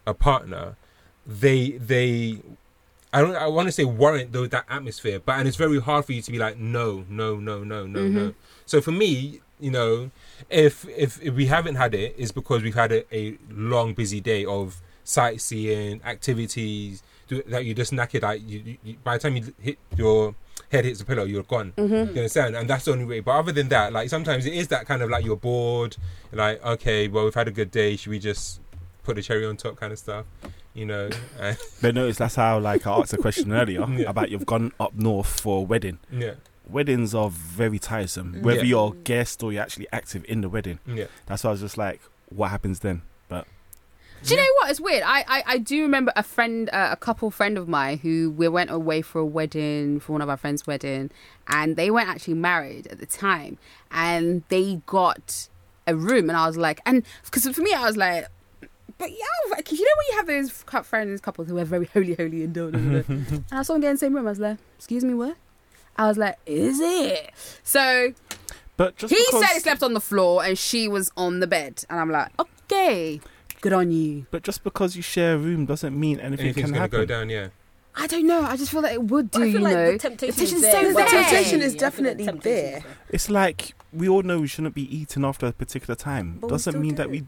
a 0.05 0.13
partner. 0.13 0.75
They 1.25 1.71
they. 1.71 2.39
I 3.13 3.21
don't. 3.21 3.35
I 3.35 3.47
want 3.47 3.69
to 3.69 3.71
say 3.71 3.85
warrant 3.85 4.33
though 4.33 4.45
that 4.47 4.65
atmosphere, 4.69 5.21
but 5.25 5.39
and 5.39 5.47
it's 5.47 5.57
very 5.57 5.79
hard 5.79 6.03
for 6.03 6.11
you 6.11 6.21
to 6.21 6.31
be 6.31 6.37
like 6.37 6.57
no, 6.57 7.05
no, 7.09 7.37
no, 7.37 7.63
no, 7.63 7.85
no, 7.85 8.07
no. 8.07 8.19
Mm-hmm. 8.19 8.29
So 8.65 8.81
for 8.81 8.91
me, 8.91 9.39
you 9.61 9.71
know, 9.71 10.11
if 10.49 10.85
if, 10.89 11.21
if 11.21 11.33
we 11.33 11.45
haven't 11.45 11.75
had 11.75 11.93
it, 11.93 12.15
it's 12.17 12.33
because 12.33 12.63
we've 12.63 12.75
had 12.75 12.91
a, 12.91 13.15
a 13.15 13.37
long, 13.49 13.93
busy 13.93 14.19
day 14.19 14.43
of 14.43 14.81
sightseeing 15.05 16.01
activities 16.03 17.01
do- 17.27 17.43
that 17.47 17.63
you 17.63 17.73
just 17.73 17.93
knackered. 17.93 18.23
Like 18.23 18.41
you, 18.45 18.59
you, 18.65 18.77
you, 18.83 18.95
by 19.03 19.17
the 19.17 19.19
time 19.23 19.37
you 19.37 19.53
hit 19.61 19.77
your 19.95 20.35
head 20.71 20.83
hits 20.85 20.99
the 20.99 21.05
pillow, 21.05 21.23
you're 21.23 21.43
gone. 21.43 21.71
Mm-hmm. 21.77 21.93
You 21.93 22.21
understand? 22.21 22.55
And 22.55 22.69
that's 22.69 22.85
the 22.85 22.91
only 22.91 23.05
way. 23.05 23.19
But 23.21 23.31
other 23.31 23.51
than 23.51 23.69
that, 23.69 23.93
like 23.93 24.09
sometimes 24.09 24.45
it 24.45 24.53
is 24.53 24.67
that 24.69 24.85
kind 24.85 25.01
of 25.01 25.09
like 25.09 25.23
you're 25.23 25.35
bored. 25.37 25.95
Like 26.33 26.63
okay, 26.65 27.07
well 27.07 27.23
we've 27.25 27.33
had 27.35 27.47
a 27.47 27.51
good 27.51 27.71
day. 27.71 27.95
Should 27.95 28.09
we 28.09 28.19
just 28.19 28.59
put 29.03 29.17
a 29.17 29.21
cherry 29.21 29.45
on 29.45 29.55
top 29.57 29.77
kind 29.77 29.93
of 29.93 29.99
stuff? 29.99 30.25
You 30.73 30.85
know? 30.85 31.09
But 31.81 31.95
notice 31.95 32.17
that's 32.17 32.35
how 32.35 32.59
like 32.59 32.85
I 32.85 32.97
asked 32.99 33.13
a 33.13 33.17
question 33.17 33.53
earlier 33.53 33.85
Yeah. 33.89 34.09
about 34.09 34.29
you've 34.31 34.45
gone 34.45 34.73
up 34.79 34.93
north 34.95 35.39
for 35.39 35.59
a 35.59 35.61
wedding. 35.61 35.99
yeah, 36.11 36.33
Weddings 36.67 37.13
are 37.15 37.29
very 37.29 37.77
tiresome. 37.79 38.33
Mm. 38.33 38.41
Whether 38.41 38.57
Yeah. 38.59 38.63
you're 38.65 38.93
a 38.93 38.97
guest 39.03 39.41
or 39.43 39.53
you're 39.53 39.61
actually 39.61 39.87
active 39.93 40.25
in 40.27 40.41
the 40.41 40.49
wedding. 40.49 40.79
yeah. 40.85 41.05
That's 41.27 41.43
why 41.43 41.49
I 41.49 41.51
was 41.51 41.61
just 41.61 41.77
like, 41.77 42.01
what 42.29 42.49
happens 42.49 42.79
then? 42.79 43.03
Do 44.25 44.33
you 44.33 44.41
know 44.41 44.53
what? 44.59 44.71
It's 44.71 44.81
weird. 44.81 45.03
I, 45.05 45.23
I, 45.27 45.43
I 45.45 45.57
do 45.59 45.81
remember 45.83 46.11
a 46.15 46.23
friend, 46.23 46.69
uh, 46.73 46.89
a 46.91 46.95
couple 46.95 47.29
friend 47.29 47.57
of 47.57 47.67
mine 47.67 47.99
who 47.99 48.31
we 48.31 48.47
went 48.47 48.71
away 48.71 49.01
for 49.01 49.19
a 49.19 49.25
wedding, 49.25 49.99
for 49.99 50.13
one 50.13 50.21
of 50.21 50.29
our 50.29 50.37
friends' 50.37 50.65
wedding, 50.65 51.11
and 51.47 51.75
they 51.75 51.91
weren't 51.91 52.09
actually 52.09 52.33
married 52.33 52.87
at 52.87 52.99
the 52.99 53.05
time, 53.05 53.57
and 53.91 54.43
they 54.49 54.81
got 54.87 55.47
a 55.85 55.95
room, 55.95 56.29
and 56.29 56.37
I 56.37 56.47
was 56.47 56.57
like, 56.57 56.81
and 56.85 57.03
because 57.23 57.47
for 57.47 57.61
me, 57.61 57.73
I 57.73 57.85
was 57.85 57.97
like. 57.97 58.27
But 58.97 59.11
yeah, 59.11 59.51
like, 59.51 59.69
you 59.73 59.83
know 59.83 59.91
when 59.97 60.05
you 60.09 60.17
have 60.17 60.27
those 60.27 60.87
friends, 60.87 61.19
couples 61.19 61.49
who 61.49 61.57
are 61.57 61.65
very 61.65 61.85
holy, 61.87 62.13
holy, 62.13 62.45
and 62.45 62.53
da. 62.53 62.67
and 62.67 63.43
I 63.51 63.61
saw 63.61 63.73
them 63.73 63.81
get 63.81 63.89
in 63.89 63.95
the 63.95 63.99
same 63.99 64.15
room. 64.15 64.25
I 64.25 64.29
was 64.29 64.39
like, 64.39 64.57
"Excuse 64.77 65.03
me, 65.03 65.13
what?" 65.13 65.35
I 65.97 66.07
was 66.07 66.17
like, 66.17 66.37
"Is 66.45 66.79
it?" 66.79 67.31
So 67.63 68.13
but 68.77 68.95
just 68.95 69.13
he 69.13 69.21
because, 69.27 69.45
said 69.45 69.53
he 69.53 69.59
slept 69.59 69.83
on 69.83 69.93
the 69.93 69.99
floor 69.99 70.45
and 70.45 70.57
she 70.57 70.87
was 70.87 71.11
on 71.17 71.41
the 71.41 71.47
bed, 71.47 71.83
and 71.89 71.99
I'm 71.99 72.09
like, 72.09 72.31
"Okay, 72.39 73.19
good 73.69 73.73
on 73.73 73.91
you." 73.91 74.25
But 74.31 74.43
just 74.43 74.63
because 74.63 74.95
you 74.95 75.01
share 75.01 75.35
a 75.35 75.37
room 75.37 75.65
doesn't 75.65 75.97
mean 75.99 76.19
anything 76.19 76.45
Anything's 76.45 76.65
can 76.65 76.71
gonna 76.73 76.81
happen. 76.81 76.99
go 77.01 77.05
down. 77.05 77.29
Yeah. 77.29 77.47
I 77.97 78.07
don't 78.07 78.27
know. 78.27 78.41
I 78.41 78.57
just 78.57 78.71
feel 78.71 78.81
that 78.81 78.91
it 78.91 79.03
would 79.03 79.31
do. 79.31 79.39
I 79.39 79.43
feel 79.43 79.51
you 79.53 79.59
like 79.59 79.73
know, 79.73 79.91
the 79.93 79.97
temptation, 79.99 80.43
is 80.43 80.61
there. 80.61 80.71
so 80.83 80.87
The 80.89 80.93
there. 80.95 81.07
temptation 81.07 81.61
is 81.61 81.73
I 81.75 81.77
feel 81.77 81.77
like 81.77 81.79
definitely 81.79 82.25
temptation 82.25 82.65
is 82.77 82.83
there. 82.83 82.83
It's 83.09 83.29
like 83.29 83.73
we 83.93 84.09
all 84.09 84.21
know 84.23 84.39
we 84.39 84.47
shouldn't 84.47 84.75
be 84.75 84.87
eating 84.95 85.23
after 85.23 85.45
a 85.47 85.53
particular 85.53 85.95
time. 85.95 86.37
But 86.41 86.47
we 86.47 86.51
doesn't 86.51 86.71
still 86.73 86.81
mean 86.81 86.91
do 86.91 86.95
that 86.97 87.09
we 87.09 87.23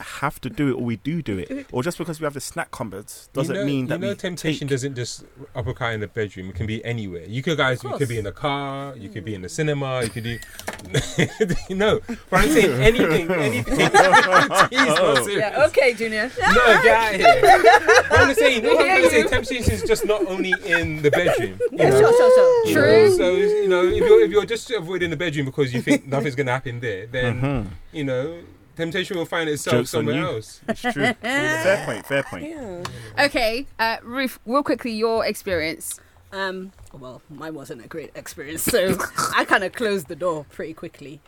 have 0.00 0.40
to 0.40 0.50
do 0.50 0.68
it 0.68 0.72
or 0.72 0.82
we 0.82 0.96
do 0.96 1.22
do 1.22 1.38
it. 1.38 1.66
Or 1.70 1.82
just 1.82 1.98
because 1.98 2.20
we 2.20 2.24
have 2.24 2.34
the 2.34 2.40
snack 2.40 2.70
cupboards 2.72 3.28
doesn't 3.32 3.54
you 3.54 3.60
know, 3.60 3.66
mean 3.66 3.86
that 3.86 3.94
you 4.00 4.06
know 4.06 4.08
we 4.08 4.14
temptation 4.16 4.66
take- 4.66 4.70
doesn't 4.74 4.96
just 4.96 5.24
uppercut 5.54 5.94
in 5.94 6.00
the 6.00 6.08
bedroom. 6.08 6.48
It 6.50 6.56
can 6.56 6.66
be 6.66 6.84
anywhere. 6.84 7.24
You 7.26 7.42
could 7.42 7.56
guys, 7.56 7.82
you 7.84 7.90
could 7.90 8.08
be 8.08 8.18
in 8.18 8.24
the 8.24 8.32
car, 8.32 8.96
you 8.96 9.08
could 9.08 9.24
be 9.24 9.34
in 9.34 9.42
the 9.42 9.48
cinema, 9.48 10.02
you 10.02 10.10
could 10.10 10.24
do. 10.24 10.38
you 11.68 11.76
know, 11.76 12.00
but 12.28 12.40
I'm 12.40 12.50
saying 12.50 12.82
anything, 12.82 13.30
anything. 13.30 13.74
Jeez, 13.74 14.96
no. 15.16 15.26
Yeah, 15.28 15.64
okay, 15.68 15.94
Junior. 15.94 16.30
No, 16.40 16.82
get 16.82 16.86
out 16.86 17.14
here. 17.14 17.62
I'm 18.10 18.28
just 18.28 18.40
saying, 18.40 18.64
what 18.64 18.80
I'm 18.80 18.86
trying 18.86 19.02
to 19.02 19.10
say, 19.10 19.22
temptation 19.24 19.72
is 19.74 19.82
just 19.84 20.04
not 20.06 20.26
only 20.26 20.54
in 20.66 21.02
the 21.02 21.10
bedroom. 21.10 21.58
You 21.70 21.78
Yeah, 21.78 21.90
know? 21.90 22.00
sure, 22.00 22.12
sure, 22.12 22.34
sure. 22.34 22.66
You 22.66 22.74
True. 22.74 23.08
know, 23.10 23.16
So 23.16 23.30
you 23.32 23.68
know, 23.68 23.84
if 23.86 23.96
you're 23.96 24.20
if 24.24 24.30
you're 24.30 24.44
just 24.44 24.70
avoiding 24.70 25.10
the 25.10 25.16
bedroom 25.16 25.46
because 25.46 25.72
you 25.72 25.82
think 25.82 26.06
nothing's 26.06 26.34
gonna 26.34 26.50
happen 26.52 26.80
there, 26.80 27.06
then 27.06 27.40
Mhm. 27.40 27.66
you 27.92 28.04
know, 28.04 28.38
temptation 28.76 29.16
will 29.16 29.24
find 29.26 29.48
itself 29.48 29.76
Joke's 29.76 29.90
somewhere 29.90 30.22
else. 30.24 30.60
It's 30.68 30.80
true. 30.80 30.92
fair 31.20 31.84
point. 31.86 32.06
Fair 32.06 32.22
point. 32.22 32.44
Yeah. 32.48 32.82
Okay, 33.26 33.66
uh, 33.78 33.96
Ruth, 34.02 34.38
real 34.46 34.62
quickly, 34.62 34.92
your 34.92 35.24
experience. 35.24 36.00
Um, 36.32 36.72
well, 36.92 37.22
mine 37.30 37.54
wasn't 37.54 37.84
a 37.84 37.88
great 37.88 38.10
experience, 38.16 38.62
so 38.64 38.96
I 39.36 39.44
kind 39.44 39.62
of 39.62 39.72
closed 39.72 40.08
the 40.08 40.16
door 40.16 40.46
pretty 40.50 40.74
quickly. 40.74 41.20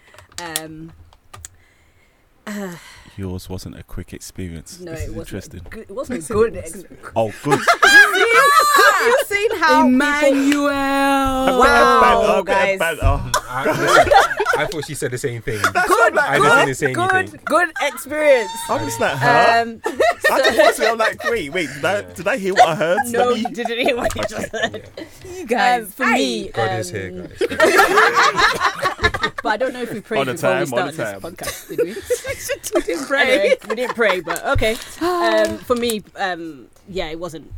Um, 0.42 0.92
uh, 2.46 2.76
Yours 3.16 3.48
wasn't 3.48 3.78
a 3.78 3.82
quick 3.82 4.12
experience. 4.12 4.78
no, 4.80 4.92
this 4.92 5.00
it 5.00 5.04
is 5.04 5.09
wasn't. 5.11 5.26
interesting. 5.28 5.61
A 5.61 5.68
good, 5.68 5.80
it 5.82 5.90
wasn't 5.92 6.28
a 6.30 6.32
good 6.32 6.56
experience. 6.56 7.09
Oh, 7.16 7.32
good. 7.42 7.61
You've 9.06 9.26
seen 9.26 9.56
how 9.59 9.85
people. 9.88 10.64
Wow, 11.59 12.42
guys. 12.42 12.80
I, 14.57 14.62
I 14.62 14.66
thought 14.66 14.85
she 14.87 14.95
said 14.95 15.11
the 15.11 15.19
same 15.19 15.42
thing. 15.42 15.61
Good, 15.61 16.19
I 16.19 16.64
didn't 16.64 16.75
say 16.77 16.92
good, 16.92 17.12
anything. 17.14 17.40
good, 17.45 17.45
good 17.45 17.73
experience. 17.83 18.51
I 18.69 18.83
was 18.83 18.99
like, 19.01 19.16
huh? 19.16 19.62
Um, 19.62 19.81
I 20.31 20.38
just 20.42 20.59
watched 20.59 20.81
it. 20.81 20.90
I'm 20.90 20.99
like, 20.99 21.23
wait, 21.25 21.53
wait. 21.53 21.69
Did 21.75 21.85
I, 21.85 22.03
did 22.03 22.27
I 22.29 22.37
hear 22.37 22.55
what 22.55 22.69
I 22.69 22.75
heard? 22.75 22.99
no, 23.09 23.31
you 23.31 23.49
didn't 23.51 23.79
hear 23.87 23.97
what 23.97 24.14
you 24.14 24.23
just 24.29 24.51
said. 24.51 24.90
You 25.25 25.57
Um, 25.57 25.87
for 25.87 26.07
me, 26.07 26.49
God 26.49 26.79
is 26.81 26.90
um, 26.90 26.97
here, 26.97 27.29
guys. 27.29 27.47
But 29.42 29.53
I 29.53 29.57
don't 29.59 29.73
know 29.75 29.83
if 29.83 29.92
we 29.92 30.01
prayed 30.01 30.21
On 30.21 30.27
the 30.27 30.33
before 30.33 30.59
we 30.59 30.66
time, 30.66 30.75
on 30.75 30.87
the 30.88 30.92
started 30.92 30.97
this 30.97 31.23
time. 31.23 31.33
podcast, 31.33 31.69
did 31.69 31.79
we? 31.79 31.95
we 32.81 32.83
didn't 32.83 33.07
pray. 33.07 33.38
Anyway, 33.38 33.57
we 33.69 33.75
didn't 33.77 33.95
pray, 33.95 34.21
but 34.21 34.45
okay. 34.45 34.73
Um, 35.01 35.59
for 35.59 35.77
me, 35.77 36.03
um, 36.16 36.66
yeah, 36.88 37.07
it 37.11 37.21
wasn't 37.21 37.53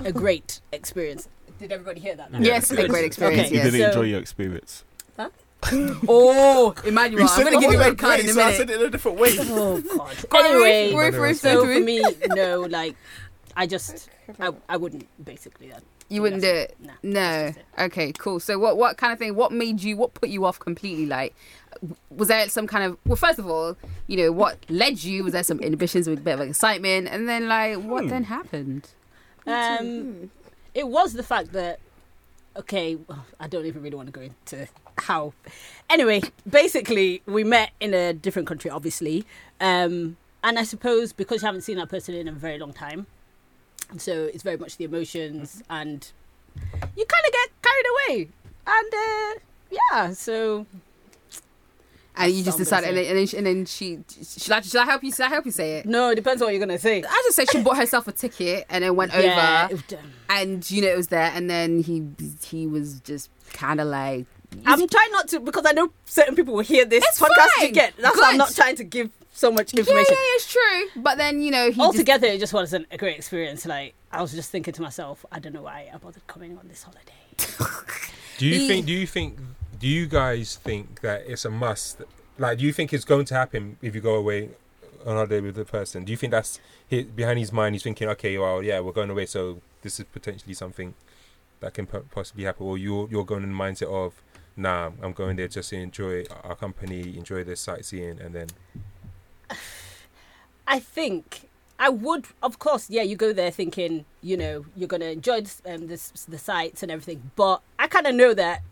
a 0.00 0.12
great 0.12 0.60
experience. 0.70 1.28
Did 1.58 1.72
everybody 1.72 2.00
hear 2.00 2.14
that? 2.16 2.30
now? 2.30 2.40
Yes, 2.40 2.70
a 2.70 2.86
great 2.88 3.06
experience. 3.06 3.40
Okay. 3.46 3.48
You 3.50 3.54
yes. 3.56 3.64
didn't 3.72 3.80
So- 3.80 3.86
enjoy 3.88 4.02
your 4.10 4.20
experience. 4.20 4.84
Oh, 6.08 6.74
Emmanuel, 6.84 7.28
I'm 7.28 7.44
gonna 7.44 7.50
give 7.60 7.62
you 7.72 7.78
wasn't 7.78 7.80
red 7.90 7.98
card 7.98 8.20
in 8.20 8.26
great, 8.26 8.30
a 8.30 8.34
so 8.34 8.42
I 8.42 8.52
said 8.54 8.70
it 8.70 8.80
in 8.80 8.86
a 8.86 8.90
different 8.90 9.18
way. 9.18 9.30
Oh 9.38 9.80
God. 9.80 10.16
Go 10.28 10.38
on, 10.38 10.44
anyway, 10.46 10.94
Ruth, 10.94 11.14
Ruth, 11.14 11.20
Ruth, 11.22 11.40
so 11.40 11.64
for 11.66 11.80
me, 11.80 12.02
no, 12.28 12.60
like 12.62 12.96
I 13.56 13.66
just, 13.66 14.08
I, 14.38 14.52
I 14.68 14.76
wouldn't 14.76 15.06
basically. 15.24 15.72
Uh, 15.72 15.80
You 16.08 16.22
wouldn't 16.22 16.42
do 16.42 16.48
it. 16.48 16.76
Nah. 16.80 16.92
No. 17.02 17.52
Okay, 17.78 18.12
cool. 18.12 18.40
So 18.40 18.58
what 18.58 18.76
what 18.78 18.96
kind 18.96 19.12
of 19.12 19.18
thing? 19.18 19.34
What 19.36 19.52
made 19.52 19.82
you? 19.82 19.96
What 19.96 20.14
put 20.14 20.28
you 20.28 20.44
off 20.44 20.58
completely? 20.58 21.06
Like, 21.06 21.34
was 22.10 22.28
there 22.28 22.48
some 22.48 22.66
kind 22.66 22.84
of? 22.84 22.96
Well, 23.06 23.16
first 23.16 23.38
of 23.38 23.46
all, 23.46 23.76
you 24.06 24.16
know 24.16 24.32
what 24.32 24.58
led 24.68 25.02
you? 25.04 25.24
Was 25.24 25.32
there 25.34 25.42
some 25.44 25.60
inhibitions 25.60 26.08
with 26.08 26.18
a 26.20 26.22
bit 26.22 26.34
of 26.34 26.40
excitement, 26.40 27.08
and 27.08 27.28
then 27.28 27.48
like 27.48 27.78
what 27.78 28.04
Hmm. 28.04 28.10
then 28.10 28.24
happened? 28.24 28.88
Um, 29.46 30.30
it 30.74 30.88
was 30.88 31.12
the 31.12 31.22
fact 31.22 31.52
that 31.52 31.80
okay, 32.56 32.96
well, 32.96 33.24
I 33.38 33.46
don't 33.46 33.66
even 33.66 33.82
really 33.82 33.94
want 33.96 34.08
to 34.08 34.12
go 34.12 34.20
into 34.22 34.66
how. 35.02 35.32
Anyway, 35.88 36.22
basically, 36.48 37.22
we 37.26 37.42
met 37.44 37.70
in 37.80 37.94
a 37.94 38.12
different 38.12 38.46
country, 38.46 38.70
obviously, 38.70 39.24
um, 39.60 40.16
and 40.44 40.58
I 40.58 40.62
suppose 40.64 41.12
because 41.12 41.42
you 41.42 41.46
haven't 41.46 41.62
seen 41.62 41.76
that 41.78 41.88
person 41.88 42.14
in 42.14 42.28
a 42.28 42.32
very 42.32 42.58
long 42.58 42.72
time, 42.72 43.06
so 43.96 44.12
it's 44.32 44.42
very 44.42 44.56
much 44.56 44.76
the 44.76 44.84
emotions, 44.84 45.62
and 45.68 46.10
you 46.96 47.04
kind 47.06 47.26
of 47.26 47.32
get 47.32 47.50
carried 47.62 47.86
away, 47.92 48.28
and 48.66 48.94
uh, 48.94 49.40
yeah, 49.70 50.12
so 50.12 50.66
And 52.16 52.32
you 52.32 52.44
just 52.44 52.58
decided, 52.58 52.88
and 52.88 52.96
then, 52.98 53.06
and 53.06 53.16
then, 53.18 53.26
she, 53.26 53.36
and 53.36 53.46
then 53.46 53.66
she 53.66 53.98
should 54.22 54.52
I, 54.52 54.60
should 54.60 54.80
I 54.80 54.84
help 54.84 55.02
you? 55.02 55.10
Should 55.12 55.26
I 55.26 55.28
help 55.28 55.44
you 55.46 55.52
say 55.52 55.78
it? 55.78 55.86
no, 55.86 56.10
it 56.10 56.16
depends 56.16 56.40
on 56.42 56.46
what 56.46 56.52
you're 56.54 56.60
gonna 56.64 56.78
say. 56.78 57.02
I 57.02 57.22
just 57.24 57.36
said 57.36 57.50
she 57.50 57.62
bought 57.62 57.76
herself 57.78 58.06
a 58.08 58.12
ticket 58.12 58.66
and 58.68 58.84
then 58.84 58.94
went 58.94 59.12
Yeah, 59.12 59.68
over, 59.70 59.98
and 60.28 60.68
you 60.70 60.82
know 60.82 60.88
it 60.88 60.96
was 60.96 61.08
there, 61.08 61.32
and 61.34 61.48
then 61.50 61.82
he 61.82 62.06
he 62.44 62.66
was 62.66 63.00
just 63.00 63.30
kind 63.52 63.80
of 63.80 63.88
like. 63.88 64.26
I'm 64.66 64.86
trying 64.88 65.12
not 65.12 65.28
to 65.28 65.40
because 65.40 65.64
I 65.66 65.72
know 65.72 65.92
certain 66.04 66.34
people 66.36 66.54
will 66.54 66.60
hear 66.62 66.84
this 66.84 67.04
It's 67.06 67.20
podcast 67.20 67.48
fine. 67.58 67.68
ticket. 67.72 67.94
That's 67.98 68.16
why 68.18 68.30
I'm 68.30 68.36
not 68.36 68.54
trying 68.54 68.76
to 68.76 68.84
give 68.84 69.10
so 69.32 69.50
much 69.50 69.72
information. 69.74 70.06
Yeah, 70.10 70.16
yeah, 70.16 70.36
it's 70.36 70.52
true. 70.52 71.02
But 71.02 71.18
then 71.18 71.40
you 71.40 71.50
know 71.50 71.66
he 71.66 71.70
just 71.76 71.80
Altogether, 71.80 72.26
it 72.26 72.40
just 72.40 72.52
wasn't 72.52 72.86
a 72.90 72.98
great 72.98 73.16
experience. 73.16 73.64
Like 73.66 73.94
I 74.12 74.20
was 74.22 74.32
just 74.32 74.50
thinking 74.50 74.74
to 74.74 74.82
myself, 74.82 75.24
I 75.32 75.38
don't 75.38 75.52
know 75.52 75.62
why 75.62 75.88
I 75.92 75.96
bothered 75.98 76.26
coming 76.26 76.58
on 76.58 76.68
this 76.68 76.82
holiday. 76.82 77.12
Do 78.38 78.46
you 78.46 78.58
He- 78.60 78.68
think? 78.68 78.86
Do 78.86 78.92
you 78.92 79.06
think? 79.06 79.38
Do 79.78 79.86
you 79.88 80.06
guys 80.06 80.56
think 80.56 81.00
that 81.00 81.24
it's 81.26 81.44
a 81.44 81.50
must? 81.50 82.02
Like, 82.38 82.58
do 82.58 82.64
you 82.64 82.72
think 82.72 82.92
it's 82.92 83.04
going 83.04 83.24
to 83.26 83.34
happen 83.34 83.76
if 83.82 83.94
you 83.94 84.00
go 84.00 84.14
away 84.14 84.50
on 85.06 85.14
holiday 85.16 85.40
with 85.40 85.54
the 85.54 85.64
person? 85.64 86.04
Do 86.04 86.10
you 86.10 86.16
think 86.16 86.30
that's 86.32 86.58
hi 86.90 87.02
behind 87.02 87.38
his 87.38 87.52
mind? 87.52 87.74
He's 87.74 87.82
thinking, 87.82 88.08
okay, 88.10 88.36
well, 88.38 88.62
yeah, 88.62 88.80
we're 88.80 88.92
going 88.92 89.10
away, 89.10 89.26
so 89.26 89.60
this 89.82 89.98
is 90.00 90.06
potentially 90.06 90.54
something 90.54 90.94
that 91.60 91.72
can 91.74 91.86
po- 91.86 92.04
possibly 92.10 92.44
happen, 92.44 92.66
or 92.66 92.76
you're 92.78 93.08
you're 93.10 93.24
going 93.24 93.42
in 93.42 93.52
the 93.52 93.58
mindset 93.58 93.88
of, 93.92 94.14
nah, 94.56 94.90
I'm 95.02 95.12
going 95.12 95.36
there 95.36 95.48
just 95.48 95.70
to 95.70 95.76
enjoy 95.76 96.24
our 96.44 96.54
company, 96.56 97.16
enjoy 97.16 97.44
the 97.44 97.56
sightseeing, 97.56 98.20
and 98.20 98.34
then 98.34 98.46
I 100.66 100.78
think 100.78 101.48
I 101.78 101.88
would, 101.88 102.26
of 102.42 102.58
course, 102.58 102.90
yeah. 102.90 103.02
You 103.02 103.16
go 103.16 103.32
there 103.32 103.50
thinking, 103.50 104.04
you 104.22 104.36
know, 104.36 104.66
you're 104.76 104.88
gonna 104.88 105.06
enjoy 105.06 105.40
this, 105.40 105.62
um, 105.66 105.86
this 105.88 106.10
the 106.28 106.38
sights 106.38 106.82
and 106.82 106.92
everything, 106.92 107.30
but 107.36 107.62
I 107.78 107.86
kind 107.88 108.06
of 108.06 108.14
know 108.14 108.34
that. 108.34 108.62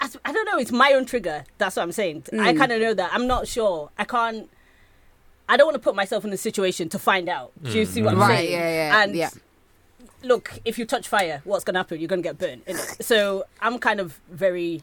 as- 0.00 0.16
I 0.24 0.32
don't 0.32 0.46
know. 0.46 0.58
It's 0.58 0.72
my 0.72 0.92
own 0.94 1.04
trigger. 1.06 1.44
That's 1.58 1.76
what 1.76 1.82
I'm 1.84 1.92
saying. 1.92 2.24
I 2.32 2.52
Mm. 2.54 2.58
kind 2.58 2.72
of 2.72 2.80
know 2.80 2.92
that. 2.92 3.10
I'm 3.14 3.28
not 3.28 3.46
sure. 3.46 3.90
I 3.96 4.02
can't. 4.04 4.50
I 5.48 5.56
don't 5.56 5.66
want 5.66 5.74
to 5.76 5.80
put 5.80 5.94
myself 5.94 6.24
in 6.24 6.32
a 6.32 6.36
situation 6.36 6.88
to 6.88 6.98
find 6.98 7.28
out. 7.28 7.52
Do 7.62 7.70
you 7.78 7.84
see 7.84 8.02
what 8.02 8.14
I'm 8.14 8.18
Right, 8.20 8.38
saying? 8.38 8.52
yeah, 8.52 8.68
yeah, 8.90 9.02
And 9.02 9.14
yeah. 9.14 9.30
Look, 10.22 10.52
if 10.64 10.78
you 10.78 10.84
touch 10.84 11.08
fire, 11.08 11.40
what's 11.44 11.64
gonna 11.64 11.78
happen? 11.78 11.98
You're 12.00 12.08
gonna 12.08 12.22
get 12.22 12.38
burnt. 12.38 12.64
innit? 12.66 13.02
So 13.02 13.44
I'm 13.60 13.78
kind 13.78 14.00
of 14.00 14.20
very 14.30 14.82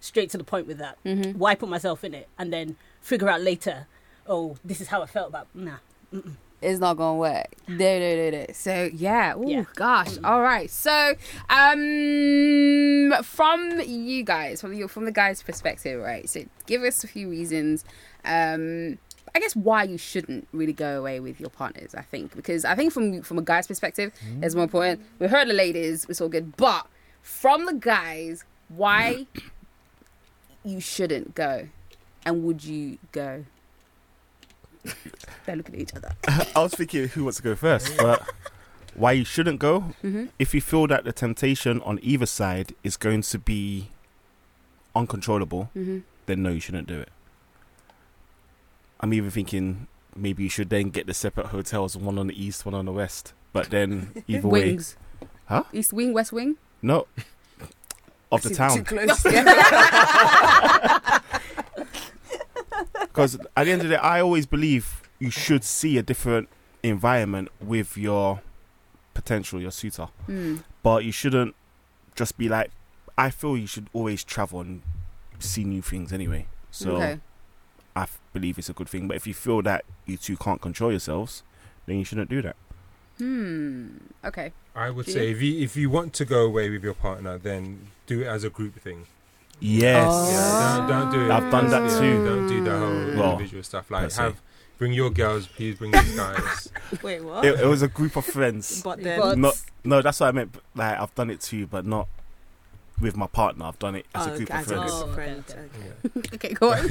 straight 0.00 0.30
to 0.30 0.38
the 0.38 0.44
point 0.44 0.66
with 0.66 0.78
that. 0.78 0.98
Mhm. 1.04 1.36
Why 1.36 1.54
put 1.54 1.68
myself 1.68 2.04
in 2.04 2.14
it 2.14 2.28
and 2.38 2.52
then 2.52 2.76
figure 3.00 3.28
out 3.28 3.40
later? 3.40 3.86
Oh, 4.26 4.56
this 4.64 4.80
is 4.80 4.88
how 4.88 5.02
I 5.02 5.06
felt 5.06 5.28
about. 5.28 5.46
Nah. 5.54 5.76
it's 6.62 6.80
not 6.80 6.96
gonna 6.96 7.18
work. 7.18 7.48
No, 7.68 7.98
no, 7.98 8.16
no, 8.16 8.30
no. 8.30 8.46
So 8.54 8.88
yeah, 8.94 9.34
oh 9.36 9.46
Yeah. 9.46 9.64
gosh. 9.74 10.16
All 10.24 10.40
right. 10.40 10.70
So 10.70 11.14
um, 11.50 13.12
from 13.22 13.80
you 13.84 14.22
guys, 14.24 14.60
from 14.60 14.72
your 14.74 14.88
from 14.88 15.04
the 15.04 15.12
guys' 15.12 15.42
perspective, 15.42 16.00
right? 16.00 16.28
So 16.28 16.44
give 16.66 16.82
us 16.82 17.04
a 17.04 17.08
few 17.08 17.28
reasons. 17.28 17.84
Um, 18.24 18.98
I 19.34 19.40
guess 19.40 19.56
why 19.56 19.82
you 19.82 19.98
shouldn't 19.98 20.46
really 20.52 20.72
go 20.72 20.98
away 20.98 21.18
with 21.20 21.40
your 21.40 21.50
partners. 21.50 21.94
I 21.94 22.02
think 22.02 22.34
because 22.36 22.64
I 22.64 22.74
think 22.76 22.92
from 22.92 23.22
from 23.22 23.38
a 23.38 23.42
guy's 23.42 23.66
perspective, 23.66 24.12
it's 24.42 24.54
more 24.54 24.64
important. 24.64 25.00
We 25.18 25.26
heard 25.26 25.48
the 25.48 25.54
ladies, 25.54 26.06
it's 26.08 26.20
all 26.20 26.28
good, 26.28 26.56
but 26.56 26.86
from 27.22 27.66
the 27.66 27.74
guys, 27.74 28.44
why 28.68 29.26
you 30.64 30.80
shouldn't 30.80 31.34
go, 31.34 31.68
and 32.24 32.44
would 32.44 32.62
you 32.64 32.98
go? 33.12 33.44
They're 35.46 35.56
looking 35.56 35.74
at 35.76 35.80
each 35.80 35.94
other. 35.94 36.12
I 36.54 36.62
was 36.62 36.74
thinking 36.74 37.08
who 37.08 37.24
wants 37.24 37.38
to 37.38 37.42
go 37.42 37.54
first, 37.54 37.96
but 37.98 38.22
why 38.94 39.12
you 39.12 39.24
shouldn't 39.24 39.58
go 39.58 39.94
Mm-hmm. 40.04 40.26
if 40.38 40.54
you 40.54 40.60
feel 40.60 40.86
that 40.86 41.04
the 41.04 41.12
temptation 41.12 41.80
on 41.82 41.98
either 42.02 42.26
side 42.26 42.74
is 42.84 42.96
going 42.96 43.22
to 43.22 43.38
be 43.38 43.88
uncontrollable, 44.94 45.70
Mm-hmm. 45.76 45.98
then 46.26 46.42
no, 46.42 46.50
you 46.50 46.60
shouldn't 46.60 46.86
do 46.86 47.00
it. 47.00 47.08
I'm 49.04 49.12
even 49.12 49.30
thinking 49.30 49.86
maybe 50.16 50.44
you 50.44 50.48
should 50.48 50.70
then 50.70 50.88
get 50.88 51.06
the 51.06 51.12
separate 51.12 51.48
hotels, 51.48 51.94
one 51.94 52.18
on 52.18 52.28
the 52.28 52.42
east, 52.42 52.64
one 52.64 52.74
on 52.74 52.86
the 52.86 52.92
west. 52.92 53.34
But 53.52 53.68
then 53.68 54.24
either 54.26 54.48
way, 54.48 54.70
Wings. 54.70 54.96
Huh? 55.44 55.64
East 55.74 55.92
wing, 55.92 56.14
west 56.14 56.32
wing. 56.32 56.56
no, 56.80 57.06
of 58.32 58.40
the 58.40 58.48
town. 58.48 58.78
Because 63.02 63.34
at 63.54 63.64
the 63.64 63.70
end 63.70 63.82
of 63.82 63.88
the 63.88 63.96
day, 63.96 63.96
I 63.96 64.22
always 64.22 64.46
believe 64.46 65.02
you 65.18 65.28
should 65.30 65.64
see 65.64 65.98
a 65.98 66.02
different 66.02 66.48
environment 66.82 67.50
with 67.60 67.98
your 67.98 68.40
potential, 69.12 69.60
your 69.60 69.70
suitor. 69.70 70.08
Hmm. 70.24 70.56
But 70.82 71.04
you 71.04 71.12
shouldn't 71.12 71.54
just 72.14 72.38
be 72.38 72.48
like. 72.48 72.70
I 73.18 73.28
feel 73.28 73.58
you 73.58 73.66
should 73.66 73.90
always 73.92 74.24
travel 74.24 74.62
and 74.62 74.80
see 75.40 75.62
new 75.62 75.82
things 75.82 76.10
anyway. 76.10 76.46
So 76.70 76.96
okay. 76.96 77.20
I 77.96 78.02
f- 78.02 78.20
believe 78.32 78.58
it's 78.58 78.68
a 78.68 78.72
good 78.72 78.88
thing. 78.88 79.06
But 79.08 79.16
if 79.16 79.26
you 79.26 79.34
feel 79.34 79.62
that 79.62 79.84
you 80.06 80.16
two 80.16 80.36
can't 80.36 80.60
control 80.60 80.90
yourselves, 80.90 81.42
then 81.86 81.98
you 81.98 82.04
shouldn't 82.04 82.28
do 82.30 82.42
that. 82.42 82.56
Hmm. 83.18 83.88
Okay. 84.24 84.52
I 84.74 84.90
would 84.90 85.06
Yeah. 85.06 85.14
say 85.14 85.30
if 85.30 85.40
you 85.40 85.60
if 85.62 85.76
you 85.76 85.88
want 85.88 86.12
to 86.14 86.24
go 86.24 86.44
away 86.44 86.68
with 86.70 86.82
your 86.82 86.94
partner, 86.94 87.38
then 87.38 87.86
do 88.06 88.22
it 88.22 88.26
as 88.26 88.42
a 88.44 88.50
group 88.50 88.74
thing. 88.80 89.06
Yes. 89.60 90.04
Oh. 90.08 90.30
Yeah, 90.30 90.76
don't, 90.76 90.88
don't 90.88 91.12
do 91.12 91.24
it. 91.26 91.30
I've 91.30 91.50
done 91.50 91.70
that 91.70 91.90
yeah, 91.90 92.00
too. 92.00 92.24
Don't 92.26 92.46
do 92.48 92.64
the 92.64 92.76
whole 92.78 92.88
Well, 93.20 93.32
individual 93.32 93.62
stuff. 93.62 93.88
Like 93.90 94.04
per 94.04 94.08
se. 94.10 94.22
have 94.22 94.40
bring 94.78 94.92
your 94.92 95.10
girls, 95.10 95.46
please 95.46 95.76
bring 95.78 95.92
these 95.92 96.16
guys. 96.16 96.68
Wait, 97.02 97.22
what? 97.22 97.44
It, 97.44 97.60
it 97.60 97.66
was 97.66 97.82
a 97.82 97.88
group 97.88 98.16
of 98.16 98.24
friends. 98.26 98.82
but 98.82 99.00
then, 99.00 99.20
But- 99.20 99.38
Not, 99.38 99.62
no, 99.84 100.02
that's 100.02 100.18
what 100.18 100.26
I 100.26 100.32
meant. 100.32 100.56
Like 100.74 100.98
I've 100.98 101.14
done 101.14 101.30
it 101.30 101.40
too, 101.40 101.68
but 101.68 101.86
not 101.86 102.08
with 103.00 103.16
my 103.16 103.26
partner. 103.26 103.64
I've 103.66 103.78
done 103.78 103.96
it 103.96 104.06
as 104.14 104.26
Oh, 104.26 104.32
a 104.32 104.36
group 104.36 104.50
okay, 104.50 104.60
of 104.60 104.66
friends. 104.66 104.90
Oh, 104.92 105.02
of 105.02 105.08
okay, 105.10 105.14
friends. 105.14 105.50
okay. 105.50 105.60
okay. 106.18 106.30
Okay. 106.34 106.52
Go 106.54 106.72
on. 106.72 106.88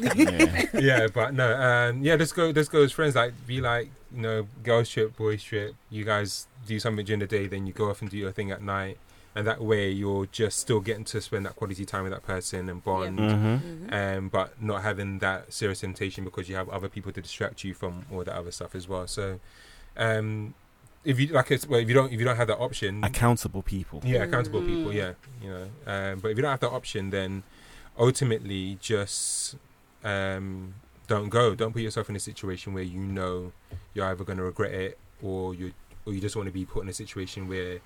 yeah. 0.00 0.66
yeah, 0.80 1.06
but 1.12 1.34
no, 1.34 1.54
um, 1.60 2.02
yeah, 2.02 2.14
let's 2.14 2.32
go. 2.32 2.50
Let's 2.54 2.68
go 2.68 2.82
as 2.82 2.92
friends. 2.92 3.14
Like, 3.14 3.32
be 3.46 3.60
like, 3.60 3.90
you 4.14 4.22
know, 4.22 4.46
girls 4.62 4.88
trip, 4.88 5.16
boys 5.16 5.42
trip. 5.42 5.74
You 5.90 6.04
guys 6.04 6.46
do 6.66 6.78
something 6.80 7.04
during 7.04 7.20
the 7.20 7.26
day, 7.26 7.46
then 7.48 7.66
you 7.66 7.72
go 7.72 7.90
off 7.90 8.00
and 8.00 8.10
do 8.10 8.16
your 8.16 8.32
thing 8.32 8.50
at 8.50 8.62
night, 8.62 8.98
and 9.34 9.46
that 9.46 9.60
way 9.60 9.90
you're 9.90 10.26
just 10.26 10.58
still 10.58 10.80
getting 10.80 11.04
to 11.06 11.20
spend 11.20 11.44
that 11.46 11.56
quality 11.56 11.84
time 11.84 12.04
with 12.04 12.12
that 12.12 12.22
person 12.26 12.68
and 12.68 12.82
bond. 12.84 13.18
hmm 13.18 13.92
Um, 13.92 14.28
but 14.28 14.60
not 14.62 14.82
having 14.82 15.18
that 15.18 15.52
serious 15.52 15.80
temptation 15.80 16.24
because 16.24 16.48
you 16.48 16.54
have 16.56 16.68
other 16.68 16.88
people 16.88 17.12
to 17.12 17.20
distract 17.20 17.64
you 17.64 17.74
from 17.74 18.06
all 18.12 18.22
that 18.24 18.34
other 18.34 18.52
stuff 18.52 18.74
as 18.74 18.88
well. 18.88 19.06
So, 19.06 19.40
um, 19.96 20.54
if 21.04 21.18
you 21.18 21.26
like, 21.28 21.50
it's, 21.50 21.66
well, 21.68 21.80
if 21.80 21.88
you 21.88 21.94
don't, 21.94 22.12
if 22.12 22.18
you 22.18 22.24
don't 22.24 22.36
have 22.36 22.48
that 22.48 22.58
option, 22.58 23.02
Accountable 23.04 23.62
people. 23.62 24.00
yeah, 24.04 24.22
accountable 24.22 24.60
people, 24.60 24.92
Mm. 24.92 24.94
yeah, 24.94 25.12
you 25.42 25.48
know. 25.50 25.62
Um, 25.86 26.20
but 26.20 26.30
if 26.30 26.36
you 26.36 26.42
don't 26.42 26.50
have 26.52 26.60
that 26.60 26.70
option, 26.70 27.10
then 27.10 27.42
ultimately 27.98 28.78
just 28.80 29.56
um, 30.04 30.74
don't 31.08 31.28
go. 31.28 31.54
Don't 31.54 31.72
put 31.72 31.82
yourself 31.82 32.08
in 32.08 32.16
a 32.16 32.20
situation 32.20 32.72
where 32.74 32.82
you 32.84 33.00
know 33.00 33.52
you're 33.94 34.06
either 34.06 34.24
going 34.24 34.38
to 34.38 34.44
regret 34.44 34.72
it 34.72 34.98
or 35.22 35.54
you 35.54 35.72
or 36.06 36.12
you 36.12 36.20
just 36.20 36.34
want 36.36 36.46
to 36.46 36.52
be 36.52 36.64
put 36.64 36.82
in 36.82 36.88
a 36.88 36.92
situation 36.92 37.46
where 37.48 37.78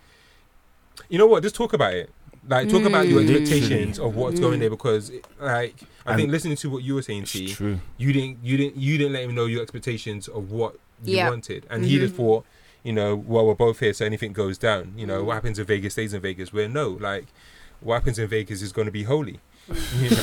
you 1.10 1.18
know 1.18 1.26
what? 1.26 1.42
Just 1.42 1.54
talk 1.54 1.72
about 1.74 1.92
it. 1.92 2.10
Like 2.48 2.68
talk 2.68 2.84
about 2.84 3.08
your 3.08 3.20
Mm. 3.22 3.30
expectations 3.40 3.98
of 3.98 4.14
what's 4.14 4.38
going 4.38 4.58
Mm. 4.58 4.60
there 4.60 4.70
because, 4.70 5.10
like, 5.40 5.74
I 6.06 6.12
And- 6.12 6.16
think 6.20 6.30
listening 6.30 6.56
to 6.58 6.70
what 6.70 6.84
you 6.84 6.94
were 6.94 7.02
saying, 7.02 7.22
It's 7.22 7.32
T, 7.32 7.48
true. 7.52 7.80
you 7.98 8.12
didn't 8.12 8.38
you 8.42 8.56
didn't 8.56 8.76
you 8.76 8.96
didn't 8.98 9.12
let 9.14 9.24
him 9.24 9.34
know 9.34 9.46
your 9.46 9.62
expectations 9.62 10.28
of 10.28 10.50
what 10.52 10.74
you 11.04 11.16
Yeah. 11.16 11.28
wanted 11.28 11.66
and 11.68 11.84
he 11.84 11.96
Mhm. 11.96 12.00
just 12.00 12.14
thought 12.14 12.46
you 12.86 12.92
know 12.92 13.10
well 13.16 13.44
we're 13.46 13.54
both 13.66 13.78
here 13.80 13.92
so 13.92 14.04
anything 14.04 14.32
goes 14.32 14.56
down 14.58 14.92
you 14.96 15.06
know 15.06 15.20
Mm. 15.22 15.26
what 15.26 15.34
happens 15.34 15.58
in 15.58 15.66
vegas 15.66 15.92
stays 15.94 16.12
in 16.14 16.20
vegas 16.20 16.52
where 16.52 16.68
no 16.68 16.90
like 17.10 17.26
what 17.80 17.94
happens 17.94 18.18
in 18.18 18.28
vegas 18.28 18.62
is 18.62 18.72
going 18.72 18.86
to 18.86 18.92
be 19.00 19.02
holy 19.04 19.40
you 20.02 20.10
know 20.10 20.16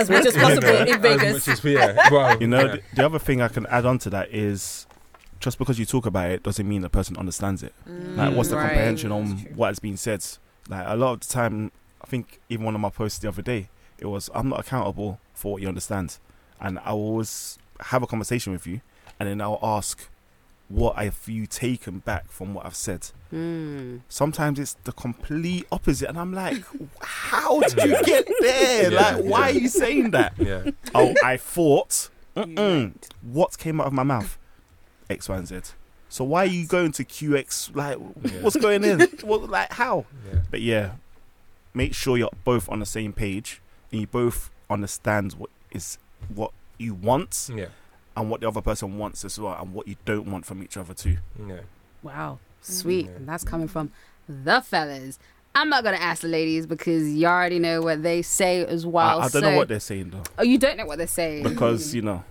As 0.00 0.08
much 0.08 0.26
as 0.26 0.34
possible 0.34 0.68
You 0.78 0.84
know, 0.86 0.92
in 0.94 1.00
Vegas. 1.02 1.24
as 1.24 1.48
much 1.48 1.58
as, 1.58 1.64
yeah, 1.64 2.08
well, 2.12 2.40
You 2.40 2.46
know, 2.46 2.60
yeah. 2.66 2.72
the, 2.76 2.82
the 2.96 3.04
other 3.06 3.18
thing 3.18 3.40
I 3.42 3.48
can 3.48 3.66
add 3.66 3.84
on 3.84 3.98
to 4.04 4.10
that 4.10 4.30
is 4.32 4.86
just 5.40 5.58
because 5.58 5.76
you 5.80 5.84
talk 5.86 6.06
about 6.06 6.30
it 6.30 6.42
doesn't 6.44 6.66
mean 6.68 6.82
the 6.82 6.88
person 6.88 7.16
understands 7.16 7.64
it. 7.64 7.74
Like, 7.86 8.32
what's 8.36 8.50
the 8.50 8.56
Right. 8.56 8.66
comprehension 8.68 9.10
on 9.10 9.26
what 9.56 9.68
has 9.68 9.80
been 9.80 9.96
said? 9.96 10.24
Like, 10.68 10.84
a 10.86 10.94
lot 10.96 11.14
of 11.14 11.20
the 11.20 11.26
time, 11.26 11.72
I 12.00 12.06
think 12.06 12.40
even 12.48 12.64
one 12.64 12.74
of 12.76 12.80
my 12.80 12.90
posts 12.90 13.18
the 13.18 13.28
other 13.28 13.42
day, 13.42 13.68
it 13.98 14.06
was, 14.06 14.30
I'm 14.32 14.48
not 14.48 14.60
accountable 14.60 15.18
for 15.34 15.54
what 15.54 15.62
you 15.62 15.66
understand. 15.68 16.18
And 16.60 16.78
I 16.84 16.92
will 16.92 17.00
always 17.00 17.58
have 17.90 18.04
a 18.04 18.06
conversation 18.06 18.52
with 18.52 18.66
you, 18.68 18.80
and 19.18 19.28
then 19.28 19.40
I'll 19.40 19.58
ask, 19.62 20.08
what 20.68 20.96
have 20.96 21.20
you 21.26 21.46
taken 21.46 21.98
back 21.98 22.30
from 22.30 22.54
what 22.54 22.64
I've 22.66 22.74
said? 22.74 23.06
Hmm. 23.30 23.98
Sometimes 24.08 24.58
it's 24.58 24.74
the 24.84 24.92
complete 24.92 25.66
opposite, 25.70 26.08
and 26.08 26.18
I'm 26.18 26.32
like, 26.32 26.62
how 27.00 27.60
did 27.60 27.82
you 27.84 28.02
get 28.04 28.28
there? 28.40 28.90
Yeah, 28.90 28.98
like, 29.00 29.24
why 29.24 29.40
are 29.50 29.52
you 29.52 29.68
saying 29.68 30.10
that? 30.12 30.34
yeah 30.38 30.70
oh, 30.94 31.14
I 31.22 31.36
thought. 31.36 32.10
Mm-mm. 32.36 32.94
What 33.22 33.58
came 33.58 33.80
out 33.80 33.86
of 33.86 33.92
my 33.92 34.02
mouth? 34.02 34.38
X, 35.08 35.28
Y, 35.28 35.36
and 35.36 35.46
Z. 35.46 35.60
So 36.08 36.24
why 36.24 36.42
are 36.44 36.46
you 36.46 36.66
going 36.66 36.90
to 36.92 37.04
QX? 37.04 37.74
Like, 37.76 37.98
Yeah. 38.22 38.40
what's 38.42 38.56
going 38.56 38.82
in? 38.84 39.00
what, 39.22 39.48
like, 39.50 39.72
how? 39.72 40.06
yeah 40.32 40.40
But 40.50 40.60
yeah, 40.62 40.92
make 41.74 41.94
sure 41.94 42.16
you're 42.16 42.30
both 42.44 42.68
on 42.68 42.80
the 42.80 42.86
same 42.86 43.12
page 43.12 43.60
and 43.92 44.00
you 44.00 44.06
both 44.06 44.50
understand 44.70 45.34
what 45.34 45.50
is 45.70 45.98
what 46.34 46.52
you 46.78 46.94
want 46.94 47.50
yeah 47.54 47.66
and 48.16 48.30
what 48.30 48.40
the 48.40 48.48
other 48.48 48.60
person 48.62 48.96
wants 48.98 49.24
as 49.24 49.38
well, 49.38 49.56
and 49.60 49.72
what 49.74 49.88
you 49.88 49.96
don't 50.04 50.26
want 50.30 50.46
from 50.46 50.62
each 50.62 50.76
other 50.76 50.94
too. 50.94 51.16
yeah 51.48 51.60
Wow. 52.02 52.38
Sweet. 52.60 53.06
Yeah. 53.06 53.12
And 53.16 53.28
that's 53.28 53.44
coming 53.44 53.68
from 53.68 53.90
the 54.28 54.60
fellas. 54.60 55.18
I'm 55.54 55.68
not 55.68 55.84
gonna 55.84 55.96
ask 55.98 56.22
the 56.22 56.28
ladies 56.28 56.66
because 56.66 57.08
you 57.14 57.26
already 57.26 57.58
know 57.58 57.80
what 57.82 58.02
they 58.02 58.22
say 58.22 58.64
as 58.64 58.84
well. 58.86 59.20
I, 59.20 59.24
I 59.24 59.28
don't 59.28 59.30
so- 59.30 59.40
know 59.40 59.56
what 59.56 59.68
they're 59.68 59.80
saying 59.80 60.10
though, 60.10 60.22
Oh, 60.38 60.42
you 60.42 60.58
don't 60.58 60.76
know 60.76 60.86
what 60.86 60.98
they're 60.98 61.06
saying 61.06 61.42
because 61.44 61.94
you 61.94 62.02
know, 62.02 62.24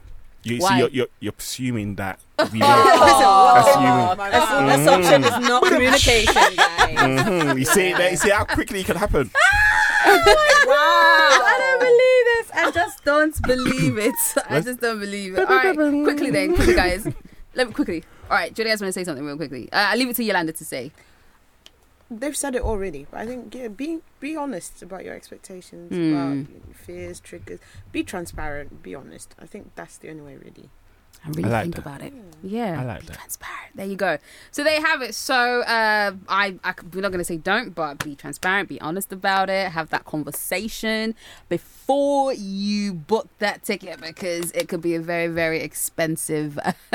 you 0.43 0.57
Why? 0.57 0.69
see, 0.69 0.77
you're, 0.79 0.89
you're 0.89 1.07
you're 1.21 1.33
assuming 1.37 1.95
that 1.95 2.19
we 2.51 2.59
Oh. 2.61 3.63
Assuming. 3.65 4.17
my 4.17 4.29
This, 4.29 4.45
God. 4.89 5.23
this 5.23 5.33
is 5.37 5.49
not 5.49 5.63
communication, 5.63 6.33
guys. 6.55 6.97
Mhm. 6.97 7.59
You 7.59 7.65
see 7.65 7.93
that? 7.93 8.11
You 8.11 8.17
see 8.17 8.29
how 8.29 8.43
quickly 8.43 8.81
it 8.81 8.85
can 8.87 8.97
happen. 8.97 9.31
I 10.05 11.55
don't 11.59 11.79
believe 11.79 11.97
this. 11.99 12.22
I 12.53 12.71
just 12.71 13.03
don't 13.03 13.39
believe 13.43 13.97
it. 13.97 14.13
I 14.49 14.61
just 14.61 14.79
don't 14.79 14.99
believe 14.99 15.35
it. 15.37 15.47
All 15.47 15.55
right, 15.55 15.75
quickly 15.75 16.29
then, 16.31 16.55
quickly 16.55 16.75
guys. 16.75 17.05
Let 17.55 17.67
me 17.67 17.73
quickly. 17.73 18.03
All 18.29 18.37
right, 18.37 18.53
Judy, 18.53 18.69
I 18.69 18.73
just 18.73 18.81
want 18.81 18.89
to 18.93 18.99
say 18.99 19.03
something 19.03 19.25
real 19.25 19.37
quickly. 19.37 19.69
Uh, 19.71 19.89
I'll 19.91 19.97
leave 19.97 20.09
it 20.09 20.15
to 20.17 20.23
Yolanda 20.23 20.53
to 20.53 20.65
say. 20.65 20.91
They've 22.11 22.35
said 22.37 22.55
it 22.55 22.61
already, 22.61 23.07
but 23.09 23.21
I 23.21 23.25
think 23.25 23.55
yeah, 23.55 23.69
be 23.69 23.99
be 24.19 24.35
honest 24.35 24.83
about 24.83 25.03
your 25.03 25.15
expectations, 25.15 25.91
Mm. 25.91 26.11
about 26.11 26.49
your 26.67 26.75
fears, 26.75 27.19
triggers. 27.19 27.59
Be 27.91 28.03
transparent. 28.03 28.83
Be 28.83 28.93
honest. 28.93 29.33
I 29.39 29.45
think 29.47 29.71
that's 29.75 29.97
the 29.97 30.09
only 30.09 30.21
way, 30.21 30.35
really. 30.37 30.69
And 31.23 31.35
really 31.35 31.49
like 31.49 31.63
think 31.63 31.75
that. 31.75 31.81
about 31.85 32.01
it. 32.01 32.13
Yeah, 32.45 32.81
I 32.81 32.83
like 32.83 33.01
be 33.01 33.07
that. 33.07 33.15
transparent. 33.17 33.75
There 33.75 33.85
you 33.85 33.95
go. 33.95 34.17
So 34.51 34.63
there 34.63 34.77
you 34.77 34.85
have 34.85 35.01
it. 35.01 35.15
So 35.15 35.61
uh, 35.61 36.11
I, 36.27 36.59
I, 36.63 36.71
c- 36.73 36.87
we're 36.93 37.01
not 37.01 37.11
going 37.11 37.19
to 37.19 37.23
say 37.23 37.37
don't, 37.37 37.73
but 37.73 38.03
be 38.03 38.15
transparent, 38.15 38.67
be 38.67 38.81
honest 38.81 39.13
about 39.13 39.49
it, 39.49 39.71
have 39.71 39.89
that 39.91 40.03
conversation 40.05 41.15
before 41.47 42.33
you 42.33 42.93
book 42.93 43.29
that 43.39 43.63
ticket 43.63 44.01
because 44.01 44.51
it 44.51 44.67
could 44.67 44.81
be 44.81 44.93
a 44.95 44.99
very, 44.99 45.27
very 45.27 45.61
expensive, 45.61 46.59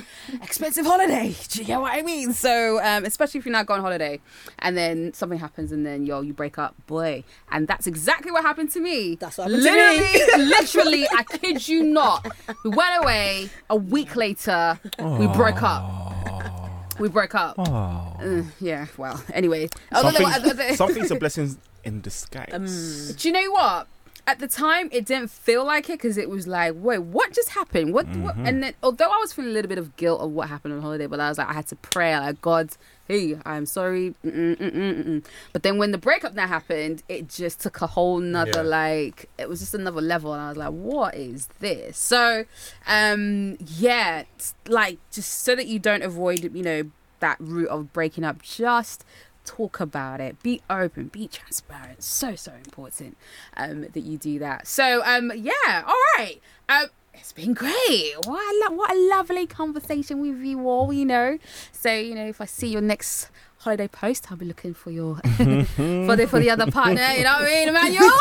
expensive 0.42 0.86
holiday. 0.86 1.34
Do 1.48 1.58
you 1.60 1.64
get 1.64 1.80
what 1.80 1.92
I 1.92 2.02
mean? 2.02 2.32
So 2.32 2.82
um, 2.82 3.04
especially 3.04 3.38
if 3.38 3.46
you're 3.46 3.52
not 3.52 3.66
going 3.66 3.78
on 3.80 3.84
holiday, 3.84 4.20
and 4.60 4.76
then 4.76 5.12
something 5.14 5.38
happens, 5.38 5.72
and 5.72 5.84
then 5.86 6.06
yo, 6.06 6.20
you 6.20 6.32
break 6.32 6.58
up, 6.58 6.74
boy, 6.86 7.24
and 7.50 7.66
that's 7.68 7.86
exactly 7.86 8.30
what 8.30 8.42
happened 8.42 8.70
to 8.72 8.80
me. 8.80 9.16
That's 9.16 9.38
what 9.38 9.50
happened 9.50 9.62
to 9.64 9.70
me. 9.70 9.76
literally, 9.76 10.44
literally, 11.02 11.06
I 11.16 11.22
kid 11.24 11.66
you 11.68 11.82
not. 11.84 12.26
We 12.64 12.70
went 12.70 13.02
away. 13.02 13.50
A 13.70 13.76
week 13.76 14.16
later, 14.16 14.78
we 14.98 15.26
broke 15.28 15.62
up. 15.62 16.98
We 16.98 17.08
broke 17.08 17.34
up. 17.34 17.54
Oh. 17.58 18.16
Uh, 18.20 18.42
yeah. 18.60 18.86
Well. 18.96 19.22
Anyway. 19.32 19.68
Some 19.92 20.06
Other 20.06 20.18
than- 20.18 20.30
things, 20.32 20.36
other 20.36 20.54
than- 20.54 20.76
some 20.76 20.92
things 20.94 21.10
are 21.10 21.18
blessings 21.18 21.56
in 21.84 22.00
disguise. 22.02 22.50
Um, 22.52 23.16
Do 23.16 23.28
you 23.28 23.32
know 23.32 23.50
what? 23.50 23.86
At 24.24 24.38
the 24.38 24.46
time, 24.46 24.88
it 24.92 25.04
didn't 25.04 25.30
feel 25.32 25.64
like 25.64 25.90
it 25.90 25.94
because 25.94 26.16
it 26.16 26.30
was 26.30 26.46
like, 26.46 26.74
wait, 26.76 27.00
what 27.00 27.32
just 27.32 27.48
happened? 27.50 27.92
What, 27.92 28.06
what? 28.08 28.36
And 28.36 28.62
then, 28.62 28.74
although 28.80 29.10
I 29.10 29.18
was 29.18 29.32
feeling 29.32 29.50
a 29.50 29.54
little 29.54 29.68
bit 29.68 29.78
of 29.78 29.96
guilt 29.96 30.20
of 30.20 30.30
what 30.30 30.48
happened 30.48 30.74
on 30.74 30.80
holiday, 30.80 31.08
but 31.08 31.18
I 31.18 31.28
was 31.28 31.38
like, 31.38 31.48
I 31.48 31.52
had 31.52 31.66
to 31.68 31.76
pray, 31.76 32.16
like, 32.16 32.40
God, 32.40 32.70
hey, 33.08 33.36
I'm 33.44 33.66
sorry. 33.66 34.14
Mm-mm, 34.24 34.56
mm-mm, 34.58 35.02
mm-mm. 35.04 35.24
But 35.52 35.64
then 35.64 35.76
when 35.76 35.90
the 35.90 35.98
breakup 35.98 36.34
now 36.34 36.46
happened, 36.46 37.02
it 37.08 37.28
just 37.28 37.58
took 37.60 37.80
a 37.80 37.88
whole 37.88 38.20
nother, 38.20 38.50
Yeah. 38.54 38.60
like, 38.62 39.28
it 39.38 39.48
was 39.48 39.58
just 39.58 39.74
another 39.74 40.00
level. 40.00 40.32
And 40.32 40.40
I 40.40 40.48
was 40.50 40.56
like, 40.56 40.70
what 40.70 41.16
is 41.16 41.48
this? 41.58 41.98
So, 41.98 42.44
um, 42.86 43.56
yeah, 43.60 44.22
like, 44.68 44.98
just 45.10 45.42
so 45.42 45.56
that 45.56 45.66
you 45.66 45.80
don't 45.80 46.02
avoid, 46.02 46.54
you 46.54 46.62
know, 46.62 46.84
that 47.18 47.38
route 47.40 47.68
of 47.70 47.92
breaking 47.92 48.22
up, 48.22 48.40
just 48.42 49.04
talk 49.44 49.80
about 49.80 50.20
it. 50.20 50.42
Be 50.42 50.60
open 50.70 51.08
be 51.08 51.28
transparent. 51.28 52.02
So 52.02 52.34
so 52.34 52.52
important 52.52 53.16
um 53.56 53.82
that 53.92 54.00
you 54.02 54.18
do 54.18 54.38
that. 54.38 54.66
So 54.66 55.02
um 55.04 55.32
yeah 55.34 55.84
all 55.86 55.94
right. 56.18 56.40
Um 56.68 56.86
it's 57.14 57.32
been 57.32 57.52
great. 57.52 58.14
What 58.24 58.40
a, 58.40 58.70
lo- 58.70 58.76
what 58.76 58.90
a 58.90 59.08
lovely 59.10 59.46
conversation 59.46 60.20
with 60.20 60.38
you 60.40 60.66
all 60.68 60.92
you 60.92 61.04
know. 61.04 61.38
So 61.72 61.92
you 61.94 62.14
know 62.14 62.26
if 62.26 62.40
i 62.40 62.46
see 62.46 62.68
your 62.68 62.80
next 62.80 63.30
holiday 63.58 63.86
post 63.86 64.26
i'll 64.28 64.36
be 64.36 64.44
looking 64.44 64.74
for 64.74 64.90
your 64.90 65.14
for 65.36 66.16
the 66.16 66.26
for 66.28 66.40
the 66.40 66.50
other 66.50 66.68
partner 66.68 67.06
you 67.16 67.22
know 67.22 67.32
what 67.34 67.42
i 67.42 67.46
mean 67.46 67.68
emmanuel? 67.68 68.10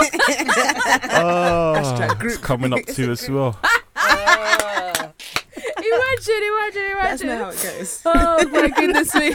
Oh, 1.14 1.74
Hashtag 1.78 2.24
it's 2.26 2.38
coming 2.38 2.74
up 2.74 2.86
to 2.86 3.12
as 3.12 3.28
well. 3.30 3.60
imagine 5.92 6.44
imagine 6.44 6.98
That's 6.98 7.22
imagine 7.22 7.28
not 7.28 7.38
how 7.40 7.50
it 7.50 7.78
goes. 7.80 8.02
Oh 8.06 8.48
my 8.50 8.70
goodness 8.70 9.14
me. 9.16 9.34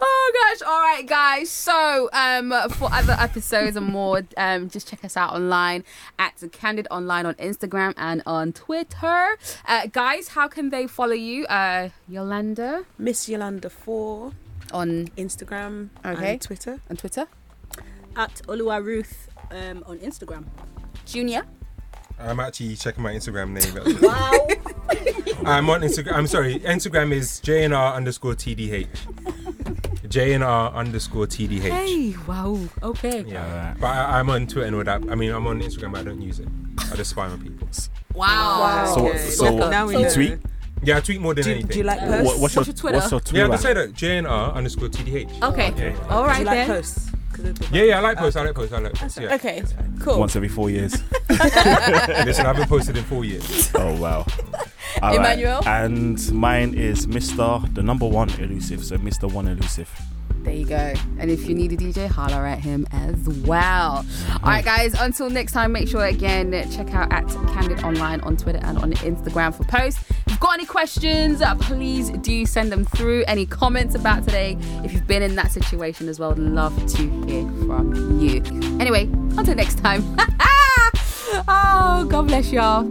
oh 0.00 0.32
gosh. 0.34 0.62
All 0.66 0.80
right, 0.80 1.04
guys. 1.06 1.50
So, 1.50 2.08
um, 2.12 2.52
for 2.70 2.88
other 2.92 3.16
episodes 3.18 3.76
and 3.76 3.86
more, 3.86 4.22
um, 4.36 4.68
just 4.68 4.88
check 4.88 5.04
us 5.04 5.16
out 5.16 5.32
online 5.34 5.84
at 6.18 6.36
the 6.36 6.48
Candid 6.48 6.86
Online 6.90 7.26
on 7.26 7.34
Instagram 7.34 7.94
and 7.96 8.22
on 8.26 8.52
Twitter. 8.52 9.36
Uh, 9.66 9.86
guys, 9.92 10.28
how 10.28 10.48
can 10.48 10.70
they 10.70 10.86
follow 10.86 11.12
you? 11.14 11.46
Uh, 11.46 11.90
Yolanda 12.08 12.84
Miss 12.98 13.28
Yolanda 13.28 13.70
four 13.70 14.32
on 14.72 15.08
Instagram 15.16 15.88
Okay. 16.04 16.32
and 16.32 16.40
Twitter. 16.42 16.80
on 16.90 16.96
Twitter. 16.96 17.26
At 18.16 18.34
Olua 18.46 18.82
Ruth 18.84 19.28
um, 19.50 19.84
on 19.86 19.98
Instagram. 19.98 20.44
Junior. 21.06 21.44
I'm 22.20 22.40
actually 22.40 22.76
checking 22.76 23.02
my 23.02 23.12
Instagram 23.14 23.50
name. 23.50 23.98
Wow. 24.02 24.46
I'm 25.44 25.70
on 25.70 25.80
Instagram. 25.82 26.12
I'm 26.14 26.26
sorry. 26.26 26.58
Instagram 26.60 27.12
is 27.12 27.40
JNR 27.44 27.94
underscore 27.94 28.34
TDH. 28.34 28.88
JNR 30.08 30.74
underscore 30.74 31.26
TDH. 31.26 31.60
Hey. 31.60 32.14
Wow. 32.26 32.58
Okay. 32.82 33.24
Yeah. 33.26 33.44
Alright. 33.46 33.80
But 33.80 33.86
I, 33.86 34.18
I'm 34.18 34.30
on 34.30 34.46
Twitter 34.46 34.66
and 34.66 34.76
all 34.76 34.84
that. 34.84 35.02
I 35.10 35.14
mean, 35.14 35.30
I'm 35.32 35.46
on 35.46 35.60
Instagram, 35.60 35.92
but 35.92 36.00
I 36.00 36.04
don't 36.04 36.20
use 36.20 36.40
it. 36.40 36.48
I 36.90 36.96
just 36.96 37.10
spy 37.10 37.26
on 37.26 37.40
people. 37.40 37.68
Wow. 38.14 38.92
So- 38.94 39.08
Okay. 39.08 39.18
so 39.18 39.68
now 39.70 39.86
we 39.86 39.96
you 39.98 40.10
tweet? 40.10 40.38
Yeah, 40.82 40.98
I 40.98 41.00
tweet 41.00 41.20
more 41.20 41.34
than 41.34 41.44
Do, 41.44 41.50
anything. 41.50 41.68
do 41.70 41.78
you 41.78 41.84
like 41.84 41.98
posts? 42.00 42.24
What, 42.26 42.40
what's, 42.40 42.54
your, 42.54 42.60
What's 42.60 42.66
your 42.68 42.74
Twitter? 42.92 42.98
What's 42.98 43.10
your 43.32 43.38
yeah, 43.38 43.44
I 43.44 43.56
Twitter? 43.56 43.84
can 43.86 43.96
say 43.96 44.08
that. 44.18 44.24
JNR 44.24 44.54
underscore 44.54 44.88
TDH. 44.88 45.42
Okay. 45.42 45.70
Okay. 45.72 45.94
All 46.08 46.26
Do 46.32 46.38
you 46.38 46.44
like 46.44 46.54
then. 46.54 46.66
posts? 46.68 47.07
'Cause 47.38 47.46
it's- 47.50 47.70
Yeah, 47.72 47.82
yeah, 47.84 47.98
I 47.98 48.00
like 48.00 48.18
posts. 48.18 48.36
I 48.36 48.44
like 48.44 48.54
posts. 48.54 48.72
I 48.74 48.78
like 48.80 48.94
posts. 48.94 49.18
Yeah. 49.18 49.34
Okay, 49.34 49.62
cool. 50.00 50.18
Once 50.18 50.34
every 50.36 50.48
four 50.48 50.68
years. 50.70 50.92
Listen, 51.30 52.44
I 52.46 52.48
haven't 52.52 52.68
posted 52.68 52.96
in 52.96 53.04
four 53.04 53.24
years. 53.24 53.70
Oh 53.74 53.94
wow. 54.00 54.26
All 55.02 55.10
right. 55.10 55.16
Emmanuel? 55.16 55.62
And 55.66 56.32
mine 56.32 56.74
is 56.74 57.06
Mr. 57.06 57.72
the 57.74 57.82
number 57.82 58.06
one 58.06 58.28
elusive. 58.40 58.84
So 58.84 58.96
Mr. 58.98 59.30
One 59.32 59.46
Elusive. 59.46 59.88
There 60.48 60.56
you 60.56 60.64
go. 60.64 60.94
And 61.18 61.30
if 61.30 61.46
you 61.46 61.54
need 61.54 61.72
a 61.72 61.76
DJ, 61.76 62.08
holler 62.08 62.46
at 62.46 62.60
him 62.60 62.86
as 62.90 63.14
well. 63.44 64.06
All 64.32 64.38
right, 64.42 64.64
guys. 64.64 64.98
Until 64.98 65.28
next 65.28 65.52
time, 65.52 65.72
make 65.72 65.88
sure 65.88 66.06
again 66.06 66.52
check 66.72 66.94
out 66.94 67.12
at 67.12 67.28
Candid 67.52 67.84
Online 67.84 68.22
on 68.22 68.38
Twitter 68.38 68.60
and 68.62 68.78
on 68.78 68.94
Instagram 68.94 69.54
for 69.54 69.64
posts. 69.64 70.02
If 70.08 70.30
you've 70.30 70.40
got 70.40 70.54
any 70.54 70.64
questions, 70.64 71.42
uh, 71.42 71.54
please 71.56 72.08
do 72.22 72.46
send 72.46 72.72
them 72.72 72.86
through. 72.86 73.24
Any 73.28 73.44
comments 73.44 73.94
about 73.94 74.24
today, 74.24 74.56
if 74.84 74.94
you've 74.94 75.06
been 75.06 75.20
in 75.20 75.34
that 75.34 75.52
situation 75.52 76.08
as 76.08 76.18
well, 76.18 76.34
love 76.34 76.74
to 76.94 77.26
hear 77.26 77.42
from 77.66 78.18
you. 78.18 78.42
Anyway, 78.80 79.02
until 79.36 79.54
next 79.54 79.76
time. 79.76 80.02
oh, 81.46 82.06
God 82.08 82.26
bless 82.26 82.50
y'all. 82.50 82.90